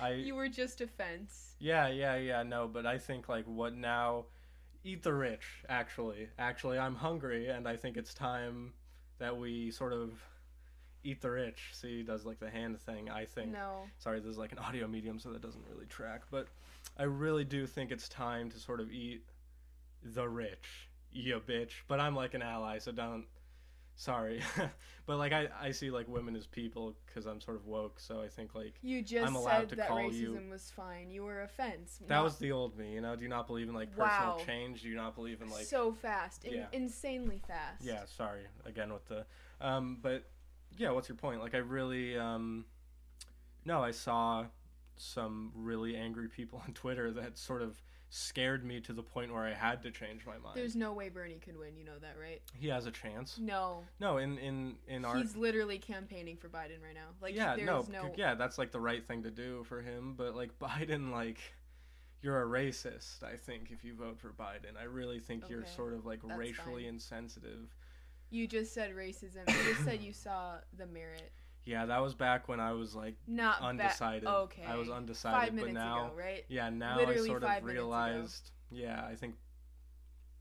I 0.00 0.10
You 0.12 0.34
were 0.34 0.48
just 0.48 0.80
a 0.80 0.86
fence. 0.86 1.54
Yeah, 1.58 1.88
yeah, 1.88 2.16
yeah, 2.16 2.42
no, 2.42 2.68
but 2.68 2.86
I 2.86 2.98
think 2.98 3.28
like 3.28 3.44
what 3.46 3.74
now 3.74 4.26
eat 4.84 5.02
the 5.02 5.12
rich 5.12 5.64
actually. 5.68 6.28
Actually, 6.38 6.78
I'm 6.78 6.96
hungry 6.96 7.48
and 7.48 7.68
I 7.68 7.76
think 7.76 7.96
it's 7.96 8.14
time 8.14 8.72
that 9.18 9.36
we 9.36 9.70
sort 9.70 9.92
of 9.92 10.12
eat 11.04 11.20
the 11.20 11.30
rich. 11.30 11.70
See, 11.72 12.02
does 12.02 12.24
like 12.24 12.38
the 12.38 12.50
hand 12.50 12.80
thing, 12.80 13.10
I 13.10 13.24
think. 13.24 13.52
No. 13.52 13.84
Sorry, 13.98 14.20
this 14.20 14.30
is 14.30 14.38
like 14.38 14.52
an 14.52 14.58
audio 14.58 14.86
medium 14.86 15.18
so 15.18 15.30
that 15.32 15.42
doesn't 15.42 15.64
really 15.70 15.86
track, 15.86 16.22
but 16.30 16.48
I 16.98 17.04
really 17.04 17.44
do 17.44 17.66
think 17.66 17.90
it's 17.90 18.08
time 18.08 18.50
to 18.50 18.58
sort 18.58 18.80
of 18.80 18.90
eat 18.90 19.22
the 20.02 20.28
rich. 20.28 20.88
Yeah, 21.12 21.36
bitch. 21.46 21.72
But 21.88 22.00
I'm 22.00 22.16
like 22.16 22.34
an 22.34 22.42
ally, 22.42 22.78
so 22.78 22.92
don't 22.92 23.26
sorry. 23.96 24.42
but 25.06 25.18
like 25.18 25.32
I 25.32 25.48
I 25.60 25.70
see 25.72 25.90
like 25.90 26.08
women 26.08 26.34
as 26.36 26.46
people 26.46 26.96
cuz 27.12 27.26
I'm 27.26 27.40
sort 27.40 27.56
of 27.56 27.66
woke, 27.66 28.00
so 28.00 28.20
I 28.20 28.28
think 28.28 28.54
like 28.54 28.74
You 28.82 29.02
just 29.02 29.26
I'm 29.26 29.34
allowed 29.36 29.60
said 29.60 29.68
to 29.70 29.76
that 29.76 29.88
call 29.88 29.98
racism 29.98 30.44
you- 30.44 30.50
was 30.50 30.70
fine. 30.70 31.10
You 31.10 31.24
were 31.24 31.42
a 31.42 31.48
fence. 31.48 31.98
That 32.06 32.08
Not 32.16 32.24
was 32.24 32.38
the 32.38 32.52
old 32.52 32.76
me, 32.76 32.94
you 32.94 33.00
know. 33.00 33.14
Do 33.16 33.22
you 33.22 33.28
not 33.28 33.46
believe 33.46 33.68
in 33.68 33.74
like 33.74 33.90
personal 33.90 34.36
Wow. 34.38 34.42
change? 34.44 34.82
Do 34.82 34.88
you 34.88 34.96
not 34.96 35.14
believe 35.14 35.42
in 35.42 35.50
like 35.50 35.66
so 35.66 35.92
fast. 35.92 36.44
In- 36.44 36.54
Yeah. 36.54 36.66
insanely 36.72 37.40
fast. 37.46 37.84
Yeah, 37.84 38.04
sorry 38.06 38.46
again 38.64 38.92
with 38.92 39.06
the 39.06 39.26
um 39.60 39.98
but 40.02 40.28
yeah, 40.76 40.90
what's 40.90 41.08
your 41.08 41.16
point? 41.16 41.40
Like 41.40 41.54
I 41.54 41.58
really 41.58 42.16
um 42.18 42.64
no, 43.64 43.82
I 43.82 43.90
saw 43.92 44.46
some 44.96 45.52
really 45.54 45.96
angry 45.96 46.28
people 46.28 46.62
on 46.66 46.74
Twitter 46.74 47.10
that 47.12 47.38
sort 47.38 47.62
of 47.62 47.80
scared 48.14 48.62
me 48.62 48.78
to 48.78 48.92
the 48.92 49.02
point 49.02 49.32
where 49.32 49.42
I 49.42 49.54
had 49.54 49.82
to 49.84 49.90
change 49.90 50.26
my 50.26 50.36
mind. 50.36 50.54
There's 50.54 50.76
no 50.76 50.92
way 50.92 51.08
Bernie 51.08 51.40
could 51.42 51.58
win. 51.58 51.76
You 51.78 51.84
know 51.84 51.98
that, 52.00 52.16
right? 52.20 52.42
he 52.54 52.68
has 52.68 52.84
a 52.84 52.90
chance. 52.90 53.38
No. 53.40 53.84
No, 54.00 54.18
in 54.18 54.36
in 54.38 54.74
in 54.86 55.04
our 55.06 55.16
He's 55.16 55.34
literally 55.34 55.78
campaigning 55.78 56.36
for 56.36 56.48
Biden 56.48 56.82
right 56.84 56.94
now. 56.94 57.08
Like, 57.22 57.34
yeah, 57.34 57.56
there's 57.56 57.66
no, 57.66 57.86
no. 57.90 58.12
yeah, 58.16 58.34
that's 58.34 58.58
like 58.58 58.70
the 58.70 58.80
right 58.80 59.04
thing 59.04 59.22
to 59.22 59.30
do 59.30 59.64
for 59.64 59.80
him. 59.80 60.14
But 60.16 60.36
like 60.36 60.58
Biden, 60.60 61.10
like 61.10 61.38
you're 62.20 62.42
a 62.42 62.46
racist. 62.46 63.22
I 63.22 63.36
think 63.36 63.70
if 63.70 63.82
you 63.82 63.94
vote 63.94 64.18
for 64.18 64.28
Biden, 64.28 64.78
I 64.78 64.84
really 64.84 65.18
think 65.18 65.48
you're 65.48 65.66
sort 65.66 65.94
of 65.94 66.04
like 66.04 66.20
that's 66.22 66.38
racially 66.38 66.84
fine. 66.84 66.94
insensitive. 66.94 67.74
You 68.30 68.46
just 68.46 68.74
said 68.74 68.94
racism. 68.94 69.48
You 69.48 69.72
just 69.72 69.84
said 69.84 70.00
you 70.02 70.12
saw 70.12 70.56
the 70.76 70.86
merit. 70.86 71.32
Yeah, 71.64 71.86
that 71.86 72.02
was 72.02 72.14
back 72.14 72.48
when 72.48 72.58
I 72.60 72.72
was 72.72 72.94
like 72.94 73.14
Not 73.26 73.60
ba- 73.60 73.66
undecided. 73.66 74.26
okay. 74.28 74.64
I 74.66 74.76
was 74.76 74.90
undecided, 74.90 75.40
Five 75.54 75.56
but 75.64 75.72
now, 75.72 76.06
ago, 76.06 76.14
right? 76.16 76.44
yeah, 76.48 76.70
now 76.70 76.96
Literally 76.96 77.20
I 77.20 77.26
sort 77.26 77.42
of 77.44 77.48
minutes 77.50 77.64
realized. 77.66 78.50
Yeah, 78.70 79.04
I 79.08 79.14
think. 79.14 79.34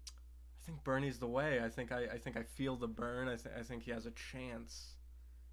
I 0.07 0.63
think 0.65 0.83
Bernie's 0.83 1.19
the 1.19 1.27
way. 1.27 1.59
I 1.63 1.69
think 1.69 1.91
I, 1.91 2.05
I 2.13 2.17
think 2.17 2.37
I 2.37 2.43
feel 2.43 2.75
the 2.75 2.87
burn. 2.87 3.27
I, 3.27 3.35
th- 3.35 3.53
I 3.57 3.63
think 3.63 3.83
he 3.83 3.91
has 3.91 4.05
a 4.05 4.11
chance. 4.11 4.93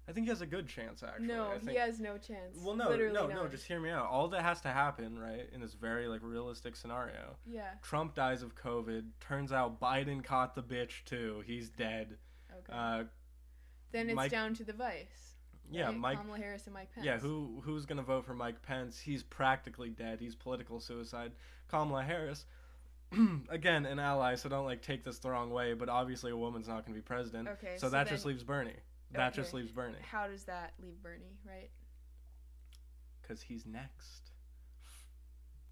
I 0.07 0.11
think 0.11 0.25
he 0.25 0.29
has 0.29 0.41
a 0.41 0.45
good 0.47 0.67
chance 0.67 1.03
actually. 1.03 1.27
no, 1.27 1.49
I 1.51 1.59
think, 1.59 1.71
he 1.71 1.77
has 1.77 1.99
no 1.99 2.17
chance. 2.17 2.57
Well, 2.63 2.75
no, 2.75 2.89
Literally 2.89 3.13
no, 3.13 3.27
no. 3.27 3.35
none. 3.43 3.51
Just 3.51 3.65
hear 3.65 3.79
me 3.79 3.89
out. 3.91 4.07
All 4.07 4.27
that 4.29 4.41
has 4.41 4.59
to 4.61 4.69
happen, 4.69 5.19
right, 5.19 5.47
in 5.53 5.61
this 5.61 5.73
very 5.75 6.07
like 6.07 6.21
realistic 6.23 6.75
scenario. 6.75 7.35
Yeah. 7.45 7.69
Trump 7.83 8.15
dies 8.15 8.41
of 8.41 8.55
COVID. 8.55 9.03
Turns 9.19 9.51
out 9.51 9.79
Biden 9.79 10.23
caught 10.23 10.55
the 10.55 10.63
bitch 10.63 11.03
too. 11.05 11.43
He's 11.45 11.69
dead. 11.69 12.17
Okay. 12.51 12.73
Uh, 12.73 13.03
then 13.91 14.09
it's 14.09 14.15
Mike- 14.15 14.31
down 14.31 14.53
to 14.55 14.63
the 14.63 14.73
vice. 14.73 15.28
Yeah, 15.71 15.85
right? 15.85 15.97
Mike. 15.97 16.17
Kamala 16.19 16.37
Harris 16.37 16.65
and 16.65 16.73
Mike 16.73 16.93
Pence. 16.93 17.05
Yeah, 17.05 17.17
who 17.17 17.61
who's 17.63 17.85
gonna 17.85 18.03
vote 18.03 18.25
for 18.25 18.33
Mike 18.33 18.61
Pence? 18.61 18.99
He's 18.99 19.23
practically 19.23 19.89
dead. 19.89 20.19
He's 20.19 20.35
political 20.35 20.79
suicide. 20.79 21.31
Kamala 21.67 22.03
Harris, 22.03 22.45
again, 23.49 23.85
an 23.85 23.99
ally. 23.99 24.35
So 24.35 24.49
don't 24.49 24.65
like 24.65 24.81
take 24.81 25.03
this 25.03 25.19
the 25.19 25.29
wrong 25.29 25.51
way. 25.51 25.73
But 25.73 25.89
obviously, 25.89 26.31
a 26.31 26.37
woman's 26.37 26.67
not 26.67 26.85
gonna 26.85 26.95
be 26.95 27.01
president. 27.01 27.47
Okay. 27.47 27.75
so, 27.77 27.89
that 27.89 28.05
then 28.05 28.13
just 28.13 28.25
leaves 28.25 28.43
Bernie. 28.43 28.73
That 29.11 29.33
just 29.33 29.55
leaves 29.55 29.71
Bernie 29.71 29.97
How 30.01 30.27
does 30.27 30.43
that 30.43 30.73
leave 30.79 31.01
Bernie? 31.01 31.39
Right. 31.45 31.71
because 33.21 33.41
he's 33.41 33.65
next. 33.65 34.31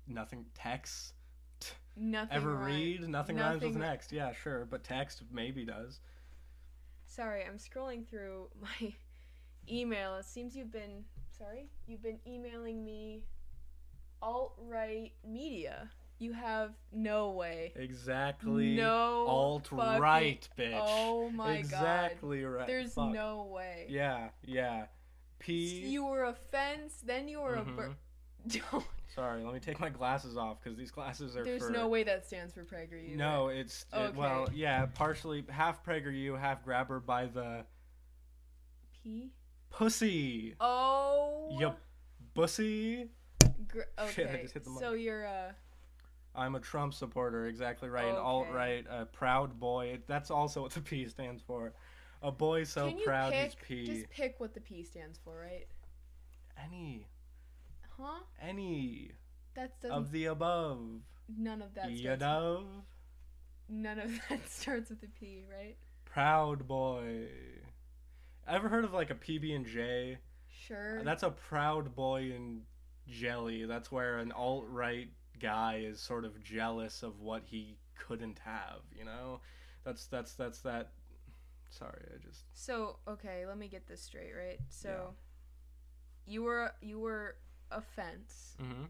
Nothing 0.07 0.45
text. 0.55 1.13
Nothing. 1.95 2.35
Ever 2.35 2.55
rhyme- 2.55 2.65
read? 2.65 3.09
Nothing, 3.09 3.37
rhymes 3.37 3.63
with 3.63 3.75
next. 3.75 4.11
Yeah, 4.11 4.31
sure, 4.31 4.65
but 4.65 4.83
text 4.83 5.23
maybe 5.31 5.65
does. 5.65 5.99
Sorry, 7.05 7.43
I'm 7.45 7.57
scrolling 7.57 8.07
through 8.07 8.49
my 8.61 8.93
email. 9.69 10.15
It 10.15 10.25
seems 10.25 10.55
you've 10.55 10.71
been 10.71 11.03
sorry. 11.37 11.69
You've 11.87 12.03
been 12.03 12.19
emailing 12.27 12.83
me 12.83 13.23
alt 14.21 14.55
right 14.59 15.11
media. 15.25 15.89
You 16.19 16.33
have 16.33 16.71
no 16.91 17.31
way. 17.31 17.73
Exactly. 17.75 18.75
No 18.75 19.25
alt 19.27 19.71
right, 19.71 20.47
bitch. 20.57 20.79
Oh 20.81 21.29
my 21.29 21.57
god. 21.57 21.59
exactly 21.59 22.43
right. 22.43 22.65
There's 22.65 22.93
Fuck. 22.95 23.13
no 23.13 23.49
way. 23.53 23.85
Yeah, 23.87 24.29
yeah. 24.43 24.85
P. 25.39 25.53
You 25.85 26.05
were 26.05 26.23
a 26.23 26.33
fence, 26.33 27.03
then 27.05 27.27
you 27.27 27.41
were 27.41 27.55
a 27.55 27.61
Mhm. 27.63 27.75
bird. 27.75 27.95
Don't. 28.71 28.85
Sorry, 29.13 29.43
let 29.43 29.53
me 29.53 29.59
take 29.59 29.79
my 29.79 29.89
glasses 29.89 30.37
off 30.37 30.57
because 30.63 30.77
these 30.77 30.89
glasses 30.91 31.35
are 31.37 31.43
There's 31.43 31.63
for. 31.65 31.69
no 31.71 31.87
way 31.87 32.03
that 32.03 32.25
stands 32.25 32.53
for 32.53 32.63
PragerU. 32.63 33.15
No, 33.15 33.49
it's 33.49 33.85
it- 33.93 34.15
well, 34.15 34.49
yeah, 34.53 34.87
partially 34.87 35.45
half 35.49 35.85
PragerU, 35.85 36.39
half 36.39 36.63
grabber 36.63 36.99
by 36.99 37.27
the 37.27 37.63
P. 39.03 39.31
pussy. 39.69 40.55
Oh. 40.59 41.55
Yup, 41.59 41.79
bussy. 42.33 43.09
Gr- 43.67 43.81
okay. 43.99 44.11
Shit, 44.13 44.29
I 44.29 44.41
just 44.41 44.53
hit 44.53 44.63
the 44.63 44.69
mic. 44.71 44.79
so 44.79 44.93
you're 44.93 45.25
uh 45.27 45.51
I'm 46.35 46.53
a 46.55 46.59
Trump 46.59 46.93
supporter, 46.93 47.47
exactly 47.47 47.89
right. 47.89 48.05
An 48.05 48.11
Okay. 48.11 48.19
alt 48.19 48.47
right, 48.53 48.85
a 48.89 49.05
proud 49.05 49.59
boy. 49.59 49.99
That's 50.07 50.29
also 50.29 50.61
what 50.61 50.71
the 50.71 50.81
P 50.81 51.07
stands 51.07 51.41
for. 51.41 51.73
A 52.21 52.31
boy 52.31 52.63
so 52.63 52.89
Can 52.89 52.99
you 52.99 53.05
proud 53.05 53.31
pick? 53.33 53.55
he's 53.63 53.85
P. 53.85 53.85
Just 53.85 54.09
pick 54.11 54.39
what 54.39 54.53
the 54.53 54.61
P 54.61 54.83
stands 54.83 55.19
for, 55.23 55.39
right? 55.39 55.67
Any, 56.63 57.07
Huh? 57.99 58.19
any 58.41 59.11
That 59.55 59.79
doesn't. 59.81 59.95
of 59.97 60.11
the 60.11 60.25
above. 60.25 60.79
none 61.37 61.61
of 61.63 61.73
that. 61.75 61.89
You 61.91 61.97
Starts 62.03 62.21
know, 62.21 62.65
None 63.69 63.99
of 63.99 64.11
that 64.29 64.47
starts 64.49 64.89
with 64.91 65.01
a 65.03 65.07
P, 65.07 65.43
right? 65.51 65.75
proud 66.05 66.67
boy. 66.67 67.27
Ever 68.47 68.69
heard 68.69 68.85
of 68.85 68.93
like 68.93 69.09
a 69.09 69.15
PB 69.15 69.55
and 69.55 69.65
J? 69.65 70.17
Sure. 70.47 71.03
That's 71.03 71.23
a 71.23 71.29
proud 71.29 71.95
boy 71.95 72.31
in 72.33 72.61
jelly. 73.07 73.65
That's 73.65 73.91
where 73.91 74.17
an 74.19 74.31
alt 74.31 74.65
right 74.69 75.09
guy 75.39 75.83
is 75.85 75.99
sort 75.99 76.25
of 76.25 76.41
jealous 76.43 77.03
of 77.03 77.19
what 77.19 77.43
he 77.45 77.77
couldn't 77.97 78.39
have. 78.45 78.81
You 78.97 79.05
know, 79.05 79.41
that's 79.83 80.05
that's 80.07 80.33
that's 80.33 80.59
that. 80.61 80.91
Sorry, 81.69 82.01
I 82.13 82.17
just 82.25 82.45
So 82.53 82.97
okay, 83.07 83.45
let 83.45 83.57
me 83.57 83.67
get 83.67 83.87
this 83.87 84.01
straight, 84.01 84.31
right? 84.35 84.59
So, 84.69 85.13
you 86.25 86.43
were 86.43 86.71
you 86.81 86.99
were 86.99 87.35
a 87.71 87.81
fence. 87.81 88.55
hmm 88.59 88.85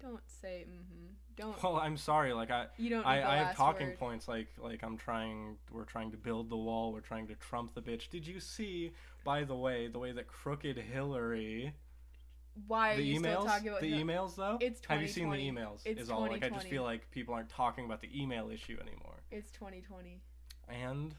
Don't 0.00 0.20
say 0.26 0.66
mm-hmm. 0.68 1.06
Don't. 1.36 1.62
Well, 1.62 1.76
I'm 1.76 1.96
sorry. 1.96 2.32
Like 2.32 2.50
I, 2.50 2.66
you 2.78 2.90
don't. 2.90 3.06
I, 3.06 3.16
I 3.22 3.36
have 3.36 3.56
talking 3.56 3.88
word. 3.88 3.98
points. 3.98 4.28
Like 4.28 4.48
like 4.58 4.82
I'm 4.82 4.96
trying. 4.96 5.56
We're 5.70 5.84
trying 5.84 6.10
to 6.12 6.16
build 6.16 6.50
the 6.50 6.56
wall. 6.56 6.92
We're 6.92 7.00
trying 7.00 7.26
to 7.28 7.34
trump 7.34 7.74
the 7.74 7.82
bitch. 7.82 8.08
Did 8.10 8.26
you 8.26 8.40
see? 8.40 8.92
By 9.24 9.44
the 9.44 9.56
way, 9.56 9.88
the 9.88 9.98
way 9.98 10.12
that 10.12 10.28
crooked 10.28 10.76
Hillary. 10.76 11.74
Why 12.66 12.92
are 12.92 12.96
the 12.96 13.02
you 13.02 13.20
emails. 13.20 13.32
still 13.32 13.44
talking 13.44 13.68
about 13.68 13.80
the 13.82 13.92
him? 13.92 14.08
emails 14.08 14.36
though. 14.36 14.56
It's 14.60 14.80
have 14.88 15.02
you 15.02 15.08
seen 15.08 15.30
the 15.30 15.36
emails? 15.36 15.80
It's 15.84 16.00
is 16.00 16.10
all 16.10 16.22
like 16.22 16.42
I 16.42 16.48
just 16.48 16.68
feel 16.68 16.84
like 16.84 17.10
people 17.10 17.34
aren't 17.34 17.50
talking 17.50 17.84
about 17.84 18.00
the 18.00 18.08
email 18.18 18.50
issue 18.50 18.78
anymore. 18.80 19.16
It's 19.30 19.50
2020. 19.50 20.22
And 20.68 21.14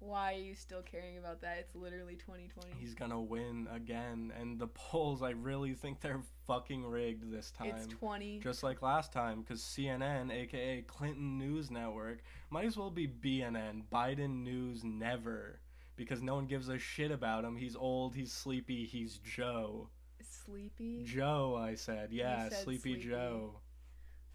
Why 0.00 0.34
are 0.34 0.38
you 0.38 0.54
still 0.54 0.82
caring 0.82 1.18
about 1.18 1.40
that? 1.40 1.58
It's 1.58 1.74
literally 1.74 2.14
2020. 2.16 2.72
he's 2.78 2.94
gonna 2.94 3.20
win 3.20 3.68
again. 3.72 4.32
And 4.38 4.58
the 4.58 4.68
polls, 4.68 5.22
I 5.22 5.30
really 5.30 5.74
think 5.74 6.00
they're 6.00 6.22
fucking 6.46 6.84
rigged 6.84 7.30
this 7.32 7.50
time. 7.50 7.74
It's 7.76 7.86
20. 7.86 8.40
just 8.40 8.62
like 8.62 8.82
last 8.82 9.12
time, 9.12 9.40
because 9.40 9.60
CNN, 9.60 10.30
aka 10.32 10.82
Clinton 10.82 11.38
News 11.38 11.70
Network, 11.70 12.22
might 12.50 12.66
as 12.66 12.76
well 12.76 12.90
be 12.90 13.08
BNN, 13.08 13.82
Biden 13.92 14.42
News 14.42 14.84
Never, 14.84 15.60
because 15.96 16.22
no 16.22 16.34
one 16.34 16.46
gives 16.46 16.68
a 16.68 16.78
shit 16.78 17.10
about 17.10 17.44
him. 17.44 17.56
He's 17.56 17.76
old, 17.76 18.14
he's 18.14 18.32
sleepy, 18.32 18.84
he's 18.84 19.18
Joe. 19.18 19.88
Sleepy. 20.22 21.02
Joe, 21.04 21.56
I 21.60 21.74
said. 21.74 22.12
Yeah, 22.12 22.48
said 22.48 22.64
Sleepy, 22.64 22.94
sleepy. 22.94 23.08
Joe. 23.08 23.60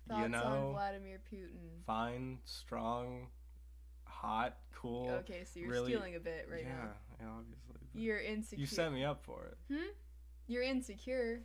Thoughts 0.08 0.30
know, 0.30 0.44
on 0.44 0.72
Vladimir 0.74 1.20
Putin. 1.32 1.86
Fine, 1.86 2.40
strong, 2.44 3.28
hot, 4.04 4.58
cool. 4.82 5.10
Okay, 5.10 5.44
so 5.44 5.60
you're 5.60 5.70
really- 5.70 5.92
stealing 5.92 6.16
a 6.16 6.20
bit 6.20 6.48
right 6.52 6.64
yeah, 6.64 6.70
now. 6.70 6.92
yeah, 7.20 7.28
obviously. 7.38 7.76
You're 7.94 8.20
insecure. 8.20 8.62
You 8.62 8.66
set 8.66 8.92
me 8.92 9.04
up 9.04 9.24
for 9.24 9.46
it. 9.46 9.58
Hmm? 9.74 9.90
You're 10.48 10.64
insecure. 10.64 11.42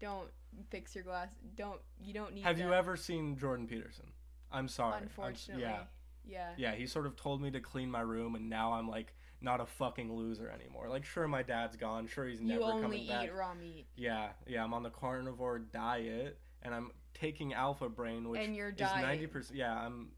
Don't 0.00 0.28
fix 0.70 0.94
your 0.94 1.04
glass. 1.04 1.28
Don't. 1.56 1.80
You 2.00 2.14
don't 2.14 2.34
need. 2.34 2.44
Have 2.44 2.58
you 2.58 2.72
ever 2.72 2.96
seen 2.96 3.36
Jordan 3.36 3.66
Peterson? 3.66 4.06
I'm 4.50 4.68
sorry. 4.68 4.96
I'm 4.96 5.02
Unfortunately. 5.04 5.62
yeah. 5.62 5.82
Yeah. 6.24 6.50
Yeah, 6.56 6.74
he 6.74 6.86
sort 6.86 7.06
of 7.06 7.16
told 7.16 7.40
me 7.42 7.50
to 7.50 7.60
clean 7.60 7.90
my 7.90 8.00
room, 8.00 8.34
and 8.34 8.48
now 8.48 8.72
I'm 8.72 8.88
like 8.88 9.14
not 9.40 9.60
a 9.60 9.66
fucking 9.66 10.12
loser 10.12 10.48
anymore. 10.48 10.88
Like, 10.88 11.04
sure, 11.04 11.26
my 11.26 11.42
dad's 11.42 11.76
gone. 11.76 12.06
Sure, 12.06 12.26
he's 12.26 12.40
never 12.40 12.60
coming 12.60 12.80
back. 12.80 12.80
You 12.80 12.84
only 12.86 13.00
eat 13.00 13.08
back. 13.08 13.34
raw 13.34 13.54
meat, 13.54 13.86
Yeah, 13.96 14.28
yeah, 14.46 14.62
I'm 14.62 14.74
on 14.74 14.82
the 14.82 14.90
carnivore 14.90 15.58
diet, 15.58 16.38
and 16.62 16.74
I'm 16.74 16.90
taking 17.14 17.54
Alpha 17.54 17.88
Brain, 17.88 18.28
which 18.28 18.40
and 18.40 18.54
your 18.54 18.68
is 18.70 18.80
ninety 18.80 19.26
percent. 19.26 19.58
Yeah, 19.58 19.74
I'm. 19.74 20.08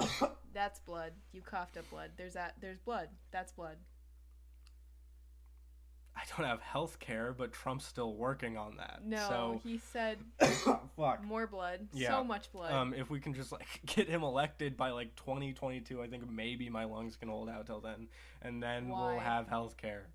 That's 0.52 0.80
blood. 0.80 1.12
You 1.32 1.42
coughed 1.42 1.76
up 1.76 1.88
blood. 1.90 2.12
There's 2.16 2.34
that. 2.34 2.54
There's 2.60 2.78
blood. 2.78 3.08
That's 3.30 3.52
blood. 3.52 3.76
I 6.16 6.22
don't 6.36 6.46
have 6.46 6.60
health 6.60 6.98
care, 6.98 7.32
but 7.32 7.52
Trump's 7.52 7.86
still 7.86 8.14
working 8.14 8.56
on 8.56 8.76
that. 8.78 9.02
No, 9.04 9.28
so, 9.28 9.60
he 9.68 9.78
said 9.78 10.18
fuck. 10.96 11.22
more 11.24 11.46
blood. 11.46 11.86
Yeah. 11.92 12.08
So 12.08 12.24
much 12.24 12.50
blood. 12.50 12.72
Um, 12.72 12.92
if 12.92 13.08
we 13.08 13.20
can 13.20 13.34
just 13.34 13.52
like 13.52 13.80
get 13.86 14.08
him 14.08 14.22
elected 14.24 14.76
by 14.76 14.90
like 14.90 15.14
2022, 15.16 16.02
I 16.02 16.08
think 16.08 16.28
maybe 16.28 16.68
my 16.70 16.84
lungs 16.84 17.14
can 17.16 17.28
hold 17.28 17.48
out 17.48 17.66
till 17.66 17.80
then, 17.80 18.08
and 18.42 18.60
then 18.62 18.88
Why? 18.88 19.12
we'll 19.12 19.20
have 19.20 19.48
health 19.48 19.76
care. 19.76 20.08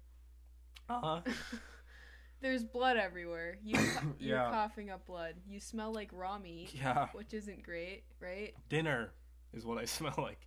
Uh 0.90 1.00
huh. 1.02 1.22
There's 2.42 2.66
blood 2.66 2.98
everywhere. 2.98 3.58
You 3.64 3.80
you're 4.20 4.38
Yeah. 4.38 4.50
coughing 4.52 4.90
up 4.90 5.06
blood. 5.06 5.36
You 5.48 5.62
smell 5.62 5.94
like 5.94 6.10
raw 6.12 6.38
meat, 6.38 6.72
Yeah. 6.74 7.08
which 7.14 7.34
isn't 7.34 7.64
great, 7.64 8.04
right? 8.20 8.54
Dinner 8.68 9.12
is 9.54 9.66
what 9.66 9.78
I 9.78 9.86
smell 9.86 10.16
like. 10.18 10.40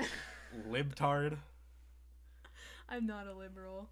Libtard. 0.70 1.36
I'm 2.88 3.06
not 3.06 3.26
a 3.26 3.32
liberal. 3.34 3.88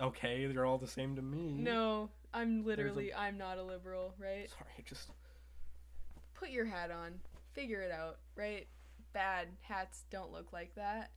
Okay, 0.00 0.46
they're 0.46 0.64
all 0.64 0.78
the 0.78 0.86
same 0.86 1.16
to 1.16 1.22
me. 1.22 1.56
No, 1.58 2.10
I'm 2.32 2.64
literally 2.64 3.12
I'm 3.12 3.36
not 3.36 3.58
a 3.58 3.62
liberal, 3.62 4.14
right? 4.18 4.48
Sorry, 4.50 4.84
just 4.84 5.10
Put 6.34 6.50
your 6.50 6.66
hat 6.66 6.92
on. 6.92 7.14
Figure 7.52 7.80
it 7.80 7.90
out, 7.90 8.18
right? 8.36 8.68
Bad 9.12 9.48
hats 9.62 10.04
don't 10.10 10.30
look 10.32 10.52
like 10.52 10.74
that. 10.76 11.10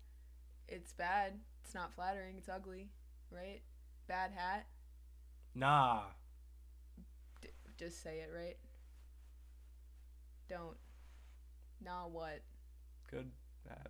It's 0.67 0.93
bad. 0.93 1.33
It's 1.63 1.75
not 1.75 1.93
flattering. 1.93 2.35
It's 2.37 2.49
ugly, 2.49 2.89
right? 3.29 3.61
Bad 4.07 4.31
hat. 4.35 4.65
nah. 5.53 6.01
D- 7.41 7.49
just 7.77 8.01
say 8.01 8.19
it, 8.21 8.31
right? 8.35 8.57
Don't. 10.49 10.75
Nah, 11.83 12.07
what? 12.07 12.41
Good. 13.09 13.31
Bad. 13.67 13.89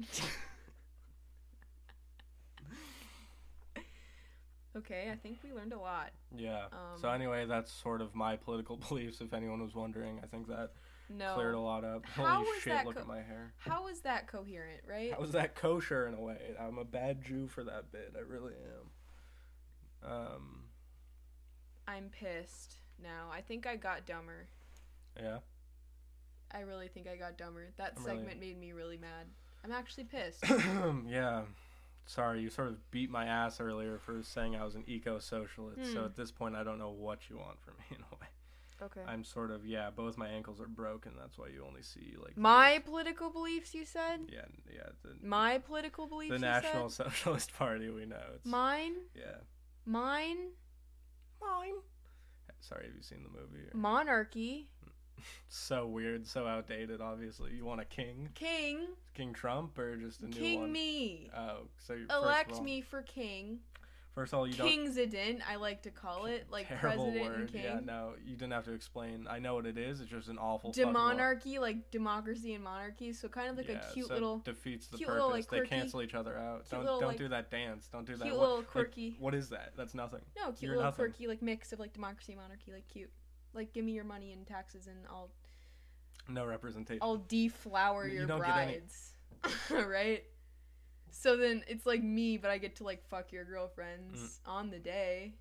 okay, 4.76 5.10
I 5.12 5.16
think 5.16 5.38
we 5.42 5.52
learned 5.52 5.72
a 5.72 5.78
lot. 5.78 6.10
Yeah. 6.34 6.64
Um, 6.72 7.00
so 7.00 7.08
anyway, 7.10 7.46
that's 7.46 7.72
sort 7.72 8.00
of 8.00 8.14
my 8.14 8.36
political 8.36 8.76
beliefs. 8.88 9.20
If 9.20 9.32
anyone 9.32 9.62
was 9.62 9.74
wondering, 9.74 10.20
I 10.22 10.26
think 10.26 10.48
that 10.48 10.70
No. 11.10 11.34
cleared 11.34 11.54
a 11.54 11.60
lot 11.60 11.84
up. 11.84 12.04
How 12.06 12.42
Holy 12.44 12.60
shit! 12.60 12.72
that 12.72 12.86
Look 12.86 12.96
co- 12.96 13.02
at 13.02 13.06
my 13.06 13.22
hair. 13.22 13.52
How 13.58 13.88
is 13.88 14.00
that 14.00 14.26
coherent, 14.26 14.82
right? 14.88 15.12
How 15.12 15.22
is 15.22 15.32
that 15.32 15.54
kosher 15.54 16.06
in 16.06 16.14
a 16.14 16.20
way? 16.20 16.38
I'm 16.60 16.78
a 16.78 16.84
bad 16.84 17.22
Jew 17.24 17.48
for 17.48 17.64
that 17.64 17.90
bit. 17.92 18.14
I 18.16 18.20
really 18.20 18.54
am. 20.02 20.10
Um. 20.10 20.58
I'm 21.88 22.10
pissed 22.10 22.76
now. 23.02 23.28
I 23.32 23.40
think 23.40 23.66
I 23.66 23.74
got 23.76 24.06
dumber. 24.06 24.46
Yeah. 25.20 25.38
I 26.54 26.60
really 26.60 26.88
think 26.88 27.08
I 27.08 27.16
got 27.16 27.36
dumber. 27.38 27.68
That 27.76 27.94
I'm 27.96 28.04
really- 28.04 28.18
segment 28.18 28.40
made 28.40 28.58
me 28.60 28.72
really 28.72 28.98
mad. 28.98 29.26
I'm 29.64 29.72
actually 29.72 30.04
pissed. 30.04 30.44
yeah. 31.08 31.42
Sorry, 32.04 32.40
you 32.40 32.50
sort 32.50 32.68
of 32.68 32.90
beat 32.90 33.10
my 33.10 33.26
ass 33.26 33.60
earlier 33.60 33.96
for 33.98 34.22
saying 34.24 34.56
I 34.56 34.64
was 34.64 34.74
an 34.74 34.82
eco 34.88 35.18
socialist. 35.20 35.92
So 35.92 36.00
Hmm. 36.00 36.04
at 36.06 36.16
this 36.16 36.32
point, 36.32 36.56
I 36.56 36.64
don't 36.64 36.78
know 36.78 36.90
what 36.90 37.30
you 37.30 37.38
want 37.38 37.60
from 37.60 37.74
me 37.78 37.84
in 37.96 38.02
a 38.02 38.14
way. 38.20 38.26
Okay. 38.82 39.02
I'm 39.06 39.22
sort 39.22 39.52
of 39.52 39.64
yeah. 39.64 39.90
Both 39.90 40.18
my 40.18 40.26
ankles 40.28 40.60
are 40.60 40.66
broken. 40.66 41.12
That's 41.16 41.38
why 41.38 41.46
you 41.48 41.64
only 41.64 41.82
see 41.82 42.16
like 42.20 42.36
My 42.36 42.80
political 42.84 43.30
beliefs, 43.30 43.72
you 43.72 43.84
said? 43.84 44.22
yeah 44.32 44.40
yeah 44.74 44.88
the, 45.04 45.24
My 45.24 45.58
political 45.58 46.08
beliefs, 46.08 46.32
the 46.32 46.38
National 46.40 46.88
said? 46.90 47.06
Socialist 47.06 47.52
Party. 47.58 47.88
We 47.90 48.06
know 48.06 48.16
it's 48.34 48.44
Mine? 48.44 48.94
yeah 49.14 49.36
Mine? 49.86 50.48
mine. 51.40 51.74
Sorry, 52.60 52.86
have 52.86 52.94
you 52.96 53.02
seen 53.02 53.22
the 53.22 53.28
movie? 53.28 53.68
Or- 53.72 53.76
Monarchy. 53.78 54.68
So 55.48 55.86
weird, 55.86 56.26
so 56.26 56.46
outdated. 56.46 57.00
Obviously, 57.00 57.52
you 57.52 57.64
want 57.64 57.80
a 57.80 57.84
king, 57.84 58.28
King. 58.34 58.88
King 59.14 59.32
Trump, 59.32 59.78
or 59.78 59.96
just 59.96 60.22
a 60.22 60.26
new 60.26 60.32
King 60.32 60.60
one? 60.62 60.72
me. 60.72 61.30
Oh, 61.36 61.68
so 61.78 61.94
you 61.94 62.06
Elect 62.10 62.60
me 62.62 62.80
for 62.80 63.02
king. 63.02 63.58
First 64.14 64.34
of 64.34 64.40
all, 64.40 64.46
you 64.46 64.52
don't 64.52 64.68
Kingsident, 64.68 65.40
I 65.48 65.56
like 65.56 65.82
to 65.84 65.90
call 65.90 66.26
it. 66.26 66.46
Like 66.50 66.68
terrible 66.68 67.04
president 67.06 67.24
word. 67.30 67.40
and 67.40 67.52
king. 67.52 67.62
Yeah, 67.62 67.80
no, 67.82 68.12
you 68.22 68.36
didn't 68.36 68.52
have 68.52 68.66
to 68.66 68.72
explain. 68.72 69.26
I 69.28 69.38
know 69.38 69.54
what 69.54 69.64
it 69.64 69.78
is. 69.78 70.02
It's 70.02 70.10
just 70.10 70.28
an 70.28 70.36
awful 70.36 70.70
fucking 70.70 70.92
word. 70.92 70.94
Demonarchy, 70.94 71.58
like 71.58 71.90
democracy 71.90 72.52
and 72.52 72.62
monarchy. 72.62 73.14
So 73.14 73.28
kind 73.28 73.48
of 73.48 73.56
like 73.56 73.68
yeah, 73.68 73.80
a 73.88 73.92
cute 73.94 74.08
so 74.08 74.12
little, 74.14 74.38
defeats 74.40 74.88
the 74.88 74.98
cute 74.98 75.06
purpose. 75.08 75.18
little, 75.22 75.30
like, 75.30 75.48
they 75.48 75.56
quirky- 75.60 75.70
cancel 75.70 76.02
each 76.02 76.14
other 76.14 76.36
out. 76.36 76.68
Don't 76.68 76.84
little, 76.84 77.00
don't 77.00 77.08
like- 77.08 77.18
do 77.18 77.28
that 77.28 77.50
dance. 77.50 77.88
Don't 77.90 78.06
do 78.06 78.16
that. 78.16 78.24
cute 78.24 78.34
What- 78.36 78.42
little 78.42 78.56
like, 78.58 78.66
quirky. 78.68 79.16
what 79.18 79.34
is 79.34 79.48
that? 79.48 79.72
That's 79.78 79.94
nothing. 79.94 80.20
no, 80.36 80.48
cute 80.48 80.60
you're 80.62 80.70
little 80.72 80.84
nothing. 80.90 81.06
quirky, 81.06 81.26
like 81.26 81.40
mix 81.40 81.72
of 81.72 81.78
like 81.80 81.94
democracy 81.94 82.32
and 82.32 82.42
monarchy, 82.42 82.70
like 82.70 82.86
cute. 82.88 83.10
Like 83.54 83.72
give 83.72 83.84
me 83.84 83.92
your 83.92 84.04
money 84.04 84.32
and 84.32 84.46
taxes, 84.46 84.86
and 84.86 84.98
I'll 85.08 85.30
No 86.28 86.46
representation. 86.46 87.00
I'll 87.02 87.24
deflower 87.28 88.06
You 88.06 88.18
your 88.18 88.26
don't 88.26 88.40
get 88.40 88.56
any- 88.56 88.72
brides. 88.72 89.12
right? 89.88 90.24
So 91.10 91.36
then 91.36 91.62
it's 91.68 91.84
like 91.84 92.02
me, 92.02 92.38
but 92.38 92.50
I 92.50 92.58
get 92.58 92.76
to 92.76 92.84
like 92.84 93.06
fuck 93.08 93.32
your 93.32 93.44
girlfriends 93.44 94.18
mm. 94.18 94.50
on 94.50 94.70
the 94.70 94.78
day. 94.78 95.34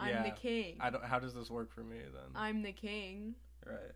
I'm 0.00 0.24
the 0.24 0.30
king. 0.30 0.78
I 0.80 0.90
don't. 0.90 1.04
How 1.04 1.18
does 1.20 1.34
this 1.34 1.50
work 1.50 1.72
for 1.72 1.84
me 1.84 1.98
then? 1.98 2.30
I'm 2.34 2.62
the 2.62 2.72
king. 2.72 3.34
right. 3.64 3.92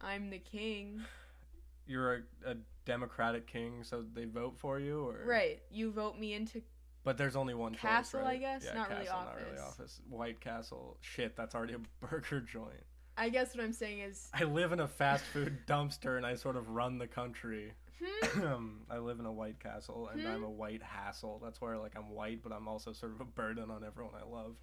I'm 0.00 0.30
the 0.30 0.38
king. 0.38 1.00
You're 1.86 2.14
a, 2.14 2.50
a 2.50 2.56
democratic 2.84 3.46
king, 3.46 3.84
so 3.84 4.04
they 4.12 4.24
vote 4.24 4.56
for 4.58 4.80
you, 4.80 5.06
or 5.06 5.22
Right. 5.24 5.62
You 5.70 5.92
vote 5.92 6.18
me 6.18 6.34
into 6.34 6.60
But 7.04 7.16
there's 7.16 7.36
only 7.36 7.54
one 7.54 7.74
choice, 7.74 7.82
Castle, 7.82 8.24
I 8.24 8.38
guess? 8.38 8.64
Yeah, 8.64 8.74
Not 8.74 8.88
really 8.90 9.04
castle, 9.04 9.20
Not 9.24 9.36
really 9.36 9.58
office. 9.58 9.78
office. 9.80 10.00
White 10.08 10.40
Castle. 10.40 10.96
Shit, 11.00 11.36
that's 11.36 11.54
already 11.54 11.74
a 11.74 11.78
burger 12.06 12.40
joint. 12.40 12.84
I 13.16 13.28
guess 13.28 13.54
what 13.54 13.64
I'm 13.64 13.72
saying 13.72 14.00
is 14.00 14.28
I 14.34 14.44
live 14.44 14.72
in 14.72 14.80
a 14.80 14.88
fast 14.88 15.24
food 15.24 15.58
dumpster, 15.66 16.16
and 16.16 16.26
I 16.26 16.34
sort 16.34 16.56
of 16.56 16.68
run 16.68 16.98
the 16.98 17.06
country. 17.06 17.72
hmm, 18.02 18.66
I 18.90 18.98
live 18.98 19.20
in 19.20 19.26
a 19.26 19.32
White 19.32 19.58
Castle, 19.60 20.08
and 20.12 20.20
Hmm? 20.20 20.26
I'm 20.28 20.44
a 20.44 20.50
white 20.50 20.82
hassle. 20.82 21.40
That's 21.42 21.60
where 21.60 21.78
like 21.78 21.96
I'm 21.96 22.10
white, 22.10 22.42
but 22.42 22.52
I'm 22.52 22.68
also 22.68 22.92
sort 22.92 23.12
of 23.12 23.20
a 23.20 23.24
burden 23.24 23.70
on 23.70 23.84
everyone 23.84 24.14
I 24.20 24.24
love. 24.30 24.56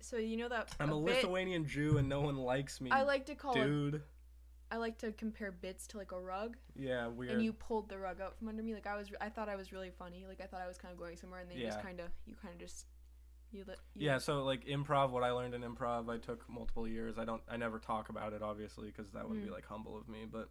so 0.00 0.16
you 0.16 0.36
know 0.36 0.48
that 0.48 0.68
I'm 0.78 0.90
a, 0.92 1.00
bit- 1.00 1.22
Lithuanian 1.22 1.66
Jew, 1.66 1.98
and 1.98 2.08
no 2.08 2.20
one 2.20 2.36
likes 2.36 2.80
me. 2.80 2.90
I 2.90 3.02
like 3.02 3.26
to 3.26 3.34
call 3.34 3.52
it 3.56 3.64
dude. 3.64 4.02
I 4.70 4.76
like 4.76 4.98
to 4.98 5.12
compare 5.12 5.50
bits 5.50 5.86
to 5.86 5.96
like 5.96 6.12
a 6.12 6.20
rug 6.20 6.58
Yeah, 6.76 7.06
weird. 7.06 7.32
and 7.32 7.42
you 7.42 7.54
pulled 7.54 7.88
the 7.88 7.96
rug 7.96 8.20
out 8.20 8.36
from 8.36 8.48
under 8.48 8.62
me 8.62 8.74
like 8.74 8.86
I 8.86 8.96
was 8.96 9.08
I 9.18 9.30
thought 9.30 9.48
I 9.48 9.56
was 9.56 9.72
really 9.72 9.88
funny 9.88 10.26
like 10.28 10.42
I 10.42 10.44
thought 10.46 10.60
I 10.60 10.68
was 10.68 10.76
kind 10.76 10.92
of 10.92 10.98
going 11.00 11.16
somewhere 11.16 11.40
and 11.40 11.50
then 11.50 11.56
you 11.56 11.64
just 11.64 11.80
kind 11.80 12.00
of 12.00 12.08
you 12.26 12.34
kind 12.42 12.52
of 12.52 12.60
just 12.60 12.84
you 13.52 13.64
let 13.66 13.78
you, 13.94 14.06
Yeah, 14.06 14.18
so 14.18 14.42
like 14.44 14.64
improv, 14.66 15.10
what 15.10 15.22
I 15.22 15.30
learned 15.30 15.54
in 15.54 15.62
improv, 15.62 16.08
I 16.08 16.18
took 16.18 16.48
multiple 16.48 16.86
years. 16.86 17.18
I 17.18 17.24
don't, 17.24 17.42
I 17.48 17.56
never 17.56 17.78
talk 17.78 18.08
about 18.08 18.32
it, 18.32 18.42
obviously, 18.42 18.88
because 18.88 19.10
that 19.12 19.28
would 19.28 19.40
be 19.42 19.48
Mm. 19.48 19.52
like 19.52 19.66
humble 19.66 19.96
of 19.96 20.08
me. 20.08 20.26
But 20.30 20.48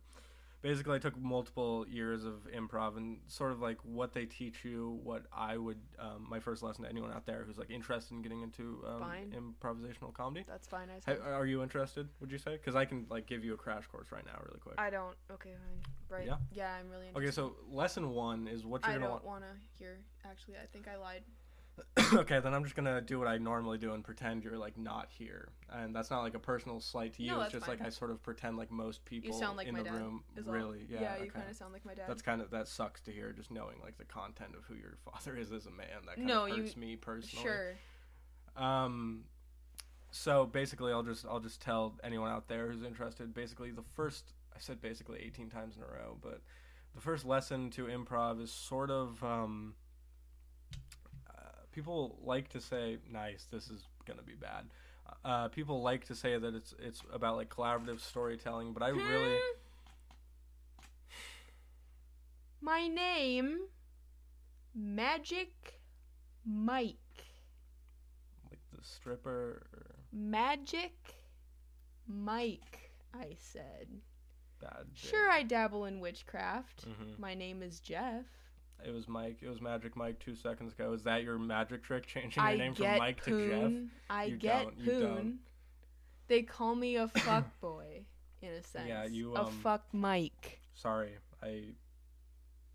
basically, 0.61 0.95
I 0.95 0.99
took 0.99 1.15
multiple 1.17 1.85
years 1.87 2.25
of 2.25 2.47
improv 2.53 2.97
and 2.97 3.19
sort 3.27 3.51
of 3.51 3.61
like 3.61 3.77
what 3.83 4.13
they 4.13 4.25
teach 4.25 4.65
you. 4.65 4.99
What 5.03 5.25
I 5.31 5.57
would, 5.57 5.77
um, 5.99 6.25
my 6.29 6.39
first 6.39 6.63
lesson 6.63 6.83
to 6.83 6.89
anyone 6.89 7.11
out 7.13 7.25
there 7.25 7.43
who's 7.45 7.57
like 7.57 7.69
interested 7.69 8.13
in 8.15 8.21
getting 8.23 8.41
into 8.41 8.83
um, 8.87 8.99
Fine. 8.99 9.33
improvisational 9.61 10.13
comedy. 10.13 10.45
that's 10.47 10.67
fine 10.67 10.89
I 10.89 10.95
Ha- 10.95 10.99
said 11.05 11.19
are 11.21 11.45
you 11.45 11.61
interested? 11.63 12.09
Would 12.19 12.31
you 12.31 12.37
say? 12.39 12.53
Because 12.53 12.75
I 12.75 12.85
can 12.85 13.05
like 13.09 13.27
give 13.27 13.43
you 13.45 13.53
a 13.53 13.57
crash 13.57 13.85
course 13.87 14.11
right 14.11 14.25
now, 14.25 14.39
really 14.45 14.59
quick. 14.59 14.75
I 14.79 14.89
don't 14.89 15.15
okay 15.31 15.51
fine 15.53 15.83
right 16.09 16.25
Yeah? 16.27 16.37
yeah 16.53 16.73
I'm 16.79 16.89
really 16.89 17.07
Okay, 17.15 17.31
so 17.31 17.55
lesson 17.69 18.09
one 18.11 18.47
is 18.47 18.65
what 18.65 18.81
you're 18.81 18.91
I 18.91 18.93
gonna 18.95 19.05
don't 19.05 19.23
want. 19.25 19.25
want 19.25 19.43
to 19.43 19.49
hear 19.77 19.99
actually 20.25 20.55
I 20.55 20.65
think 20.73 20.87
I 20.87 20.97
lied 20.97 21.23
okay, 22.13 22.39
then 22.39 22.53
I'm 22.53 22.63
just 22.63 22.75
gonna 22.75 23.01
do 23.01 23.19
what 23.19 23.27
I 23.27 23.37
normally 23.37 23.77
do 23.77 23.93
and 23.93 24.03
pretend 24.03 24.43
you're 24.43 24.57
like 24.57 24.77
not 24.77 25.07
here, 25.09 25.49
and 25.71 25.95
that's 25.95 26.09
not 26.09 26.21
like 26.21 26.33
a 26.33 26.39
personal 26.39 26.79
slight 26.79 27.13
to 27.15 27.23
you. 27.23 27.31
No, 27.31 27.41
it's 27.41 27.51
just 27.51 27.67
like. 27.67 27.81
I 27.81 27.89
sort 27.89 28.11
of 28.11 28.21
pretend 28.23 28.57
like 28.57 28.71
most 28.71 29.03
people 29.05 29.31
you 29.31 29.39
sound 29.39 29.57
like 29.57 29.67
in 29.67 29.73
my 29.73 29.79
the 29.79 29.89
dad 29.89 29.93
room. 29.93 30.23
Really, 30.45 30.85
yeah. 30.89 31.17
you 31.17 31.23
okay. 31.23 31.29
kind 31.29 31.49
of 31.49 31.55
sound 31.55 31.73
like 31.73 31.85
my 31.85 31.93
dad 31.93 32.05
That's 32.07 32.21
kind 32.21 32.41
of 32.41 32.49
that 32.51 32.67
sucks 32.67 33.01
to 33.01 33.11
hear. 33.11 33.31
Just 33.31 33.51
knowing 33.51 33.77
like 33.83 33.97
the 33.97 34.05
content 34.05 34.55
of 34.57 34.63
who 34.65 34.75
your 34.75 34.97
father 35.05 35.37
is 35.37 35.51
as 35.51 35.65
a 35.65 35.71
man. 35.71 35.87
That 36.05 36.15
kind 36.15 36.27
No, 36.27 36.45
of 36.45 36.57
you- 36.57 36.63
hurts 36.63 36.77
me 36.77 36.95
personally. 36.95 37.43
sure 37.43 37.75
Um, 38.55 39.25
so 40.11 40.45
basically, 40.45 40.91
I'll 40.91 41.03
just 41.03 41.25
I'll 41.25 41.39
just 41.39 41.61
tell 41.61 41.95
anyone 42.03 42.31
out 42.31 42.47
there 42.47 42.71
who's 42.71 42.83
interested. 42.83 43.33
Basically, 43.33 43.71
the 43.71 43.83
first 43.95 44.33
I 44.55 44.59
said 44.59 44.81
basically 44.81 45.19
18 45.23 45.49
times 45.49 45.77
in 45.77 45.83
a 45.83 45.85
row, 45.85 46.17
but 46.21 46.41
the 46.95 47.01
first 47.01 47.25
lesson 47.25 47.69
to 47.71 47.85
improv 47.85 48.41
is 48.41 48.51
sort 48.51 48.89
of 48.89 49.23
um, 49.23 49.75
people 51.77 52.17
like 52.23 52.49
to 52.49 52.59
say, 52.59 52.97
"Nice, 53.11 53.45
this 53.51 53.69
is 53.69 53.83
gonna 54.07 54.23
be 54.23 54.33
bad." 54.33 54.65
Uh, 55.23 55.47
people 55.49 55.83
like 55.83 56.05
to 56.05 56.15
say 56.15 56.35
that 56.39 56.55
it's 56.55 56.73
it's 56.79 57.03
about 57.13 57.35
like 57.35 57.49
collaborative 57.49 57.99
storytelling, 57.99 58.73
but 58.73 58.81
I 58.81 58.89
really 58.89 59.37
Hmm. 59.37 59.57
my 62.61 62.87
name 62.87 63.67
Magic 64.73 65.79
Mike 66.43 66.97
like 68.49 68.59
the 68.73 68.83
stripper 68.83 69.67
or 69.71 69.95
Magic 70.11 70.95
Mike, 72.07 72.91
I 73.13 73.35
said. 73.37 73.87
bad. 74.59 74.87
Sure, 74.95 75.29
I 75.29 75.43
dabble 75.43 75.85
in 75.85 75.99
witchcraft. 75.99 76.85
hmm 76.85 77.21
My 77.21 77.35
name 77.35 77.61
is 77.61 77.79
Jeff. 77.79 78.25
It 78.85 78.91
was 78.91 79.07
Mike. 79.07 79.39
It 79.41 79.49
was 79.49 79.59
Magic 79.61 79.95
Mike 79.95 80.19
two 80.19 80.35
seconds 80.35 80.73
ago. 80.73 80.93
Is 80.93 81.03
that 81.03 81.23
your 81.23 81.37
magic 81.37 81.83
trick? 81.83 82.05
Changing 82.05 82.41
your 82.41 82.51
I 82.51 82.55
name 82.55 82.73
from 82.73 82.97
Mike 82.97 83.23
to 83.25 83.49
Jeff? 83.49 83.61
poon. 83.61 83.91
I 84.09 84.23
You 84.25 84.37
get 84.37 84.63
don't, 84.63 84.79
you 84.79 84.91
poon. 84.91 85.01
don't. 85.01 85.39
They 86.27 86.41
call 86.43 86.75
me 86.75 86.95
a 86.97 87.07
fuck 87.07 87.59
boy, 87.59 88.05
in 88.41 88.49
a 88.49 88.61
sense. 88.63 88.87
Yeah, 88.87 89.05
you, 89.05 89.35
a 89.35 89.45
um, 89.45 89.51
fuck 89.63 89.83
Mike. 89.93 90.59
Sorry, 90.75 91.11
I 91.43 91.69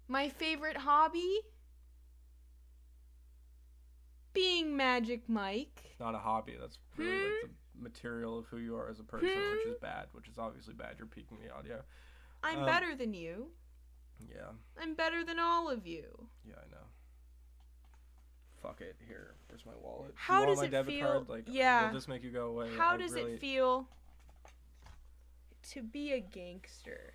My 0.08 0.28
favorite 0.28 0.76
hobby? 0.76 1.38
Being 4.32 4.76
Magic 4.76 5.28
Mike. 5.28 5.94
not 6.00 6.14
a 6.14 6.18
hobby. 6.18 6.56
That's 6.58 6.78
really 6.96 7.10
Hmm? 7.18 7.24
like 7.24 7.50
the 7.76 7.82
material 7.82 8.38
of 8.38 8.46
who 8.46 8.56
you 8.58 8.76
are 8.76 8.88
as 8.88 8.98
a 8.98 9.04
person, 9.04 9.28
which 9.28 9.66
is 9.66 9.76
bad. 9.80 10.06
Which 10.12 10.26
is 10.28 10.38
obviously 10.38 10.74
bad. 10.74 10.94
You're 10.98 11.06
peaking 11.06 11.38
the 11.46 11.52
audio. 11.54 11.82
I'm 12.42 12.60
Um, 12.60 12.66
better 12.66 12.94
than 12.96 13.12
you. 13.14 13.50
Yeah, 14.30 14.50
I'm 14.80 14.94
better 14.94 15.24
than 15.24 15.38
all 15.38 15.68
of 15.68 15.86
you. 15.86 16.28
yeah, 16.46 16.54
I 16.56 16.70
know. 16.70 16.78
Fuck 18.62 18.80
it. 18.80 18.96
Here, 19.08 19.34
where's 19.48 19.66
my 19.66 19.72
wallet? 19.82 20.12
How 20.14 20.40
you 20.42 20.46
does 20.46 20.58
my 20.58 20.64
it 20.66 20.70
debit 20.70 20.94
feel- 20.94 21.06
card? 21.06 21.28
Like, 21.28 21.44
yeah. 21.48 21.86
will 21.88 21.94
this 21.94 22.06
make 22.08 22.22
you 22.22 22.30
go 22.30 22.46
away? 22.46 22.68
How 22.76 22.90
I 22.94 22.96
does 22.96 23.12
really- 23.12 23.32
it 23.34 23.40
feel 23.40 23.88
to 25.70 25.82
be 25.82 26.12
a 26.12 26.20
gangster? 26.20 27.14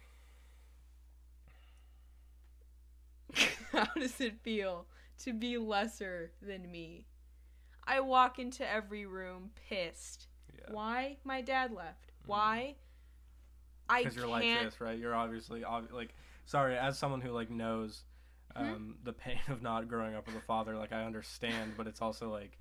How 3.72 3.86
does 3.98 4.20
it 4.22 4.40
feel 4.42 4.86
to 5.24 5.34
be 5.34 5.58
lesser 5.58 6.32
than 6.42 6.70
me? 6.72 7.06
I 7.86 8.00
walk 8.02 8.40
into 8.40 8.70
every 8.70 9.06
room 9.06 9.52
pissed. 9.70 10.28
Yeah. 10.58 10.74
Why? 10.74 11.18
My 11.24 11.42
dad 11.42 11.72
left. 11.72 12.08
Mhm. 12.24 12.28
Why? 12.28 12.76
I 13.90 14.04
because 14.04 14.18
you're 14.18 14.28
like 14.28 14.44
this, 14.44 14.82
right? 14.82 14.98
You're 15.00 15.16
obviously 15.16 15.64
ob- 15.64 15.92
like 15.94 16.14
sorry, 16.48 16.76
as 16.78 16.98
someone 16.98 17.22
who 17.22 17.30
like 17.32 17.52
knows 17.52 18.04
Hmm? 18.56 18.64
um, 18.64 18.96
the 19.04 19.14
pain 19.14 19.38
of 19.50 19.62
not 19.62 19.88
growing 19.88 20.16
up 20.16 20.26
with 20.26 20.36
a 20.36 20.42
father, 20.42 20.76
like 20.76 20.92
I 20.92 21.04
understand, 21.04 21.74
but 21.78 21.86
it's 21.86 22.02
also 22.02 22.32
like 22.32 22.58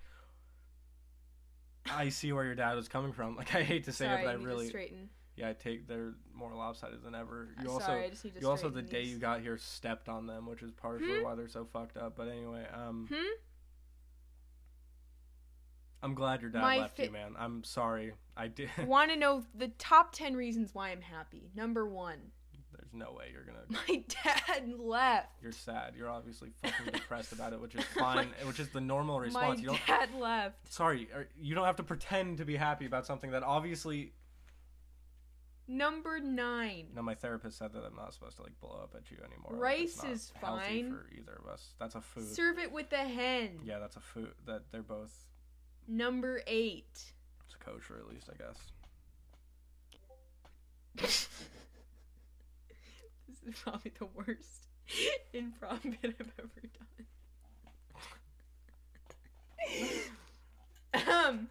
I 1.90 2.10
see 2.10 2.32
where 2.32 2.44
your 2.44 2.54
dad 2.56 2.74
was 2.74 2.88
coming 2.88 3.12
from. 3.12 3.34
Like 3.36 3.54
I 3.54 3.62
hate 3.62 3.84
to 3.84 3.92
say 3.92 4.04
Sorry, 4.06 4.20
it, 4.20 4.24
but 4.26 4.30
I 4.30 4.34
really 4.34 4.68
straighten. 4.68 5.08
yeah, 5.36 5.48
I 5.50 5.52
take 5.54 5.86
they're 5.88 6.14
more 6.34 6.52
lopsided 6.54 7.02
than 7.02 7.14
ever. 7.14 7.48
Uh, 7.58 7.62
You 7.62 7.70
also 7.70 7.86
Sorry, 7.86 8.04
I 8.04 8.10
just 8.10 8.24
need 8.24 8.34
to 8.34 8.40
you 8.40 8.50
also 8.50 8.68
the 8.68 8.80
straighten 8.84 9.04
day 9.04 9.08
you 9.08 9.18
got 9.18 9.40
here 9.40 9.56
stepped 9.56 10.08
on 10.10 10.26
them, 10.26 10.46
which 10.46 10.62
is 10.62 10.70
partially 10.72 11.18
Hmm? 11.18 11.22
why 11.24 11.34
they're 11.34 11.48
so 11.48 11.64
fucked 11.64 11.96
up. 11.96 12.16
But 12.16 12.28
anyway, 12.28 12.66
um, 12.74 13.06
Hmm? 13.10 13.36
I'm 16.02 16.14
glad 16.14 16.42
your 16.42 16.50
dad 16.50 16.60
My 16.60 16.78
left 16.78 16.98
you, 16.98 17.10
man. 17.10 17.34
I'm 17.38 17.64
sorry. 17.64 18.12
I 18.36 18.48
did. 18.48 18.68
Want 18.86 19.10
to 19.10 19.16
know 19.16 19.44
the 19.54 19.68
top 19.68 20.12
10 20.12 20.34
reasons 20.36 20.74
why 20.74 20.90
I'm 20.90 21.00
happy? 21.00 21.50
Number 21.54 21.86
one, 21.88 22.18
There's 22.18 22.35
no 22.96 23.12
way 23.12 23.26
you're 23.32 23.44
gonna. 23.44 23.64
my 23.88 24.02
dad 24.24 24.72
left. 24.78 25.28
You're 25.42 25.52
sad. 25.52 25.94
You're 25.96 26.08
obviously 26.08 26.50
fucking 26.62 26.92
depressed 26.92 27.32
about 27.32 27.52
it, 27.52 27.60
which 27.60 27.74
is 27.74 27.84
fine, 27.98 28.28
which 28.44 28.58
is 28.60 28.68
the 28.70 28.80
normal 28.80 29.20
response. 29.20 29.58
My 29.58 29.62
You 29.62 29.68
don't. 29.68 29.86
dad 29.86 30.08
left. 30.18 30.72
Sorry, 30.72 31.08
you 31.40 31.54
don't 31.54 31.64
have 31.66 31.76
to 31.76 31.82
pretend 31.82 32.38
to 32.38 32.44
be 32.44 32.56
happy 32.56 32.86
about 32.86 33.06
something 33.06 33.30
that 33.32 33.42
obviously. 33.42 34.12
Number 35.68 36.20
nine. 36.20 36.86
No, 36.94 37.02
my 37.02 37.16
therapist 37.16 37.58
said 37.58 37.72
that 37.72 37.82
I'm 37.84 37.96
not 37.96 38.14
supposed 38.14 38.36
to 38.36 38.42
like 38.44 38.58
blow 38.60 38.78
up 38.84 38.94
at 38.96 39.10
you 39.10 39.16
anymore. 39.24 39.60
Rice 39.60 40.04
is 40.04 40.32
fine. 40.40 40.90
for 40.92 41.06
either 41.18 41.40
of 41.44 41.50
us. 41.52 41.74
That's 41.80 41.96
a 41.96 42.00
food. 42.00 42.28
Serve 42.32 42.60
it 42.60 42.70
with 42.70 42.92
a 42.92 42.98
hen. 42.98 43.58
yeah, 43.64 43.80
that's 43.80 43.96
a 43.96 44.00
food 44.00 44.30
that 44.46 44.70
they're 44.70 44.84
both. 44.84 45.12
Number 45.88 46.40
eight. 46.46 46.86
It's 47.44 47.54
a 47.54 47.58
kosher 47.58 47.96
at 47.98 48.06
least, 48.08 48.28
I 48.32 48.36
guess. 48.36 48.58
Probably 53.62 53.92
the 53.98 54.06
worst 54.06 54.66
improv 55.34 55.82
bit 55.82 56.16
I've 56.20 56.32
ever 56.38 56.68
done. 56.78 57.06
um, 61.30 61.48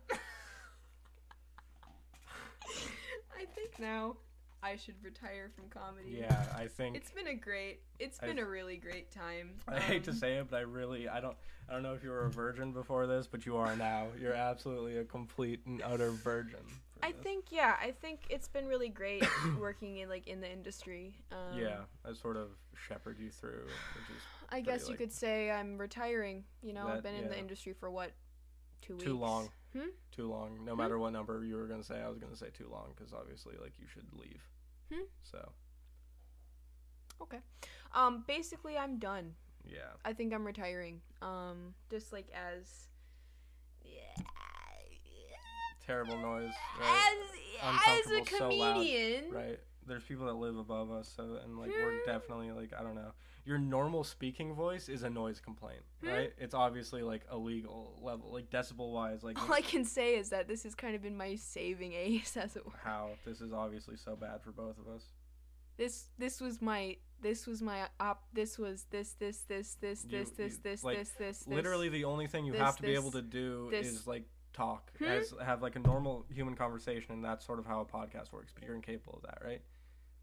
I 3.38 3.46
think 3.54 3.80
now 3.80 4.16
I 4.64 4.78
should 4.78 4.96
retire 5.04 5.52
from 5.56 5.70
comedy. 5.70 6.18
Yeah, 6.20 6.44
I 6.58 6.68
think. 6.68 6.96
It's 6.96 7.12
been 7.12 7.28
a 7.28 7.36
great. 7.36 7.82
It's 8.00 8.18
been 8.20 8.40
a 8.40 8.46
really 8.46 8.78
great 8.78 9.12
time. 9.12 9.52
I 9.68 9.80
hate 9.80 10.04
to 10.06 10.12
Um, 10.12 10.18
say 10.18 10.36
it, 10.38 10.48
but 10.50 10.58
I 10.58 10.62
really, 10.62 11.08
I 11.08 11.20
don't, 11.20 11.38
I 11.70 11.74
don't 11.74 11.84
know 11.84 11.94
if 11.94 12.04
you 12.04 12.10
were 12.10 12.26
a 12.26 12.30
virgin 12.32 12.72
before 12.72 13.06
this, 13.06 13.28
but 13.28 13.46
you 13.46 13.58
are 13.58 13.76
now. 13.76 14.08
You're 14.20 14.34
absolutely 14.34 14.98
a 14.98 15.04
complete 15.04 15.62
and 15.66 15.82
utter 15.82 16.12
virgin. 16.12 16.66
I 17.08 17.12
think 17.12 17.46
yeah, 17.52 17.76
I 17.82 17.92
think 17.92 18.22
it's 18.30 18.48
been 18.48 18.66
really 18.68 18.90
great 18.90 19.24
working 19.60 19.98
in 19.98 20.10
like 20.10 20.28
in 20.28 20.42
the 20.42 20.52
industry. 20.52 21.16
Um, 21.32 21.60
yeah, 21.60 21.82
I 22.08 22.14
sort 22.14 22.38
of 22.38 22.50
shepherd 22.76 23.20
you 23.20 23.30
through, 23.30 23.64
which 23.66 24.10
is 24.18 24.24
I 24.50 24.62
guess 24.62 24.84
you 24.84 24.90
like- 24.90 25.00
could 25.00 25.12
say 25.14 25.52
I'm 25.52 25.78
retiring. 25.78 26.44
You 26.62 26.74
know, 26.74 26.88
I've 26.88 27.04
That- 27.04 27.04
been 27.04 27.16
in 27.16 27.30
the 27.30 27.38
industry 27.38 27.74
for 27.74 27.90
what, 27.92 28.12
two 28.82 28.94
weeks. 28.94 29.06
too 29.06 29.18
long. 29.18 29.50
Hmm? 29.74 29.90
Too 30.12 30.30
long. 30.30 30.64
No 30.64 30.76
matter 30.76 30.98
what 30.98 31.12
number 31.12 31.44
you 31.44 31.56
were 31.58 31.68
gonna 31.68 31.84
say, 31.84 32.02
I 32.02 32.08
was 32.10 32.18
gonna 32.18 32.36
say 32.36 32.50
too 32.50 32.70
long 32.70 32.94
because 32.96 33.14
obviously, 33.14 33.56
like, 33.62 33.78
you 33.80 33.88
should 33.88 34.08
leave. 34.14 34.42
Hmm? 34.92 35.04
So 35.24 35.52
Okay. 37.22 37.40
Um, 37.94 38.24
basically, 38.28 38.78
I'm 38.78 39.00
done. 39.00 39.36
Yeah. 39.64 39.94
I 40.04 40.12
think 40.14 40.34
I'm 40.34 40.46
retiring. 40.46 41.02
Um, 41.22 41.74
just 41.90 42.12
like 42.14 42.28
as. 42.34 42.90
Terrible 45.86 46.18
noise. 46.18 46.52
Right. 46.80 47.14
As, 47.62 47.68
as 48.06 48.12
a 48.12 48.16
Uncomfortable, 48.18 48.38
so 48.38 48.50
loud, 48.50 48.88
right. 49.32 49.60
There's 49.88 50.04
people 50.04 50.26
that 50.26 50.34
live 50.34 50.58
above 50.58 50.92
us, 50.92 51.12
so 51.16 51.38
and 51.44 51.60
like 51.60 51.70
Hmm. 51.72 51.82
we're 51.84 52.06
definitely 52.06 52.52
like 52.52 52.74
I 52.78 52.82
don't 52.84 52.96
know. 52.96 53.12
Your 53.46 53.60
normal 53.60 54.04
speaking 54.04 54.56
voice 54.56 54.90
is 54.90 55.04
a 55.04 55.10
noise 55.10 55.40
complaint, 55.40 55.84
Hmm. 56.02 56.08
right? 56.10 56.34
It's 56.40 56.56
obviously 56.56 57.04
like 57.04 57.22
a 57.30 57.38
legal 57.38 58.00
level, 58.02 58.32
like 58.34 58.50
decibel 58.50 58.92
wise, 58.92 59.24
like 59.24 59.40
All 59.40 59.54
I 59.54 59.62
can 59.62 59.86
say 59.86 60.16
is 60.16 60.30
that 60.32 60.48
this 60.48 60.64
has 60.64 60.74
kind 60.74 60.96
of 60.96 61.04
been 61.04 61.16
my 61.16 61.36
saving 61.36 61.94
ace, 61.94 62.36
as 62.44 62.56
it 62.56 62.66
were. 62.66 62.72
how 62.84 63.12
this 63.26 63.42
is 63.42 63.54
obviously 63.54 63.96
so 63.96 64.16
bad 64.16 64.42
for 64.42 64.52
both 64.52 64.78
of 64.80 64.88
us. 64.88 65.04
This 65.78 66.06
this 66.18 66.42
was 66.42 66.62
my 66.62 66.98
this 67.22 67.46
was 67.46 67.62
my 67.62 67.88
op. 68.00 68.24
This 68.34 68.58
was 68.58 68.86
this 68.90 69.14
this 69.20 69.44
this 69.48 69.76
this 69.76 70.02
this 70.04 70.30
this 70.32 70.58
this 70.58 70.82
this 70.82 71.10
this. 71.12 71.48
Literally, 71.48 71.90
the 71.90 72.06
only 72.06 72.28
thing 72.28 72.46
you 72.46 72.54
this, 72.54 72.62
have 72.62 72.78
to 72.78 72.84
be 72.84 72.94
able 72.96 73.12
to 73.12 73.22
do 73.22 73.68
this. 73.72 73.86
is 73.88 74.08
like 74.08 74.24
talk, 74.56 74.92
Hmm? 74.98 75.06
as 75.06 75.34
have 75.44 75.62
like 75.62 75.76
a 75.76 75.80
normal 75.80 76.26
human 76.30 76.56
conversation, 76.56 77.14
and 77.14 77.24
that's 77.24 77.46
sort 77.46 77.60
of 77.60 77.66
how 77.66 77.82
a 77.82 77.86
podcast 77.86 78.32
works. 78.32 78.52
But 78.54 78.64
you're 78.66 78.76
incapable 78.76 79.16
of 79.18 79.24
that, 79.24 79.40
right? 79.44 79.62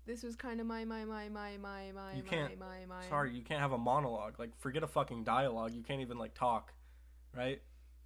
This 0.06 0.22
was 0.24 0.34
kind 0.34 0.60
of 0.60 0.66
my 0.66 0.84
my 0.84 1.04
my 1.04 1.28
my 1.28 1.56
my 1.58 1.92
my 1.94 2.14
You 2.14 2.22
can't- 2.22 2.58
my 2.58 2.84
my. 2.88 3.02
Sorry, 3.08 3.32
you 3.34 3.42
can't 3.42 3.60
have 3.60 3.72
a 3.72 3.78
monologue. 3.78 4.38
Like, 4.38 4.50
forget 4.58 4.82
a 4.82 4.88
fucking 4.88 5.22
dialogue. 5.24 5.72
You 5.72 5.82
can't 5.82 6.00
even 6.00 6.18
like 6.18 6.34
talk, 6.34 6.72
right? 7.36 7.62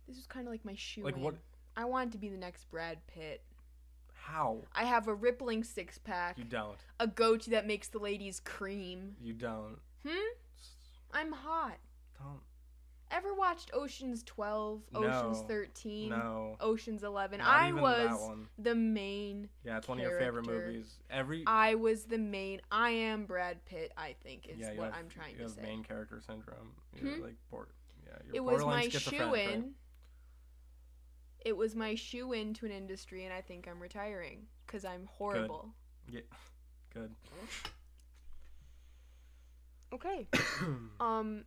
This 0.07 0.17
was 0.17 0.27
kind 0.27 0.47
of 0.47 0.53
like 0.53 0.65
my 0.65 0.75
shoe. 0.75 1.03
Like, 1.03 1.17
what- 1.17 1.37
I 1.77 1.85
wanted 1.85 2.13
to 2.13 2.19
be 2.19 2.29
the 2.29 2.37
next 2.37 2.71
Brad 2.71 3.07
Pitt. 3.07 3.43
How? 4.15 4.63
I 4.75 4.85
have 4.85 5.07
a 5.09 5.15
rippling 5.15 5.63
six 5.63 5.99
pack, 5.99 6.37
You 6.39 6.45
don't. 6.45 6.79
a 6.99 7.07
goatee 7.07 7.51
that 7.53 7.67
makes 7.67 7.89
the 7.89 7.99
ladies 7.99 8.41
cream. 8.41 9.17
You 9.21 9.33
don't. 9.35 9.79
Hmm. 10.07 10.33
I'm 11.13 11.33
hot. 11.33 11.79
Don't. 12.19 12.41
Ever 13.11 13.33
watched 13.35 13.71
Ocean's 13.73 14.25
12, 14.25 14.83
No. 14.93 15.01
Ocean's 15.01 15.41
13, 15.47 16.09
No. 16.09 16.57
Ocean's 16.61 17.05
11? 17.05 17.41
I 17.41 17.73
was 17.73 18.31
the 18.59 18.75
main. 18.75 19.49
Yeah, 19.65 19.77
it's 19.79 19.87
one 19.87 19.99
of 19.99 20.05
your 20.05 20.19
favorite 20.19 20.47
movies. 20.47 20.97
Every 21.09 21.45
I 21.47 21.77
was 21.77 22.05
the 22.05 22.19
main. 22.19 22.61
I 22.71 22.91
am 22.91 23.25
Brad 23.25 23.65
Pitt. 23.65 23.93
I 23.97 24.17
think 24.23 24.49
is 24.49 24.59
yeah, 24.59 24.73
what 24.75 24.87
have, 24.87 24.95
I'm 24.99 25.09
trying 25.09 25.33
you 25.33 25.37
to 25.39 25.43
have 25.45 25.53
say. 25.53 25.63
main 25.63 25.85
character 25.85 26.21
syndrome. 26.27 26.73
You're 27.01 27.15
Hmm? 27.15 27.23
like 27.23 27.37
bored. 27.51 27.69
Yeah, 28.07 28.13
you're 28.27 28.37
it 28.37 28.45
was 28.45 28.65
my 28.65 28.89
shoe 28.89 29.33
right? 29.33 29.51
in. 29.51 29.71
It 31.45 31.57
was 31.57 31.77
my 31.77 31.95
shoe 31.95 32.33
in 32.33 32.55
to 32.55 32.67
an 32.67 32.73
industry, 32.73 33.25
and 33.25 33.33
I 33.33 33.41
think 33.41 33.69
I'm 33.71 33.81
retiring 33.81 34.47
because 34.67 34.85
I'm 34.85 35.07
horrible. 35.13 35.69
Yeah. 36.11 36.21
Good. 36.93 37.15
Okay. 39.93 40.27
um. 41.01 41.45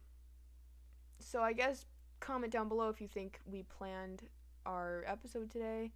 So 1.30 1.43
I 1.43 1.53
guess 1.53 1.86
comment 2.19 2.51
down 2.51 2.67
below 2.67 2.89
if 2.89 2.99
you 2.99 3.07
think 3.07 3.39
we 3.45 3.61
planned 3.61 4.23
our 4.65 5.03
episode 5.05 5.51
today. 5.51 5.91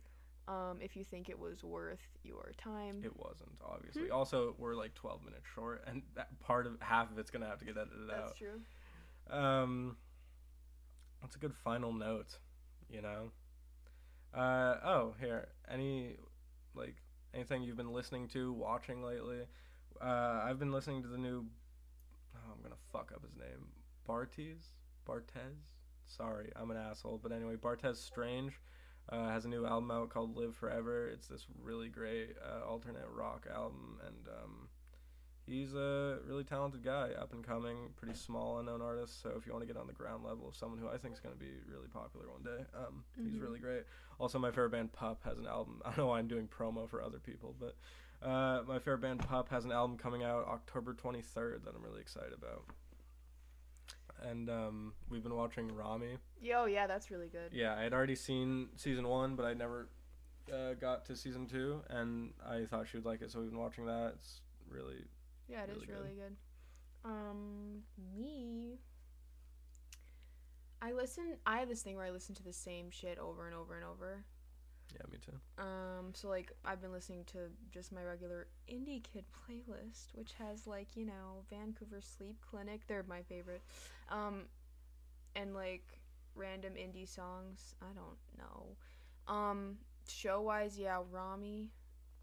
Um, 0.48 0.78
if 0.80 0.96
you 0.96 1.04
think 1.04 1.28
it 1.28 1.40
was 1.40 1.64
worth 1.64 2.06
your 2.22 2.52
time. 2.58 3.02
It 3.04 3.18
wasn't 3.18 3.54
obviously. 3.66 4.08
Hmm? 4.08 4.14
Also, 4.14 4.56
we're 4.60 4.76
like 4.76 4.94
12 4.94 5.24
minutes 5.24 5.46
short, 5.56 5.86
and 5.88 6.04
that 6.16 6.38
part 6.40 6.68
of 6.68 6.80
half 6.82 7.10
of 7.10 7.18
it's 7.18 7.32
gonna 7.32 7.48
have 7.48 7.58
to 7.60 7.66
get 7.66 7.78
edited 7.78 8.10
That's 8.10 8.20
out. 8.20 8.26
That's 8.28 8.38
true. 8.38 8.62
Um, 9.32 9.98
that's 11.22 11.36
a 11.36 11.40
good 11.40 11.56
final 11.56 11.94
note, 11.94 12.38
you 12.90 13.02
know. 13.02 13.32
Uh 14.36 14.76
oh, 14.84 15.16
here. 15.20 15.48
Any 15.68 16.18
like 16.76 16.98
anything 17.34 17.64
you've 17.64 17.78
been 17.78 17.94
listening 17.94 18.28
to, 18.30 18.54
watching 18.54 19.02
lately? 19.02 19.48
Uh, 20.00 20.44
I've 20.46 20.60
been 20.60 20.72
listening 20.72 21.02
to 21.02 21.08
the 21.08 21.18
new. 21.18 21.46
Oh, 22.36 22.52
I'm 22.54 22.62
gonna 22.62 22.76
fuck 22.92 23.12
up 23.16 23.24
his 23.24 23.36
name. 23.36 23.70
Bartes, 24.06 24.74
Bartez. 25.06 25.56
Sorry, 26.06 26.52
I'm 26.56 26.72
an 26.72 26.78
asshole. 26.78 27.20
But 27.22 27.32
anyway, 27.32 27.56
Bartees 27.56 27.98
Strange 27.98 28.54
uh, 29.10 29.30
has 29.30 29.46
a 29.46 29.50
new 29.50 29.66
album 29.66 29.92
out 29.92 30.10
called 30.10 30.36
Live 30.36 30.56
Forever. 30.56 31.08
It's 31.08 31.28
this 31.28 31.46
really 31.62 31.90
great 31.90 32.36
uh, 32.44 32.68
alternate 32.68 33.08
rock 33.14 33.48
album, 33.54 34.00
and 34.06 34.28
um, 34.28 34.68
he's 35.46 35.74
a 35.74 36.20
really 36.28 36.44
talented 36.44 36.84
guy, 36.84 37.10
up 37.20 37.34
and 37.34 37.44
coming, 37.44 37.90
pretty 37.98 38.14
small 38.18 38.60
unknown 38.60 38.82
artist. 38.82 39.22
So 39.22 39.32
if 39.38 39.46
you 39.46 39.54
want 39.54 39.64
to 39.66 39.74
get 39.74 39.80
on 39.80 39.88
the 39.88 39.94
ground 39.94 40.24
level 40.24 40.48
of 40.48 40.56
someone 40.56 40.80
who 40.80 40.88
I 40.88 40.98
think 40.98 41.14
is 41.14 41.20
going 41.20 41.34
to 41.36 41.40
be 41.40 41.52
really 41.70 41.88
popular 41.88 42.30
one 42.30 42.44
day, 42.44 42.64
um, 42.76 43.04
he's 43.24 43.34
Mhm. 43.36 43.42
really 43.42 43.60
great. 43.60 43.84
Also, 44.20 44.40
my 44.40 44.52
favorite 44.52 44.70
band 44.72 44.92
Pup 44.94 45.24
has 45.24 45.38
an 45.40 45.48
album. 45.48 45.82
I 45.86 45.90
don't 45.90 45.98
know 46.00 46.08
why 46.08 46.20
I'm 46.20 46.28
doing 46.28 46.48
promo 46.48 46.88
for 46.88 47.02
other 47.02 47.20
people, 47.20 47.56
but 47.60 47.76
uh, 48.22 48.64
my 48.68 48.78
favorite 48.80 49.02
band 49.02 49.20
Pup 49.20 49.50
has 49.50 49.66
an 49.66 49.72
album 49.72 49.98
coming 49.98 50.24
out 50.24 50.48
October 50.48 50.94
23rd 50.94 51.64
that 51.66 51.76
I'm 51.76 51.84
really 51.84 52.00
excited 52.02 52.34
about. 52.34 52.66
And 54.24 54.50
um, 54.50 54.94
we've 55.10 55.24
been 55.24 55.36
watching 55.36 55.74
Ramy. 55.74 56.18
Yo, 56.42 56.66
yeah, 56.66 56.88
that's 56.88 57.12
really 57.12 57.28
good. 57.28 57.52
Yeah, 57.52 57.76
I 57.76 57.82
had 57.84 57.94
already 57.94 58.16
seen 58.16 58.70
season 58.76 59.08
one, 59.08 59.36
but 59.36 59.46
I 59.46 59.54
never 59.54 59.90
uh, 60.52 60.74
got 60.80 61.06
to 61.06 61.16
season 61.16 61.46
two, 61.46 61.82
and 61.90 62.32
I 62.48 62.66
thought 62.66 62.88
she 62.88 62.98
would 62.98 63.06
like 63.06 63.22
it, 63.22 63.32
so 63.32 63.40
we've 63.42 63.50
been 63.50 63.60
watching 63.60 63.86
that. 63.86 64.14
It's 64.16 64.42
really 64.70 65.04
Yeah, 65.50 65.64
it 65.64 65.70
is 65.70 65.76
Really 65.76 65.88
good. 65.88 65.94
really 65.98 66.16
good. 66.16 66.36
Um, 67.06 67.82
me. 68.18 68.80
I 70.82 70.92
listen. 70.92 71.38
I 71.46 71.60
have 71.60 71.70
this 71.70 71.82
thing 71.82 71.96
where 71.96 72.06
I 72.06 72.12
listen 72.12 72.34
to 72.36 72.44
the 72.44 72.54
same 72.54 72.92
shit 72.92 73.18
over 73.18 73.46
and 73.46 73.56
over 73.56 73.76
and 73.76 73.86
over. 73.86 74.24
Yeah, 74.94 75.12
me 75.12 75.18
too. 75.24 75.64
Um, 75.64 76.14
so 76.14 76.28
like 76.30 76.52
I've 76.66 76.82
been 76.82 76.92
listening 76.92 77.24
to 77.34 77.50
just 77.72 77.92
my 77.92 78.04
regular 78.04 78.48
indie 78.72 79.04
kid 79.04 79.26
playlist, 79.32 80.14
which 80.14 80.34
has 80.40 80.68
like 80.68 80.96
you 80.96 81.06
know 81.06 81.44
Vancouver 81.50 82.02
Sleep 82.02 82.38
Clinic. 82.50 82.82
They're 82.88 83.06
my 83.08 83.24
favorite. 83.24 83.62
Um, 84.10 84.44
and 85.36 85.54
like 85.54 86.00
random 86.36 86.74
indie 86.74 87.08
songs. 87.08 87.76
I 87.82 87.94
don't 87.94 88.18
know. 88.38 89.34
Um, 89.34 89.78
show 90.08 90.42
wise, 90.42 90.78
yeah, 90.78 91.00
Ramy. 91.12 91.72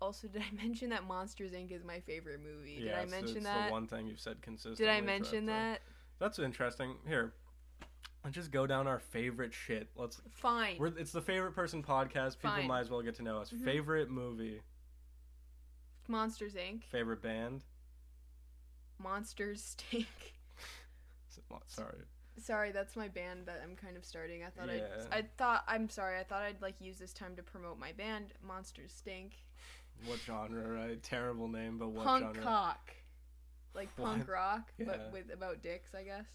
Also, 0.01 0.29
did 0.33 0.43
I 0.43 0.55
mention 0.55 0.91
that 0.91 1.07
Monsters 1.07 1.53
Inc. 1.53 1.73
is 1.73 1.85
my 1.85 2.01
favorite 2.01 2.41
movie? 2.43 2.81
Did 2.81 2.95
I 2.95 3.07
mention 3.07 3.39
it's 3.39 3.47
that? 3.47 3.67
the 3.67 3.73
one 3.73 3.87
thing 3.87 4.07
you've 4.07 4.21
said 4.21 4.41
consistently. 4.43 4.87
Did 4.87 4.93
I 4.93 5.01
mention 5.01 5.47
that? 5.47 5.81
That's 6.19 6.39
interesting. 6.39 6.97
Here, 7.07 7.33
let's 8.25 8.35
just 8.35 8.51
go 8.51 8.67
down 8.67 8.87
our 8.87 8.99
favorite 8.99 9.53
shit. 9.55 9.89
Let's. 9.97 10.21
Fine. 10.31 10.77
We're, 10.79 10.89
it's 10.99 11.13
the 11.13 11.23
favorite 11.23 11.53
person 11.53 11.83
podcast. 11.83 12.37
People 12.39 12.57
Fine. 12.57 12.67
might 12.69 12.81
as 12.81 12.91
well 12.91 13.03
get 13.03 13.15
to 13.17 13.23
know 13.23 13.39
us. 13.39 13.51
Mhm. 13.51 13.65
Favorite 13.65 14.11
movie. 14.11 14.61
Monsters 16.09 16.55
Inc. 16.55 16.83
Favorite 16.85 17.23
band. 17.23 17.63
Monsters 18.99 19.63
Stink. 19.91 20.07
Sorry. 21.67 21.99
Sorry, 22.39 22.71
that's 22.73 22.97
my 22.97 23.09
band 23.09 23.47
that 23.47 23.61
I'm 23.63 23.77
kind 23.77 23.97
of 23.97 24.05
starting. 24.05 24.43
I 24.45 24.51
thought 24.51 24.69
Yeah. 24.75 24.87
I 25.13 25.19
I 25.19 25.23
thought 25.37 25.65
I'm 25.69 25.89
sorry. 25.89 26.19
I 26.19 26.23
thought 26.25 26.43
I'd 26.43 26.61
like 26.63 26.75
use 26.81 26.99
this 26.99 27.13
time 27.13 27.37
to 27.37 27.43
promote 27.43 27.79
my 27.79 27.93
band, 27.93 28.33
Monsters 28.47 28.93
Stink. 28.93 29.33
What 30.07 30.19
genre? 30.21 30.67
Right? 30.69 31.03
Terrible 31.03 31.49
name, 31.49 31.79
but 31.79 31.89
what 31.89 32.05
punk 32.05 32.25
genre? 32.25 32.43
cock. 32.43 32.91
Like 33.75 33.95
punk 33.97 34.27
What? 34.27 34.29
rock, 34.33 34.73
Yeah. 34.79 34.87
but 34.87 35.11
with 35.13 35.33
about 35.33 35.63
dicks, 35.63 35.95
I 35.95 36.03
guess. 36.03 36.27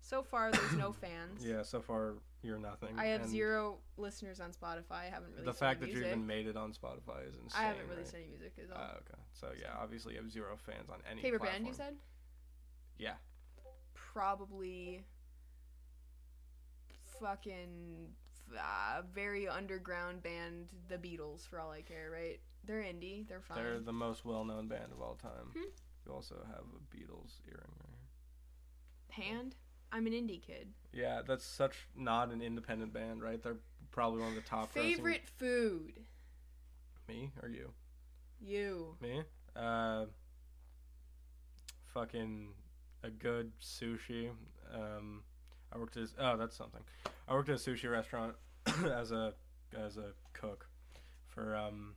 So 0.00 0.22
far 0.22 0.50
there's 0.50 0.72
no 0.72 0.92
fans. 1.00 1.44
Yeah. 1.44 1.62
So 1.62 1.80
far, 1.80 2.14
you're 2.42 2.58
nothing. 2.58 2.90
I 2.98 3.06
have 3.06 3.22
and 3.22 3.30
zero 3.30 3.78
listeners 3.96 4.40
on 4.40 4.50
Spotify. 4.52 5.06
I 5.06 5.10
haven't 5.12 5.32
really 5.32 5.44
The 5.44 5.52
fact 5.52 5.80
that 5.80 5.90
you 5.90 5.98
even 6.04 6.26
made 6.26 6.46
it 6.46 6.56
on 6.56 6.72
Spotify 6.72 7.28
is 7.28 7.36
insane. 7.42 7.60
I 7.60 7.64
haven't 7.64 7.88
right? 7.88 7.96
released 7.96 8.14
any 8.14 8.26
music 8.26 8.54
is 8.56 8.70
all. 8.70 8.78
Oh, 8.80 8.96
okay. 8.96 9.20
So 9.32 9.48
yeah, 9.60 9.74
obviously 9.80 10.14
you 10.14 10.20
have 10.20 10.30
zero 10.30 10.56
fans 10.56 10.88
on 10.90 10.98
any 11.10 11.20
Favorite 11.22 11.40
platform. 11.40 11.64
band 11.64 11.68
you 11.68 11.74
said? 11.74 11.94
Yeah. 12.98 13.14
Probably 13.94 15.04
fucking 17.20 18.08
uh, 18.58 19.02
very 19.14 19.48
underground 19.48 20.22
band, 20.22 20.68
The 20.88 20.96
Beatles, 20.96 21.46
for 21.46 21.60
all 21.60 21.70
I 21.70 21.82
care, 21.82 22.10
right? 22.10 22.40
They're 22.64 22.82
indie. 22.82 23.28
They're 23.28 23.40
fine. 23.40 23.58
They're 23.58 23.80
the 23.80 23.92
most 23.92 24.24
well-known 24.24 24.68
band 24.68 24.92
of 24.92 25.00
all 25.00 25.14
time. 25.14 25.52
Hmm. 25.54 25.68
You 26.06 26.12
also 26.12 26.36
have 26.46 26.64
a 26.64 26.96
Beatles 26.96 27.40
earring 27.46 27.72
right 27.78 27.94
here. 29.16 29.24
Hand? 29.24 29.54
I'm 29.92 30.06
an 30.06 30.12
indie 30.12 30.40
kid. 30.40 30.68
Yeah, 30.92 31.22
that's 31.26 31.44
such 31.44 31.88
not 31.96 32.30
an 32.30 32.42
independent 32.42 32.92
band, 32.92 33.22
right? 33.22 33.42
They're 33.42 33.56
probably 33.90 34.20
one 34.20 34.30
of 34.30 34.34
the 34.34 34.40
top 34.42 34.72
grossing- 34.72 34.96
Favorite 34.96 35.28
food? 35.28 36.00
Me 37.08 37.30
or 37.42 37.48
you? 37.48 37.72
You. 38.40 38.96
Me? 39.00 39.22
Uh, 39.56 40.06
fucking 41.92 42.48
a 43.02 43.10
good 43.10 43.52
sushi. 43.60 44.30
Um, 44.72 45.22
I 45.72 45.78
worked 45.78 45.96
as 45.96 46.14
oh 46.18 46.36
that's 46.36 46.56
something. 46.56 46.82
I 47.28 47.34
worked 47.34 47.48
at 47.48 47.56
a 47.56 47.58
sushi 47.58 47.90
restaurant 47.90 48.34
as 48.66 49.12
a 49.12 49.34
as 49.76 49.96
a 49.96 50.12
cook 50.32 50.66
for 51.26 51.56
um. 51.56 51.94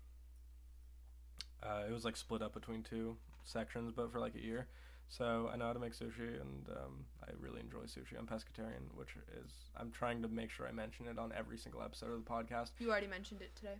Uh, 1.61 1.83
it 1.87 1.93
was 1.93 2.03
like 2.03 2.17
split 2.17 2.41
up 2.41 2.53
between 2.53 2.83
two 2.83 3.15
sections, 3.45 3.93
but 3.95 4.11
for 4.11 4.19
like 4.19 4.35
a 4.35 4.41
year. 4.41 4.67
So 5.15 5.47
I 5.53 5.57
know 5.57 5.65
how 5.67 5.73
to 5.73 5.79
make 5.79 5.93
sushi, 5.93 6.41
and 6.41 6.67
um, 6.69 7.05
I 7.23 7.31
really 7.39 7.59
enjoy 7.59 7.81
sushi. 7.81 8.17
I'm 8.17 8.25
pescatarian, 8.25 8.89
which 8.95 9.15
is 9.45 9.51
I'm 9.77 9.91
trying 9.91 10.23
to 10.23 10.27
make 10.27 10.49
sure 10.49 10.67
I 10.67 10.71
mention 10.71 11.05
it 11.07 11.19
on 11.19 11.31
every 11.37 11.57
single 11.57 11.83
episode 11.83 12.11
of 12.11 12.23
the 12.25 12.29
podcast. 12.29 12.71
You 12.79 12.89
already 12.89 13.05
mentioned 13.05 13.41
it 13.43 13.51
today. 13.55 13.75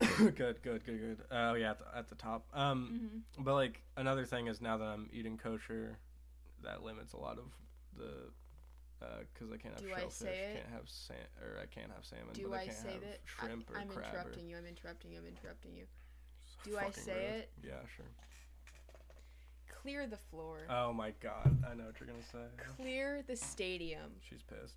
good, 0.16 0.62
good, 0.62 0.84
good, 0.86 0.86
good. 0.86 1.18
Oh 1.30 1.54
yeah, 1.54 1.72
at 1.72 1.78
the, 1.78 1.84
at 1.98 2.08
the 2.08 2.14
top. 2.14 2.46
Um, 2.54 3.00
Mm-hmm. 3.36 3.44
but 3.44 3.52
like 3.54 3.82
another 3.98 4.24
thing 4.24 4.46
is 4.46 4.62
now 4.62 4.78
that 4.78 4.84
I'm 4.86 5.10
eating 5.12 5.36
kosher, 5.36 5.98
that 6.62 6.82
limits 6.82 7.12
a 7.12 7.18
lot 7.18 7.36
of 7.38 7.44
the 7.98 8.30
because 9.32 9.52
I 9.52 9.56
can't 9.58 9.74
have 9.74 9.82
Do 9.84 9.92
I 9.94 9.98
shellfish, 10.00 10.18
say 10.18 10.50
can't 10.54 10.72
have 10.72 10.88
sam- 10.88 11.30
or 11.40 11.60
I 11.62 11.66
can't 11.66 11.92
have 11.94 12.04
salmon, 12.04 12.32
Do 12.32 12.48
but 12.50 12.60
I 12.60 12.62
I 12.62 12.68
say 12.68 12.96
that? 13.00 13.20
shrimp 13.26 13.70
I, 13.74 13.78
or 13.78 13.82
am 13.82 13.88
crab. 13.88 14.06
interrupting 14.08 14.46
or, 14.46 14.48
you. 14.50 14.56
I'm 14.56 14.66
interrupting 14.66 15.12
you. 15.12 15.18
I'm 15.18 15.26
interrupting 15.26 15.76
you. 15.76 15.84
Do 16.64 16.78
I 16.78 16.90
say 16.90 17.12
rude. 17.12 17.34
it? 17.44 17.50
Yeah, 17.62 17.84
sure. 17.94 18.06
Clear 19.88 20.06
the 20.06 20.18
floor. 20.18 20.66
Oh 20.68 20.92
my 20.92 21.14
god, 21.22 21.64
I 21.66 21.74
know 21.74 21.84
what 21.84 21.98
you're 21.98 22.08
gonna 22.08 22.22
say. 22.30 22.62
Clear 22.76 23.24
the 23.26 23.36
stadium. 23.36 24.10
She's 24.20 24.42
pissed. 24.42 24.74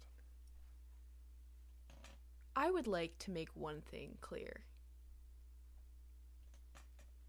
I 2.55 2.71
would 2.71 2.87
like 2.87 3.19
to 3.19 3.31
make 3.31 3.49
one 3.53 3.81
thing 3.81 4.17
clear. 4.21 4.61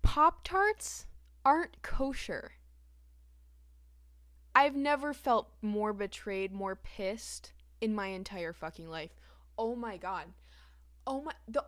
Pop 0.03 0.45
Tarts 0.45 1.07
aren't 1.45 1.83
kosher. 1.83 2.53
I've 4.55 4.77
never 4.77 5.13
felt 5.13 5.49
more 5.61 5.93
betrayed, 5.93 6.53
more 6.53 6.77
pissed 6.77 7.53
in 7.81 7.97
my 7.97 8.07
entire 8.07 8.53
fucking 8.53 8.89
life. 8.89 9.11
Oh 9.59 9.75
my 9.75 9.97
god. 9.97 10.27
Oh 11.05 11.23
my 11.23 11.33
the 11.49 11.65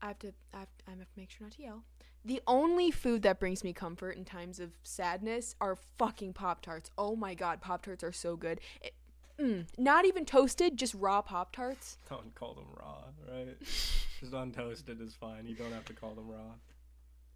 I 0.00 0.06
have 0.06 0.20
to 0.20 0.32
I 0.54 0.58
have, 0.60 0.68
I 0.86 0.90
have 0.90 1.00
to 1.00 1.18
make 1.18 1.30
sure 1.30 1.44
not 1.44 1.56
to 1.56 1.62
yell. 1.62 1.82
The 2.24 2.40
only 2.46 2.90
food 2.90 3.22
that 3.22 3.40
brings 3.40 3.64
me 3.64 3.72
comfort 3.72 4.12
in 4.12 4.24
times 4.24 4.60
of 4.60 4.70
sadness 4.84 5.56
are 5.60 5.76
fucking 5.98 6.34
Pop 6.34 6.62
Tarts. 6.62 6.90
Oh 6.96 7.16
my 7.16 7.34
god, 7.34 7.60
Pop 7.60 7.82
Tarts 7.82 8.04
are 8.04 8.12
so 8.12 8.36
good. 8.36 8.60
It, 8.80 8.94
mm, 9.40 9.66
not 9.76 10.04
even 10.04 10.24
toasted, 10.24 10.76
just 10.76 10.94
raw 10.94 11.20
Pop 11.20 11.52
Tarts. 11.52 11.98
Don't 12.08 12.32
call 12.34 12.54
them 12.54 12.66
raw, 12.78 13.04
right? 13.28 13.58
Just 13.60 14.22
untoasted 14.32 15.04
is 15.04 15.14
fine. 15.14 15.46
You 15.46 15.56
don't 15.56 15.72
have 15.72 15.84
to 15.86 15.94
call 15.94 16.14
them 16.14 16.28
raw. 16.28 16.54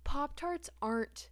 Pop 0.05 0.37
Tarts 0.37 0.71
aren't. 0.81 1.31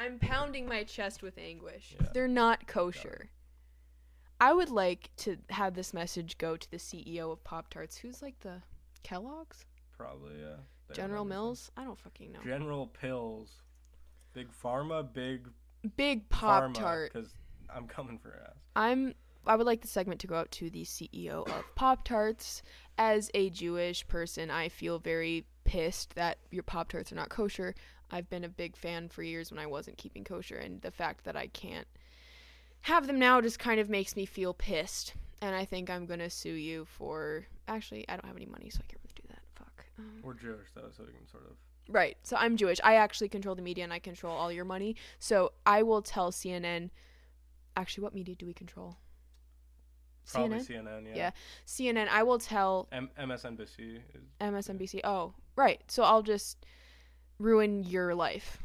I'm 0.00 0.18
pounding 0.18 0.66
my 0.66 0.82
chest 0.82 1.22
with 1.22 1.38
anguish. 1.38 1.94
Yeah. 2.00 2.08
They're 2.12 2.26
not 2.26 2.66
kosher. 2.66 3.30
I 4.40 4.52
would 4.52 4.70
like 4.70 5.10
to 5.18 5.36
have 5.50 5.74
this 5.74 5.94
message 5.94 6.38
go 6.38 6.56
to 6.56 6.70
the 6.72 6.78
CEO 6.78 7.30
of 7.30 7.44
Pop 7.44 7.70
Tarts, 7.70 7.96
who's 7.96 8.20
like 8.20 8.40
the 8.40 8.62
Kellogg's, 9.02 9.64
Probably, 9.96 10.34
yeah. 10.40 10.56
They 10.88 10.94
General. 10.94 11.24
Mills. 11.24 11.70
I 11.76 11.84
don't 11.84 11.98
fucking 11.98 12.32
know. 12.32 12.40
General 12.44 12.88
Pills. 12.88 13.62
Big 14.34 14.48
Pharma, 14.50 15.06
big 15.12 15.48
Big 15.96 16.28
Pop 16.28 16.74
Tart. 16.74 17.12
Because 17.12 17.34
I'm 17.74 17.86
coming 17.86 18.18
for 18.18 18.28
your 18.28 18.42
ass. 18.42 18.56
I'm. 18.74 19.14
I 19.46 19.56
would 19.56 19.66
like 19.66 19.80
the 19.80 19.88
segment 19.88 20.20
to 20.20 20.28
go 20.28 20.36
out 20.36 20.50
to 20.52 20.70
the 20.70 20.84
CEO 20.84 21.48
of 21.48 21.64
Pop 21.74 22.04
Tarts. 22.04 22.62
As 22.98 23.30
a 23.34 23.50
Jewish 23.50 24.06
person, 24.06 24.50
I 24.50 24.68
feel 24.68 24.98
very 24.98 25.46
pissed 25.64 26.14
that 26.14 26.38
your 26.50 26.62
Pop 26.62 26.88
Tarts 26.88 27.12
are 27.12 27.16
not 27.16 27.28
kosher. 27.28 27.74
I've 28.10 28.28
been 28.28 28.44
a 28.44 28.48
big 28.48 28.76
fan 28.76 29.08
for 29.08 29.22
years 29.22 29.50
when 29.50 29.58
I 29.58 29.66
wasn't 29.66 29.98
keeping 29.98 30.24
kosher, 30.24 30.56
and 30.56 30.80
the 30.82 30.90
fact 30.90 31.24
that 31.24 31.36
I 31.36 31.48
can't 31.48 31.86
have 32.82 33.06
them 33.06 33.18
now 33.18 33.40
just 33.40 33.58
kind 33.58 33.80
of 33.80 33.88
makes 33.88 34.16
me 34.16 34.26
feel 34.26 34.54
pissed. 34.54 35.14
And 35.42 35.54
I 35.54 35.64
think 35.64 35.90
I'm 35.90 36.06
gonna 36.06 36.30
sue 36.30 36.54
you 36.54 36.86
for. 36.86 37.44
Actually, 37.68 38.08
I 38.08 38.12
don't 38.12 38.24
have 38.24 38.36
any 38.36 38.46
money, 38.46 38.70
so 38.70 38.78
I 38.82 38.86
can't 38.90 39.00
really 39.02 39.14
do 39.16 39.22
that. 39.28 39.42
Fuck. 39.54 39.84
Um, 39.98 40.20
We're 40.22 40.34
Jewish 40.34 40.68
though, 40.74 40.88
so 40.96 41.04
we 41.04 41.12
can 41.12 41.26
sort 41.28 41.44
of. 41.44 41.56
Right. 41.88 42.16
So 42.22 42.36
I'm 42.36 42.56
Jewish. 42.56 42.78
I 42.82 42.94
actually 42.94 43.28
control 43.28 43.54
the 43.54 43.62
media 43.62 43.84
and 43.84 43.92
I 43.92 43.98
control 43.98 44.34
all 44.34 44.50
your 44.52 44.64
money. 44.64 44.96
So 45.18 45.52
I 45.66 45.82
will 45.82 46.00
tell 46.00 46.30
CNN. 46.30 46.90
Actually, 47.76 48.04
what 48.04 48.14
media 48.14 48.34
do 48.36 48.46
we 48.46 48.54
control? 48.54 48.96
Probably 50.30 50.58
CNN. 50.58 50.86
CNN, 50.86 51.06
yeah. 51.06 51.16
Yeah. 51.16 51.30
CNN. 51.66 52.08
I 52.08 52.22
will 52.22 52.38
tell 52.38 52.88
M- 52.92 53.10
MSNBC 53.18 53.96
is. 54.14 54.22
MSNBC. 54.40 55.00
Oh, 55.02 55.34
right. 55.56 55.80
So 55.88 56.04
I'll 56.04 56.22
just 56.22 56.64
ruin 57.38 57.82
your 57.82 58.14
life. 58.14 58.58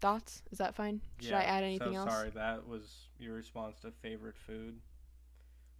Thoughts? 0.00 0.42
Is 0.52 0.58
that 0.58 0.74
fine? 0.74 1.00
Should 1.20 1.32
I 1.32 1.42
add 1.42 1.64
anything 1.64 1.94
so 1.94 1.98
else? 2.00 2.12
Sorry, 2.12 2.30
that 2.30 2.68
was 2.68 3.08
your 3.18 3.34
response 3.34 3.80
to 3.80 3.90
favorite 4.02 4.36
food, 4.36 4.78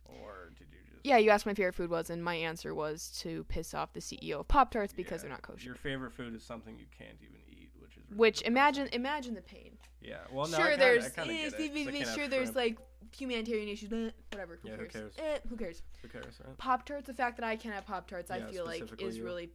or 0.05 0.53
did 0.59 0.69
you 0.73 0.79
just? 0.91 1.05
Yeah, 1.05 1.19
you 1.19 1.31
asked 1.31 1.45
my 1.47 1.55
favorite 1.55 1.75
food 1.75 1.91
was, 1.91 2.09
and 2.11 2.23
my 2.25 2.35
answer 2.35 2.75
was 2.75 3.11
to 3.21 3.45
piss 3.45 3.75
off 3.75 3.93
the 3.93 4.01
CEO 4.01 4.41
of 4.41 4.49
Pop 4.49 4.71
Tarts 4.71 4.93
because 4.93 5.23
Yeah, 5.23 5.29
they're 5.29 5.31
not 5.31 5.43
kosher. 5.43 5.67
Your 5.67 5.75
favorite 5.75 6.13
food 6.13 6.35
is 6.35 6.43
something 6.43 6.79
you 6.79 6.87
can't 6.97 7.19
even 7.23 7.41
eat, 7.49 7.71
which 7.79 7.97
is. 7.97 8.05
Really 8.09 8.19
Which 8.19 8.39
depressing. 8.39 8.53
imagine 8.53 8.89
imagine 8.93 9.35
the 9.35 9.43
pain. 9.43 9.77
Yeah. 10.01 10.19
Well, 10.33 10.47
no, 10.49 10.57
I 10.57 10.61
sure, 10.61 10.71
kinda, 10.71 10.85
there's 10.85 11.05
eh, 11.07 11.09
get 11.09 11.29
it, 11.29 11.45
'cause 11.45 11.87
I 11.89 11.91
can't 11.93 12.09
sure 12.09 12.29
there's 12.29 12.53
shrimp. 12.53 12.57
like 12.57 12.79
humanitarian 13.17 13.69
issues, 13.69 13.89
bleh, 13.89 14.13
whatever. 14.33 14.59
Who 14.63 14.69
Yeah, 14.69 14.77
who 14.77 14.87
cares? 14.87 15.15
cares? 15.15 15.15
Eh, 15.19 15.39
who 15.49 15.57
cares? 15.57 15.83
Who 16.03 16.09
cares, 16.09 16.41
right? 16.47 16.59
Pop 16.59 16.87
Tarts. 16.87 17.07
The 17.07 17.15
fact 17.15 17.37
that 17.39 17.45
I 17.47 17.57
can't 17.57 17.75
have 17.75 17.87
Pop 17.87 18.09
Tarts, 18.09 18.31
I 18.31 18.41
feel 18.41 18.65
like 18.65 18.83
is 18.99 19.19
you. 19.19 19.25
really 19.25 19.51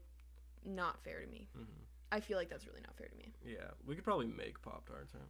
not 0.66 1.04
fair 1.04 1.22
to 1.22 1.28
me. 1.28 1.48
hmm 1.56 1.64
I 2.12 2.20
feel 2.20 2.38
like 2.38 2.50
that's 2.50 2.66
really 2.66 2.82
not 2.82 2.96
fair 2.98 3.08
to 3.08 3.16
me. 3.16 3.32
Yeah, 3.46 3.70
we 3.86 3.94
could 3.94 4.04
probably 4.04 4.26
make 4.26 4.60
pop 4.64 4.88
tarts, 4.88 5.14
right? 5.14 5.24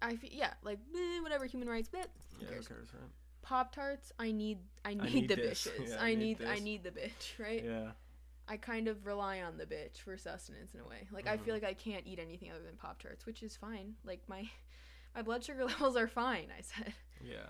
I 0.00 0.14
feel 0.16 0.30
yeah, 0.32 0.54
like 0.62 0.78
eh, 0.94 1.20
whatever 1.22 1.44
human 1.44 1.68
rights, 1.68 1.88
but 1.90 2.08
who 2.38 2.44
Yeah, 2.44 2.50
cares? 2.52 2.68
who 2.68 2.74
cares, 2.74 2.88
right? 2.94 3.10
Pop 3.42 3.74
Tarts. 3.74 4.12
I 4.18 4.30
need 4.32 4.58
I 4.84 4.94
need, 4.94 5.14
need 5.14 5.28
the 5.28 5.36
this. 5.36 5.66
bitches. 5.78 5.88
Yeah, 5.90 5.96
I 6.00 6.10
I 6.10 6.14
need 6.14 6.40
need 6.40 6.48
I 6.48 6.58
need 6.58 6.84
the 6.84 6.90
bitch, 6.90 7.38
right? 7.38 7.62
Yeah. 7.64 7.90
I 8.48 8.56
kind 8.56 8.88
of 8.88 9.06
rely 9.06 9.40
on 9.42 9.56
the 9.56 9.66
bitch 9.66 9.98
for 9.98 10.16
sustenance 10.16 10.74
in 10.74 10.80
a 10.80 10.84
way. 10.88 11.06
Like 11.12 11.26
I 11.26 11.36
feel 11.36 11.54
Mhm. 11.54 11.62
like 11.62 11.64
I 11.70 11.74
can't 11.74 12.06
eat 12.06 12.18
anything 12.18 12.50
other 12.50 12.62
than 12.62 12.76
Pop 12.76 13.00
Tarts, 13.02 13.24
which 13.26 13.42
is 13.42 13.56
fine. 13.56 13.94
Like 14.04 14.20
my 14.28 14.48
my 15.14 15.22
blood 15.22 15.44
sugar 15.44 15.64
levels 15.66 15.96
are 15.96 16.08
fine. 16.08 16.48
I 16.56 16.62
said 16.62 16.94
Yeah. 17.22 17.48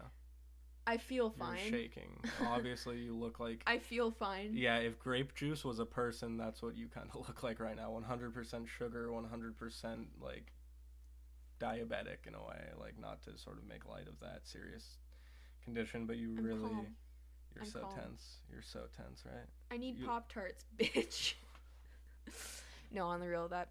I 0.85 0.97
feel 0.97 1.31
fine. 1.31 1.61
You're 1.61 1.79
shaking. 1.81 2.19
Obviously, 2.45 2.99
you 2.99 3.15
look 3.17 3.39
like. 3.39 3.63
I 3.69 3.79
feel 3.79 4.11
fine. 4.11 4.51
Yeah, 4.57 4.79
if 4.79 4.99
grape 4.99 5.33
juice 5.33 5.65
was 5.65 5.79
a 5.79 5.87
person, 5.87 6.37
that's 6.37 6.61
what 6.61 6.75
you 6.77 6.89
kind 6.89 7.09
of 7.15 7.21
look 7.29 7.45
like 7.45 7.61
right 7.61 7.77
now. 7.77 7.91
100% 7.93 8.67
sugar, 8.67 9.07
100% 9.13 10.07
like 10.21 10.53
diabetic 11.61 12.27
in 12.27 12.35
a 12.35 12.41
way. 12.43 12.65
Like, 12.81 12.99
not 12.99 13.23
to 13.23 13.39
sort 13.39 13.59
of 13.59 13.65
make 13.69 13.87
light 13.89 14.09
of 14.09 14.19
that 14.21 14.41
serious 14.43 14.99
condition, 15.65 16.07
but 16.07 16.17
you 16.17 16.35
I'm 16.39 16.45
really. 16.45 16.61
calm. 16.61 16.87
You're 17.55 17.65
I'm 17.65 17.71
so 17.71 17.81
calm. 17.81 17.95
tense. 17.95 18.37
You're 18.51 18.63
so 18.63 18.81
tense, 18.97 19.23
right? 19.27 19.47
I 19.71 19.77
need 19.77 19.99
You- 19.99 20.07
Pop 20.07 20.33
Tarts, 20.33 20.65
bitch. 20.79 21.35
no, 22.91 23.07
on 23.07 23.21
the 23.21 23.29
real, 23.29 23.49
that 23.49 23.69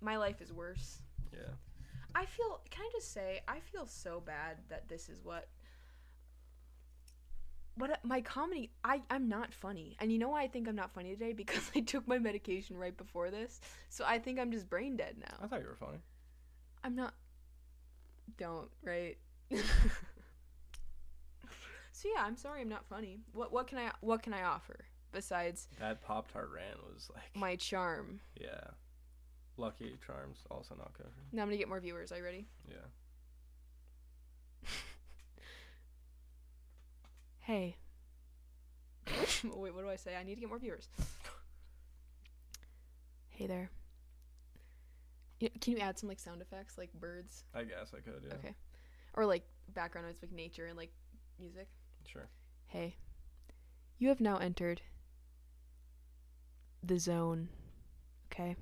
my 0.00 0.16
life 0.16 0.40
is 0.40 0.52
worse. 0.52 0.98
Yeah. 1.32 1.40
I 2.14 2.24
feel. 2.26 2.60
Can 2.70 2.84
I 2.84 2.88
just 2.92 3.12
say, 3.12 3.40
I 3.48 3.60
feel 3.60 3.86
so 3.86 4.20
bad 4.20 4.58
that 4.68 4.88
this 4.88 5.08
is 5.08 5.22
what. 5.22 5.48
What 7.78 8.02
my 8.04 8.22
comedy, 8.22 8.70
I 8.82 9.02
I'm 9.10 9.28
not 9.28 9.52
funny, 9.52 9.96
and 10.00 10.10
you 10.10 10.18
know 10.18 10.30
why 10.30 10.42
I 10.44 10.48
think 10.48 10.66
I'm 10.66 10.76
not 10.76 10.94
funny 10.94 11.10
today 11.10 11.32
because 11.42 11.70
I 11.76 11.80
took 11.80 12.08
my 12.08 12.18
medication 12.18 12.78
right 12.78 12.96
before 12.96 13.30
this, 13.30 13.60
so 13.90 14.02
I 14.06 14.18
think 14.18 14.38
I'm 14.40 14.50
just 14.50 14.70
brain 14.70 14.96
dead 14.96 15.16
now. 15.20 15.36
I 15.42 15.46
thought 15.46 15.60
you 15.60 15.66
were 15.66 15.74
funny. 15.76 15.98
I'm 16.82 16.96
not. 16.96 17.12
Don't 18.38 18.68
right. 18.82 19.16
so 21.96 22.08
yeah, 22.14 22.22
I'm 22.24 22.36
sorry, 22.36 22.60
I'm 22.60 22.68
not 22.68 22.84
funny. 22.86 23.20
What 23.32 23.52
what 23.52 23.66
can 23.66 23.78
I 23.78 23.90
what 24.00 24.22
can 24.22 24.34
I 24.34 24.42
offer 24.42 24.84
besides 25.12 25.66
That 25.80 26.02
Pop 26.02 26.30
Tart 26.30 26.50
rant 26.54 26.78
was 26.92 27.08
like. 27.14 27.34
my 27.34 27.56
charm? 27.56 28.20
Yeah. 28.38 28.60
Lucky 29.56 29.96
Charms, 30.06 30.40
also 30.50 30.74
not 30.74 30.92
kosher. 30.92 31.08
Now 31.32 31.40
I'm 31.42 31.48
gonna 31.48 31.56
get 31.56 31.68
more 31.68 31.80
viewers. 31.80 32.12
Are 32.12 32.18
you 32.18 32.24
ready? 32.24 32.46
Yeah. 32.68 32.76
Hey. 37.40 37.76
Wait, 39.44 39.72
what 39.74 39.82
do 39.84 39.88
I 39.88 39.96
say? 39.96 40.16
I 40.16 40.24
need 40.24 40.34
to 40.34 40.40
get 40.40 40.48
more 40.48 40.58
viewers. 40.58 40.88
Hey 43.28 43.46
there. 43.46 43.70
Can 45.38 45.74
you 45.74 45.78
add 45.78 45.98
some 45.98 46.08
like 46.08 46.18
sound 46.18 46.40
effects, 46.42 46.76
like 46.76 46.92
birds, 46.94 47.44
I 47.54 47.62
guess 47.64 47.92
I 47.94 48.00
could, 48.00 48.24
yeah. 48.26 48.34
Okay. 48.34 48.54
or 49.14 49.26
like 49.26 49.44
background 49.74 50.06
noise, 50.06 50.16
like 50.22 50.32
nature 50.32 50.66
and 50.66 50.76
like 50.76 50.90
music? 51.38 51.68
Sure. 52.06 52.28
Hey, 52.66 52.96
you 53.98 54.08
have 54.08 54.20
now 54.20 54.36
entered 54.36 54.82
the 56.82 56.98
zone. 56.98 57.48
Okay. 58.32 58.56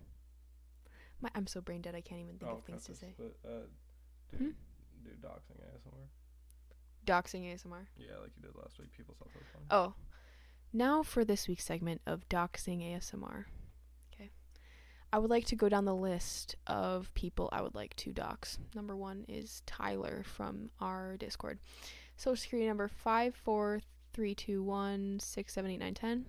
My, 1.21 1.31
I'm 1.35 1.47
so 1.47 1.61
brain 1.61 1.81
dead. 1.81 1.95
I 1.95 2.01
can't 2.01 2.21
even 2.21 2.39
think 2.39 2.51
oh, 2.51 2.57
of 2.57 2.65
things 2.65 2.85
to 2.85 2.95
say. 2.95 3.15
But, 3.17 3.37
uh, 3.49 3.67
do, 4.31 4.37
Hmm? 4.37 4.51
do 5.05 5.11
doxing 5.23 5.61
ASMR. 5.61 6.09
Doxing 7.07 7.45
ASMR. 7.53 7.87
Yeah, 7.99 8.19
like 8.23 8.33
you 8.37 8.43
did 8.43 8.57
last 8.57 8.79
week. 8.79 8.93
People 8.97 9.15
thought 9.19 9.33
that 9.33 9.41
was 9.41 9.49
funny. 9.53 9.67
Oh, 9.71 9.95
now 10.73 11.03
for 11.03 11.25
this 11.25 11.49
week's 11.49 11.65
segment 11.65 12.01
of 12.07 12.29
doxing 12.29 12.83
ASMR. 12.83 13.45
Okay. 14.13 14.31
I 15.13 15.19
would 15.19 15.31
like 15.31 15.47
to 15.47 15.57
go 15.57 15.69
down 15.69 15.85
the 15.85 15.95
list 15.95 16.57
of 16.67 17.13
people 17.15 17.49
I 17.53 17.63
would 17.63 17.75
like 17.75 17.95
to 17.97 18.13
dox. 18.13 18.59
Number 18.75 18.97
one 18.97 19.25
is 19.29 19.63
Tyler 19.67 20.25
from 20.25 20.71
our 20.81 21.17
Discord. 21.17 21.59
Social 22.17 22.37
security 22.37 22.69
number 22.69 22.89
five 22.89 23.35
four 23.35 23.81
three 24.13 24.35
two 24.35 24.63
one 24.63 25.19
six 25.21 25.53
seven 25.53 25.71
eight 25.71 25.79
nine 25.81 25.95
ten. 25.95 26.27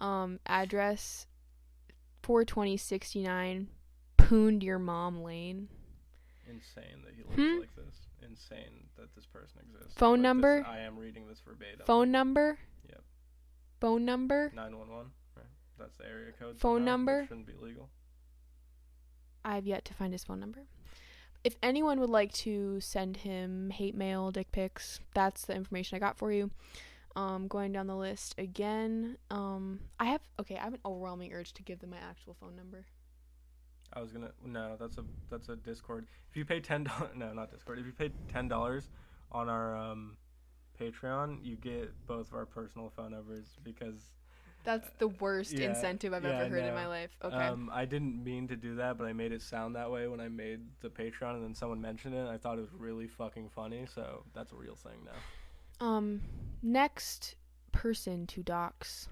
Um, 0.00 0.38
address 0.46 1.26
four 2.22 2.44
twenty 2.44 2.76
sixty 2.76 3.22
nine 3.22 3.68
Pooned 4.16 4.62
Your 4.62 4.78
Mom 4.78 5.22
Lane. 5.22 5.68
Insane 6.46 7.02
that 7.04 7.14
he 7.14 7.22
looks 7.22 7.36
Hmm? 7.36 7.60
like 7.60 7.74
this. 7.74 7.94
Insane 8.22 8.88
that 8.96 9.14
this 9.14 9.26
person 9.26 9.60
exists. 9.66 9.94
Phone 9.98 10.12
Like, 10.12 10.18
this- 10.18 10.22
number? 10.24 10.64
I 10.66 10.78
am 10.80 10.98
reading 10.98 11.26
this 11.26 11.40
verbatim. 11.40 11.86
Phone 11.86 12.10
number? 12.10 12.58
Yep. 12.88 13.02
Phone 13.80 14.04
number? 14.04 14.52
911, 14.54 15.10
right? 15.36 15.46
That's 15.78 15.96
the 15.96 16.04
area 16.06 16.32
code. 16.32 16.58
Phone 16.58 16.80
somehow, 16.80 16.84
number? 16.92 17.26
Shouldn't 17.28 17.46
be 17.46 17.54
legal. 17.54 17.90
I've 19.44 19.66
yet 19.66 19.84
to 19.86 19.94
find 19.94 20.12
his 20.12 20.24
phone 20.24 20.40
number. 20.40 20.66
If 21.44 21.56
anyone 21.62 22.00
would 22.00 22.10
like 22.10 22.32
to 22.32 22.80
send 22.80 23.18
him 23.18 23.70
hate 23.70 23.94
mail, 23.94 24.30
dick 24.30 24.50
pics, 24.50 24.98
that's 25.14 25.44
the 25.44 25.54
information 25.54 25.96
I 25.96 25.98
got 25.98 26.16
for 26.16 26.32
you. 26.32 26.50
Um, 27.16 27.46
going 27.46 27.70
down 27.70 27.86
the 27.86 27.94
list 27.94 28.34
again. 28.38 29.18
Um, 29.30 29.78
I 30.00 30.06
have 30.06 30.20
okay. 30.40 30.56
I 30.56 30.64
have 30.64 30.72
an 30.72 30.80
overwhelming 30.84 31.32
urge 31.32 31.52
to 31.52 31.62
give 31.62 31.78
them 31.78 31.90
my 31.90 31.98
actual 31.98 32.34
phone 32.34 32.56
number. 32.56 32.86
I 33.92 34.00
was 34.00 34.10
gonna 34.10 34.32
no, 34.44 34.76
that's 34.80 34.98
a 34.98 35.04
that's 35.30 35.48
a 35.48 35.54
Discord. 35.54 36.06
If 36.28 36.36
you 36.36 36.44
pay 36.44 36.58
ten 36.58 36.82
dollars, 36.82 37.10
no, 37.14 37.32
not 37.32 37.52
Discord. 37.52 37.78
If 37.78 37.86
you 37.86 37.92
pay 37.92 38.10
ten 38.32 38.48
dollars 38.48 38.90
on 39.30 39.48
our 39.48 39.76
um, 39.76 40.16
Patreon, 40.80 41.38
you 41.44 41.54
get 41.54 41.92
both 42.06 42.28
of 42.28 42.34
our 42.34 42.46
personal 42.46 42.90
phone 42.96 43.12
numbers 43.12 43.56
because 43.62 44.10
That's 44.64 44.88
the 44.98 45.08
worst 45.08 45.52
yeah, 45.52 45.68
incentive 45.68 46.12
I've 46.14 46.24
yeah, 46.24 46.40
ever 46.40 46.48
heard 46.48 46.64
in 46.64 46.74
my 46.74 46.86
life. 46.86 47.10
Okay. 47.22 47.36
um, 47.36 47.70
I 47.72 47.84
didn't 47.84 48.24
mean 48.24 48.48
to 48.48 48.56
do 48.56 48.76
that, 48.76 48.96
but 48.96 49.04
I 49.06 49.12
made 49.12 49.30
it 49.30 49.42
sound 49.42 49.76
that 49.76 49.90
way 49.90 50.08
when 50.08 50.20
I 50.20 50.28
made 50.28 50.60
the 50.80 50.88
Patreon, 50.88 51.34
and 51.34 51.44
then 51.44 51.54
someone 51.54 51.80
mentioned 51.82 52.14
it. 52.14 52.18
And 52.20 52.28
I 52.30 52.38
thought 52.38 52.56
it 52.58 52.62
was 52.62 52.72
really 52.76 53.06
fucking 53.06 53.50
funny, 53.50 53.84
so 53.94 54.24
that's 54.34 54.52
a 54.52 54.56
real 54.56 54.74
thing 54.74 55.04
now. 55.04 55.86
Um, 55.86 56.22
next 56.62 57.36
person 57.72 58.26
to 58.28 58.42
dox. 58.42 59.08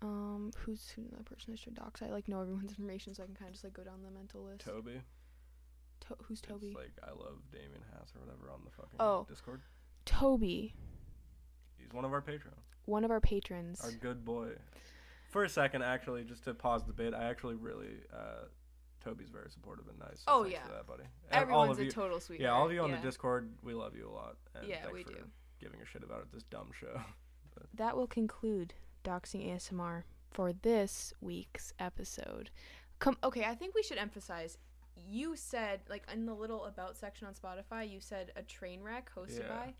Um, 0.00 0.50
who's 0.58 0.90
who 0.90 1.02
that 1.12 1.24
person 1.24 1.52
is 1.54 1.60
should 1.60 1.74
dox? 1.74 2.02
I 2.02 2.06
like 2.10 2.28
know 2.28 2.40
everyone's 2.40 2.70
information, 2.70 3.14
so 3.14 3.22
I 3.22 3.26
can 3.26 3.34
kind 3.34 3.48
of 3.48 3.52
just 3.52 3.64
like 3.64 3.72
go 3.74 3.82
down 3.84 4.02
the 4.04 4.10
mental 4.10 4.42
list. 4.44 4.64
Toby, 4.64 5.00
To- 6.08 6.16
who's 6.24 6.40
Toby? 6.40 6.68
It's 6.68 6.76
like 6.76 6.92
I 7.02 7.10
love 7.10 7.38
Damien 7.52 7.82
Haas 7.92 8.12
or 8.16 8.20
whatever 8.20 8.50
on 8.52 8.60
the 8.64 8.70
fucking 8.70 8.96
Oh. 9.00 9.26
Discord. 9.28 9.60
Toby, 10.04 10.74
He's 11.78 11.92
one 11.92 12.04
of 12.04 12.12
our 12.12 12.20
patrons. 12.20 12.56
One 12.84 13.04
of 13.04 13.10
our 13.10 13.20
patrons. 13.20 13.80
Our 13.82 13.92
good 13.92 14.24
boy. 14.24 14.50
For 15.30 15.44
a 15.44 15.48
second, 15.48 15.82
actually, 15.82 16.24
just 16.24 16.44
to 16.44 16.54
pause 16.54 16.84
the 16.84 16.92
bit, 16.92 17.14
I 17.14 17.24
actually 17.24 17.54
really, 17.54 18.00
uh, 18.14 18.44
Toby's 19.02 19.30
very 19.30 19.50
supportive 19.50 19.86
and 19.88 19.98
nice. 19.98 20.18
so 20.18 20.24
Oh, 20.28 20.44
yeah. 20.44 20.58
that, 20.68 20.86
buddy. 20.86 21.04
And 21.30 21.42
Everyone's 21.42 21.78
of 21.78 21.86
a 21.86 21.90
total 21.90 22.20
sweetheart. 22.20 22.42
yeah, 22.44 22.52
all 22.54 22.66
of 22.66 22.72
you 22.72 22.80
on 22.82 22.90
yeah. 22.90 22.96
the 22.96 23.02
Discord, 23.02 23.50
we 23.62 23.72
love 23.72 23.96
you 23.96 24.08
a 24.08 24.12
lot. 24.12 24.36
And 24.54 24.68
Yeah, 24.68 24.90
we 24.92 25.02
for 25.04 25.12
do. 25.12 25.24
Giving 25.60 25.80
a 25.80 25.86
shit 25.86 26.02
about 26.02 26.30
this 26.32 26.42
dumb 26.44 26.70
show. 26.78 27.00
That 27.74 27.96
will 27.96 28.06
conclude 28.06 28.74
doxing 29.04 29.46
ASMR 29.48 30.02
for 30.30 30.52
this 30.52 31.12
week's 31.20 31.72
episode. 31.78 32.50
Come, 32.98 33.16
okay, 33.22 33.44
I 33.44 33.54
think 33.54 33.74
we 33.74 33.82
should 33.82 33.98
emphasize. 33.98 34.58
You 34.96 35.36
said 35.36 35.80
like 35.88 36.02
in 36.12 36.26
the 36.26 36.34
little 36.34 36.64
about 36.64 36.96
section 36.96 37.26
on 37.26 37.34
Spotify, 37.34 37.88
you 37.88 38.00
said 38.00 38.32
a 38.36 38.42
train 38.42 38.82
wreck 38.82 39.10
hosted 39.16 39.40
Yeah. 39.40 39.48
by. 39.48 39.74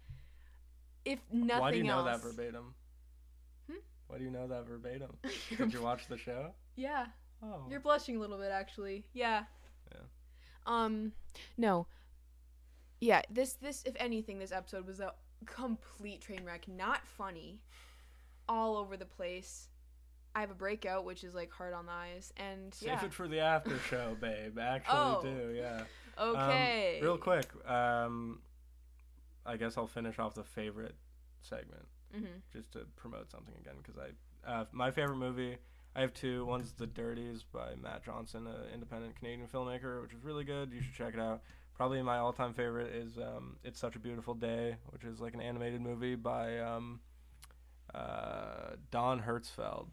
If 1.04 1.18
nothing 1.32 1.50
else, 1.50 1.60
Why 1.60 1.70
do 1.72 1.76
you 1.78 1.84
know 1.84 2.06
else, 2.06 2.22
that 2.22 2.28
verbatim? 2.28 2.74
Why 4.12 4.18
do 4.18 4.24
you 4.24 4.30
know 4.30 4.46
that 4.46 4.66
verbatim? 4.66 5.08
Did 5.56 5.72
you 5.72 5.80
watch 5.80 6.06
the 6.06 6.18
show? 6.18 6.52
yeah, 6.76 7.06
Oh. 7.42 7.64
you're 7.70 7.80
blushing 7.80 8.16
a 8.16 8.20
little 8.20 8.36
bit 8.36 8.50
actually. 8.52 9.06
Yeah. 9.14 9.44
Yeah. 9.90 10.00
Um, 10.66 11.12
no. 11.56 11.86
Yeah, 13.00 13.22
this 13.30 13.54
this 13.54 13.82
if 13.86 13.94
anything, 13.96 14.38
this 14.38 14.52
episode 14.52 14.86
was 14.86 15.00
a 15.00 15.14
complete 15.46 16.20
train 16.20 16.44
wreck. 16.44 16.68
Not 16.68 17.06
funny, 17.06 17.62
all 18.50 18.76
over 18.76 18.98
the 18.98 19.06
place. 19.06 19.68
I 20.34 20.40
have 20.40 20.50
a 20.50 20.54
breakout, 20.54 21.06
which 21.06 21.24
is 21.24 21.34
like 21.34 21.50
hard 21.50 21.72
on 21.72 21.86
the 21.86 21.92
eyes, 21.92 22.34
and 22.36 22.76
yeah. 22.82 22.98
Save 23.00 23.08
it 23.08 23.14
for 23.14 23.28
the 23.28 23.40
after 23.40 23.78
show, 23.78 24.14
babe. 24.20 24.58
Actually, 24.58 24.98
Oh. 24.98 25.20
do 25.22 25.54
yeah. 25.56 25.84
Okay. 26.18 26.98
Um, 27.00 27.04
real 27.04 27.16
quick, 27.18 27.46
um, 27.66 28.42
I 29.46 29.56
guess 29.56 29.78
I'll 29.78 29.86
finish 29.86 30.18
off 30.18 30.34
the 30.34 30.44
favorite 30.44 30.96
segment 31.40 31.86
hmm 32.14 32.26
just 32.52 32.72
to 32.72 32.80
promote 32.96 33.30
something 33.30 33.54
again 33.60 33.74
because 33.82 33.96
I, 33.98 34.50
uh, 34.50 34.64
my 34.72 34.90
favorite 34.90 35.16
movie. 35.16 35.56
I 35.94 36.00
have 36.00 36.14
two. 36.14 36.46
One's 36.46 36.72
The 36.72 36.86
Dirties 36.86 37.42
by 37.42 37.74
Matt 37.82 38.02
Johnson, 38.04 38.46
an 38.46 38.54
independent 38.72 39.14
Canadian 39.16 39.46
filmmaker, 39.46 40.00
which 40.02 40.14
is 40.14 40.24
really 40.24 40.44
good. 40.44 40.72
You 40.72 40.80
should 40.80 40.94
check 40.94 41.12
it 41.14 41.20
out. 41.20 41.42
Probably 41.76 42.00
my 42.02 42.16
all-time 42.18 42.54
favorite 42.54 42.94
is 42.94 43.18
um, 43.18 43.56
It's 43.62 43.78
Such 43.78 43.94
a 43.96 43.98
Beautiful 43.98 44.32
Day, 44.34 44.76
which 44.90 45.04
is 45.04 45.20
like 45.20 45.34
an 45.34 45.42
animated 45.42 45.82
movie 45.82 46.14
by 46.14 46.58
um, 46.60 47.00
uh, 47.94 48.76
Don 48.90 49.20
Hertzfeldt. 49.20 49.88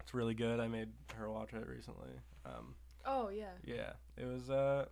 It's 0.00 0.14
really 0.14 0.34
good. 0.34 0.60
I 0.60 0.68
made 0.68 0.88
her 1.16 1.30
watch 1.30 1.52
it 1.52 1.66
recently. 1.66 2.10
Um, 2.44 2.74
Oh 3.06 3.28
yeah. 3.30 3.52
yeah, 3.64 3.92
it 4.18 4.26
was 4.26 4.50
uh, 4.50 4.84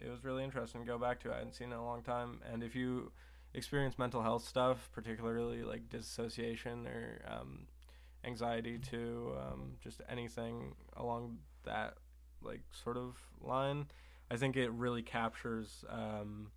it 0.00 0.10
was 0.10 0.24
really 0.24 0.44
interesting 0.44 0.82
to 0.82 0.86
go 0.86 0.98
back 0.98 1.20
to. 1.20 1.30
It. 1.30 1.34
I 1.34 1.38
hadn't 1.38 1.54
seen 1.54 1.68
it 1.70 1.74
in 1.74 1.78
a 1.78 1.84
long 1.84 2.02
time, 2.02 2.40
and 2.52 2.62
if 2.62 2.74
you 2.76 3.12
experience 3.54 3.98
mental 3.98 4.22
health 4.22 4.46
stuff, 4.46 4.90
particularly 4.92 5.62
like 5.62 5.88
dissociation 5.88 6.86
or 6.86 7.20
um, 7.26 7.66
anxiety 8.24 8.78
to 8.78 9.34
um, 9.40 9.72
just 9.82 10.00
anything 10.08 10.74
along 10.96 11.38
that 11.64 11.94
like 12.42 12.60
sort 12.70 12.96
of 12.96 13.16
line, 13.40 13.86
I 14.30 14.36
think 14.36 14.56
it 14.56 14.70
really 14.70 15.02
captures 15.02 15.84
um, 15.88 16.50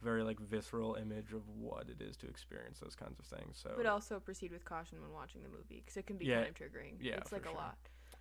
a 0.00 0.04
very 0.04 0.22
like 0.22 0.40
visceral 0.40 0.94
image 0.94 1.32
of 1.32 1.48
what 1.48 1.88
it 1.88 2.02
is 2.02 2.16
to 2.18 2.26
experience 2.26 2.80
those 2.80 2.94
kinds 2.94 3.18
of 3.18 3.26
things. 3.26 3.58
So 3.62 3.72
But 3.76 3.86
also 3.86 4.18
proceed 4.18 4.52
with 4.52 4.64
caution 4.64 5.00
when 5.00 5.12
watching 5.12 5.42
the 5.42 5.48
movie 5.48 5.82
because 5.84 5.96
it 5.96 6.06
can 6.06 6.16
be 6.16 6.26
Yeah. 6.26 6.44
kind 6.44 6.48
of 6.48 6.54
triggering. 6.54 6.96
Yeah, 7.00 7.16
it's 7.16 7.32
like 7.32 7.46
a 7.46 7.48
sure. 7.48 7.56
lot. 7.56 7.78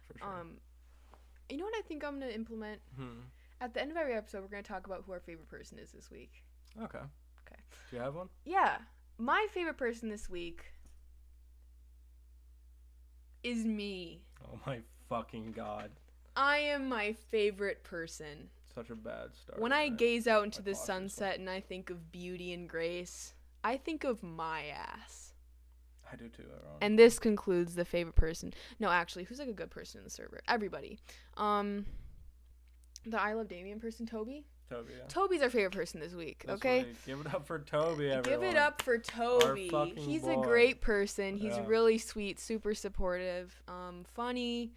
for 0.08 0.18
sure. 0.20 0.28
Um, 0.28 0.58
you 1.50 1.58
know 1.58 1.66
what 1.66 1.76
I 1.78 1.82
think 1.82 2.04
I'm 2.04 2.20
gonna 2.20 2.32
implement 2.32 2.82
hmm. 2.96 3.22
at 3.62 3.74
the 3.74 3.82
end 3.82 3.92
of 3.92 3.98
every 3.98 4.14
episode. 4.14 4.42
We're 4.42 4.50
gonna 4.50 4.64
talk 4.64 4.86
about 4.86 5.04
who 5.06 5.12
our 5.14 5.20
favorite 5.20 5.48
person 5.48 5.80
is 5.80 5.92
this 5.92 6.12
week. 6.12 6.44
Okay. 6.82 7.00
Do 7.90 7.98
you 7.98 8.02
have 8.02 8.16
one? 8.16 8.30
Yeah, 8.46 8.78
my 9.18 9.48
favorite 9.54 9.78
person 9.78 10.10
this 10.10 10.30
week 10.30 10.66
is 13.44 13.66
me. 13.66 14.22
Oh 14.44 14.60
my 14.66 14.80
fucking 15.10 15.54
god! 15.54 15.92
I 16.36 16.58
am 16.58 16.90
my 16.90 17.14
favorite 17.14 17.84
person. 17.84 18.50
Such 18.74 18.90
a 18.90 18.96
bad 18.96 19.30
start. 19.34 19.62
When 19.62 19.72
I 19.72 19.88
gaze 19.90 20.28
out 20.28 20.44
into 20.44 20.60
I 20.60 20.66
the 20.66 20.76
sunset 20.76 21.40
and 21.40 21.50
I 21.50 21.62
think 21.62 21.90
of 21.90 22.12
beauty 22.12 22.52
and 22.52 22.68
grace, 22.68 23.34
I 23.64 23.78
think 23.78 24.04
of 24.04 24.22
my 24.22 24.66
ass. 24.66 25.34
I 26.12 26.16
do 26.18 26.28
too. 26.28 26.44
And 26.82 27.00
this 27.00 27.18
concludes 27.18 27.76
the 27.76 27.86
favorite 27.86 28.16
person. 28.16 28.54
No, 28.80 28.90
actually, 28.90 29.24
who's 29.24 29.40
like 29.40 29.48
a 29.48 29.54
good 29.54 29.72
person 29.72 30.00
in 30.00 30.04
the 30.04 30.10
server? 30.10 30.42
Everybody. 30.48 31.00
Um, 31.38 31.86
the 33.06 33.22
I 33.22 33.34
love 33.34 33.48
Damien 33.48 33.80
person, 33.80 34.06
Toby. 34.06 34.46
Toby. 34.70 34.94
Yeah. 34.98 35.06
Toby's 35.08 35.42
our 35.42 35.50
favorite 35.50 35.74
person 35.74 36.00
this 36.00 36.14
week. 36.14 36.44
That's 36.46 36.58
okay. 36.58 36.78
right. 36.84 36.96
Give 37.06 37.20
it 37.20 37.34
up 37.34 37.46
for 37.46 37.60
Toby. 37.60 38.10
Everyone. 38.10 38.24
Give 38.24 38.44
it 38.50 38.58
up 38.58 38.82
for 38.82 38.98
Toby. 38.98 39.70
He's 39.96 40.26
a 40.26 40.36
great 40.38 40.82
person. 40.82 41.38
He's 41.38 41.56
Yeah. 41.58 41.64
really 41.68 41.98
sweet, 41.98 42.40
super 42.40 42.74
supportive, 42.74 43.62
um, 43.68 44.06
funny, 44.16 44.72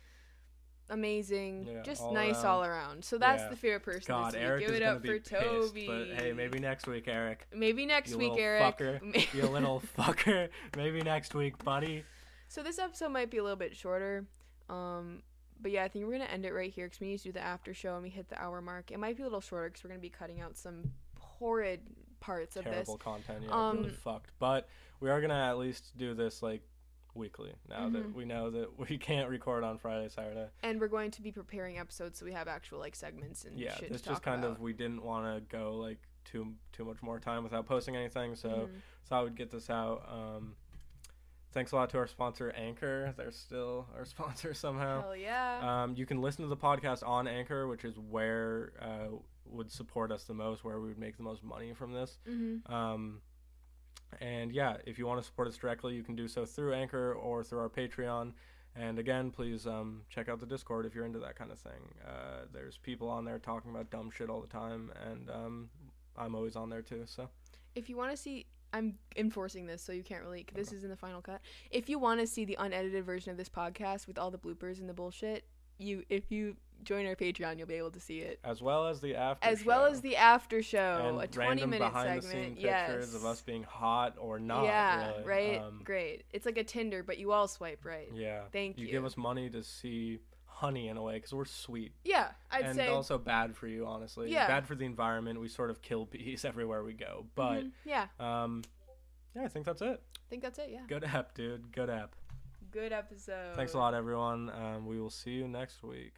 amazing, 0.91 1.65
Yeah, 1.67 1.83
just 1.83 2.03
all 2.03 2.13
nice 2.15 2.37
around. 2.37 2.47
all 2.47 2.65
around. 2.65 3.05
So 3.05 3.19
that's 3.19 3.45
the 3.49 3.57
favorite 3.57 3.83
person 3.83 4.07
God, 4.09 4.33
this 4.33 4.39
week. 4.41 4.43
Eric 4.49 4.61
Give 4.67 4.71
is 4.71 4.77
it 4.77 4.83
up 4.83 5.05
for 5.05 5.19
pissed, 5.19 5.31
Toby. 5.31 5.87
But 5.87 6.09
hey, 6.23 6.33
maybe 6.33 6.59
next 6.59 6.87
week, 6.87 7.05
Eric. 7.09 7.47
maybe 7.53 7.85
next 7.87 8.11
you 8.13 8.19
week, 8.19 8.31
little 8.33 8.45
Eric. 8.45 8.79
fucker. 8.79 9.33
You 9.35 9.47
little 9.47 9.83
fucker. 9.99 10.49
Maybe 10.77 11.03
next 11.03 11.35
week, 11.35 11.63
buddy. 11.65 12.05
So 12.49 12.63
this 12.63 12.79
episode 12.79 13.11
might 13.11 13.31
be 13.31 13.39
a 13.39 13.43
little 13.43 13.57
bit 13.57 13.77
shorter. 13.77 14.25
Um, 14.71 15.23
but 15.61 15.71
yeah, 15.71 15.85
I 15.85 15.89
think 15.89 16.05
we're 16.07 16.13
gonna 16.13 16.25
end 16.25 16.45
it 16.45 16.53
right 16.53 16.73
here 16.73 16.87
because 16.87 17.01
we 17.01 17.09
need 17.09 17.19
to 17.19 17.25
do 17.25 17.33
the 17.33 17.41
after 17.41 17.75
show 17.75 17.95
and 17.95 18.03
we 18.03 18.11
hit 18.11 18.29
the 18.29 18.41
hour 18.41 18.61
mark. 18.61 18.91
It 18.91 18.99
might 18.99 19.17
be 19.17 19.23
a 19.23 19.27
little 19.27 19.41
shorter 19.41 19.69
because 19.69 19.85
we're 19.85 19.91
gonna 19.91 20.01
be 20.01 20.11
cutting 20.11 20.41
out 20.41 20.57
some 20.57 20.91
horrid 21.19 21.81
parts 22.21 22.57
of 22.57 22.65
this. 22.65 22.73
Terrible 22.75 22.99
content. 22.99 23.45
Yeah, 23.45 23.51
Um, 23.69 23.79
really 23.79 23.91
fucked. 23.91 24.31
But 24.39 24.69
we 25.01 25.11
are 25.11 25.21
gonna 25.21 25.35
at 25.49 25.59
least 25.59 25.97
do 25.97 26.15
this 26.15 26.43
like 26.43 26.63
weekly 27.15 27.53
now 27.69 27.89
that 27.89 28.05
Mhm. 28.05 28.13
we 28.15 28.25
know 28.25 28.51
that 28.51 28.79
we 28.91 28.99
can't 28.99 29.29
record 29.29 29.65
on 29.65 29.79
Friday, 29.79 30.09
Saturday. 30.09 30.49
And 30.63 30.81
we're 30.81 30.89
going 30.89 31.11
to 31.13 31.23
be 31.23 31.33
preparing 31.33 31.79
episodes 31.79 32.19
so 32.19 32.25
we 32.27 32.33
have 32.33 32.47
actual 32.49 32.79
like 32.79 32.95
segments 32.95 33.45
and 33.45 33.59
Yeah, 33.59 33.75
shit 33.77 33.93
to 33.93 34.03
just 34.03 34.23
kind 34.23 34.45
about. 34.45 34.57
of 34.57 34.61
we 34.61 34.73
didn't 34.73 35.03
want 35.03 35.35
to 35.37 35.41
go 35.57 35.77
like 35.77 35.99
too 36.25 36.55
too 36.73 36.85
much 36.85 37.03
more 37.03 37.19
time 37.19 37.43
without 37.43 37.67
posting 37.67 37.97
anything, 37.97 38.37
so 38.37 38.69
Mhm. 38.71 38.81
thought 39.07 39.25
we'd 39.25 39.37
get 39.37 39.51
this 39.51 39.71
out. 39.71 40.07
Um, 40.09 40.55
thanks 41.59 41.73
a 41.73 41.75
lot 41.75 41.91
to 41.91 41.99
our 41.99 42.07
sponsor 42.07 42.53
Anchor. 42.57 43.13
They're 43.17 43.33
still 43.33 43.89
our 43.97 44.05
sponsor 44.15 44.55
somehow. 44.55 45.03
Hell 45.03 45.17
yeah. 45.17 45.83
Um, 45.83 45.95
you 45.97 46.07
can 46.07 46.23
listen 46.23 46.45
to 46.45 46.49
the 46.49 46.57
podcast 46.57 47.05
on 47.05 47.27
Anchor, 47.27 47.67
which 47.67 47.85
is 47.85 47.99
where 47.99 48.75
uh, 48.81 49.17
would 49.45 49.73
support 49.73 50.13
us 50.13 50.23
the 50.23 50.35
most, 50.35 50.63
where 50.63 50.79
we 50.79 50.87
would 50.87 51.01
make 51.01 51.17
the 51.17 51.25
most 51.25 51.43
money 51.43 51.73
from 51.75 51.93
this. 51.93 52.19
mm-hmm. 52.31 52.73
Um, 52.73 53.23
and 54.21 54.53
yeah, 54.53 54.77
if 54.87 55.01
you 55.01 55.07
want 55.07 55.21
to 55.21 55.27
support 55.27 55.49
us 55.49 55.57
directly, 55.57 55.95
you 55.95 56.05
can 56.05 56.15
do 56.15 56.29
so 56.29 56.47
through 56.47 56.75
Anchor 56.75 57.13
or 57.13 57.43
through 57.43 57.59
our 57.59 57.69
Patreon. 57.69 58.35
And 58.77 59.01
again, 59.01 59.33
please 59.33 59.67
um, 59.67 60.03
check 60.09 60.29
out 60.29 60.39
the 60.39 60.47
Discord 60.47 60.87
if 60.87 60.95
you're 60.95 61.07
into 61.07 61.19
that 61.19 61.35
kind 61.35 61.51
of 61.51 61.59
thing. 61.59 61.93
Uh, 62.07 62.45
there's 62.53 62.79
people 62.79 63.09
on 63.09 63.25
there 63.25 63.41
talking 63.41 63.73
about 63.73 63.91
dumb 63.91 64.11
shit 64.13 64.31
all 64.31 64.41
the 64.41 64.47
time, 64.47 64.93
and 65.11 65.29
um, 65.29 65.71
I'm 66.17 66.37
always 66.37 66.55
on 66.55 66.71
there 66.71 66.83
too. 66.83 67.03
So 67.07 67.29
If 67.75 67.89
you 67.91 67.97
want 67.97 68.13
to 68.13 68.17
see, 68.17 68.47
I'm 68.73 68.95
enforcing 69.17 69.67
this, 69.67 69.83
so 69.83 69.93
you 69.93 70.03
can't 70.03 70.23
really. 70.23 70.47
This 70.55 70.73
is 70.73 70.85
in 70.85 70.91
the 70.91 70.97
final 70.97 71.23
cut. 71.23 71.41
If 71.71 71.89
you 71.89 71.99
want 71.99 72.21
to 72.21 72.27
see 72.27 72.45
the 72.45 72.57
unedited 72.59 73.05
version 73.05 73.31
of 73.31 73.37
this 73.37 73.49
podcast 73.49 74.07
with 74.07 74.19
all 74.19 74.31
the 74.31 74.39
bloopers 74.39 74.79
and 74.81 74.89
the 74.89 74.95
bullshit, 74.95 75.45
you 75.79 76.05
if 76.09 76.31
you 76.31 76.57
join 76.85 77.07
our 77.07 77.17
Patreon, 77.17 77.59
you'll 77.59 77.67
be 77.67 77.75
able 77.75 77.91
to 77.91 78.01
see 78.01 78.21
it. 78.21 78.39
as 78.45 78.63
well 78.63 78.87
as 78.87 79.01
the 79.01 79.17
after 79.17 79.49
As 79.49 79.65
well 79.65 79.87
as 79.87 80.01
the 80.01 80.17
after 80.17 80.63
show, 80.63 81.07
and 81.09 81.23
a 81.23 81.27
20 81.27 81.39
random 81.49 81.71
minute 81.71 81.93
behind 81.93 82.23
the 82.23 82.27
segment. 82.27 82.61
yes. 82.61 82.91
pictures 82.91 83.15
of 83.15 83.25
us 83.25 83.41
being 83.41 83.65
hot 83.65 84.15
or 84.19 84.39
not. 84.39 84.65
yeah, 84.65 85.11
really. 85.11 85.25
right? 85.25 85.61
Um, 85.61 85.81
Great. 85.85 86.25
It's 86.33 86.47
like 86.47 86.59
a 86.59 86.65
Tinder, 86.65 87.03
but 87.03 87.19
you 87.19 87.33
all 87.33 87.49
swipe 87.49 87.85
right. 87.85 88.09
yeah. 88.15 88.43
Thank 88.53 88.79
you. 88.79 88.87
you. 88.87 88.93
give 88.93 89.05
us 89.05 89.17
money 89.17 89.51
to 89.51 89.63
see 89.63 90.21
honey 90.59 90.89
in 90.89 90.97
a 90.97 91.03
way 91.03 91.15
because 91.15 91.33
we're 91.33 91.45
sweet 91.45 91.93
Yeah, 92.05 92.31
I'd 92.51 92.65
and 92.65 92.75
say. 92.77 92.89
also 92.89 93.17
bad 93.17 93.55
for 93.55 93.69
you, 93.69 93.87
honestly. 93.87 94.31
Yeah. 94.33 94.49
Bad 94.49 94.67
for 94.67 94.75
the 94.75 94.85
environment. 94.85 95.41
We 95.41 95.49
sort 95.49 95.71
of 95.71 95.81
kill 95.83 96.05
bees 96.07 96.45
everywhere 96.51 96.83
we 96.83 96.95
go. 96.95 97.27
But 97.37 97.61
Mhm, 97.65 97.71
yeah, 97.85 98.07
um, 98.19 98.63
yeah, 99.37 99.45
I 99.45 99.49
think 99.49 99.67
that's 99.67 99.83
it. 99.83 100.03
I 100.17 100.27
think 100.29 100.43
that's 100.43 100.59
it. 100.59 100.71
Yeah. 100.73 100.81
Good 100.89 101.05
app, 101.05 101.35
dude. 101.35 101.71
Good 101.73 101.89
app. 101.91 102.17
Good 102.73 102.93
episode. 102.93 103.55
Thanks 103.55 103.75
a 103.75 103.79
lot, 103.79 103.95
everyone. 103.95 104.51
Um, 104.51 104.87
we 104.87 105.01
will 105.01 105.11
see 105.11 105.31
you 105.31 105.47
next 105.49 105.83
week. 105.83 106.15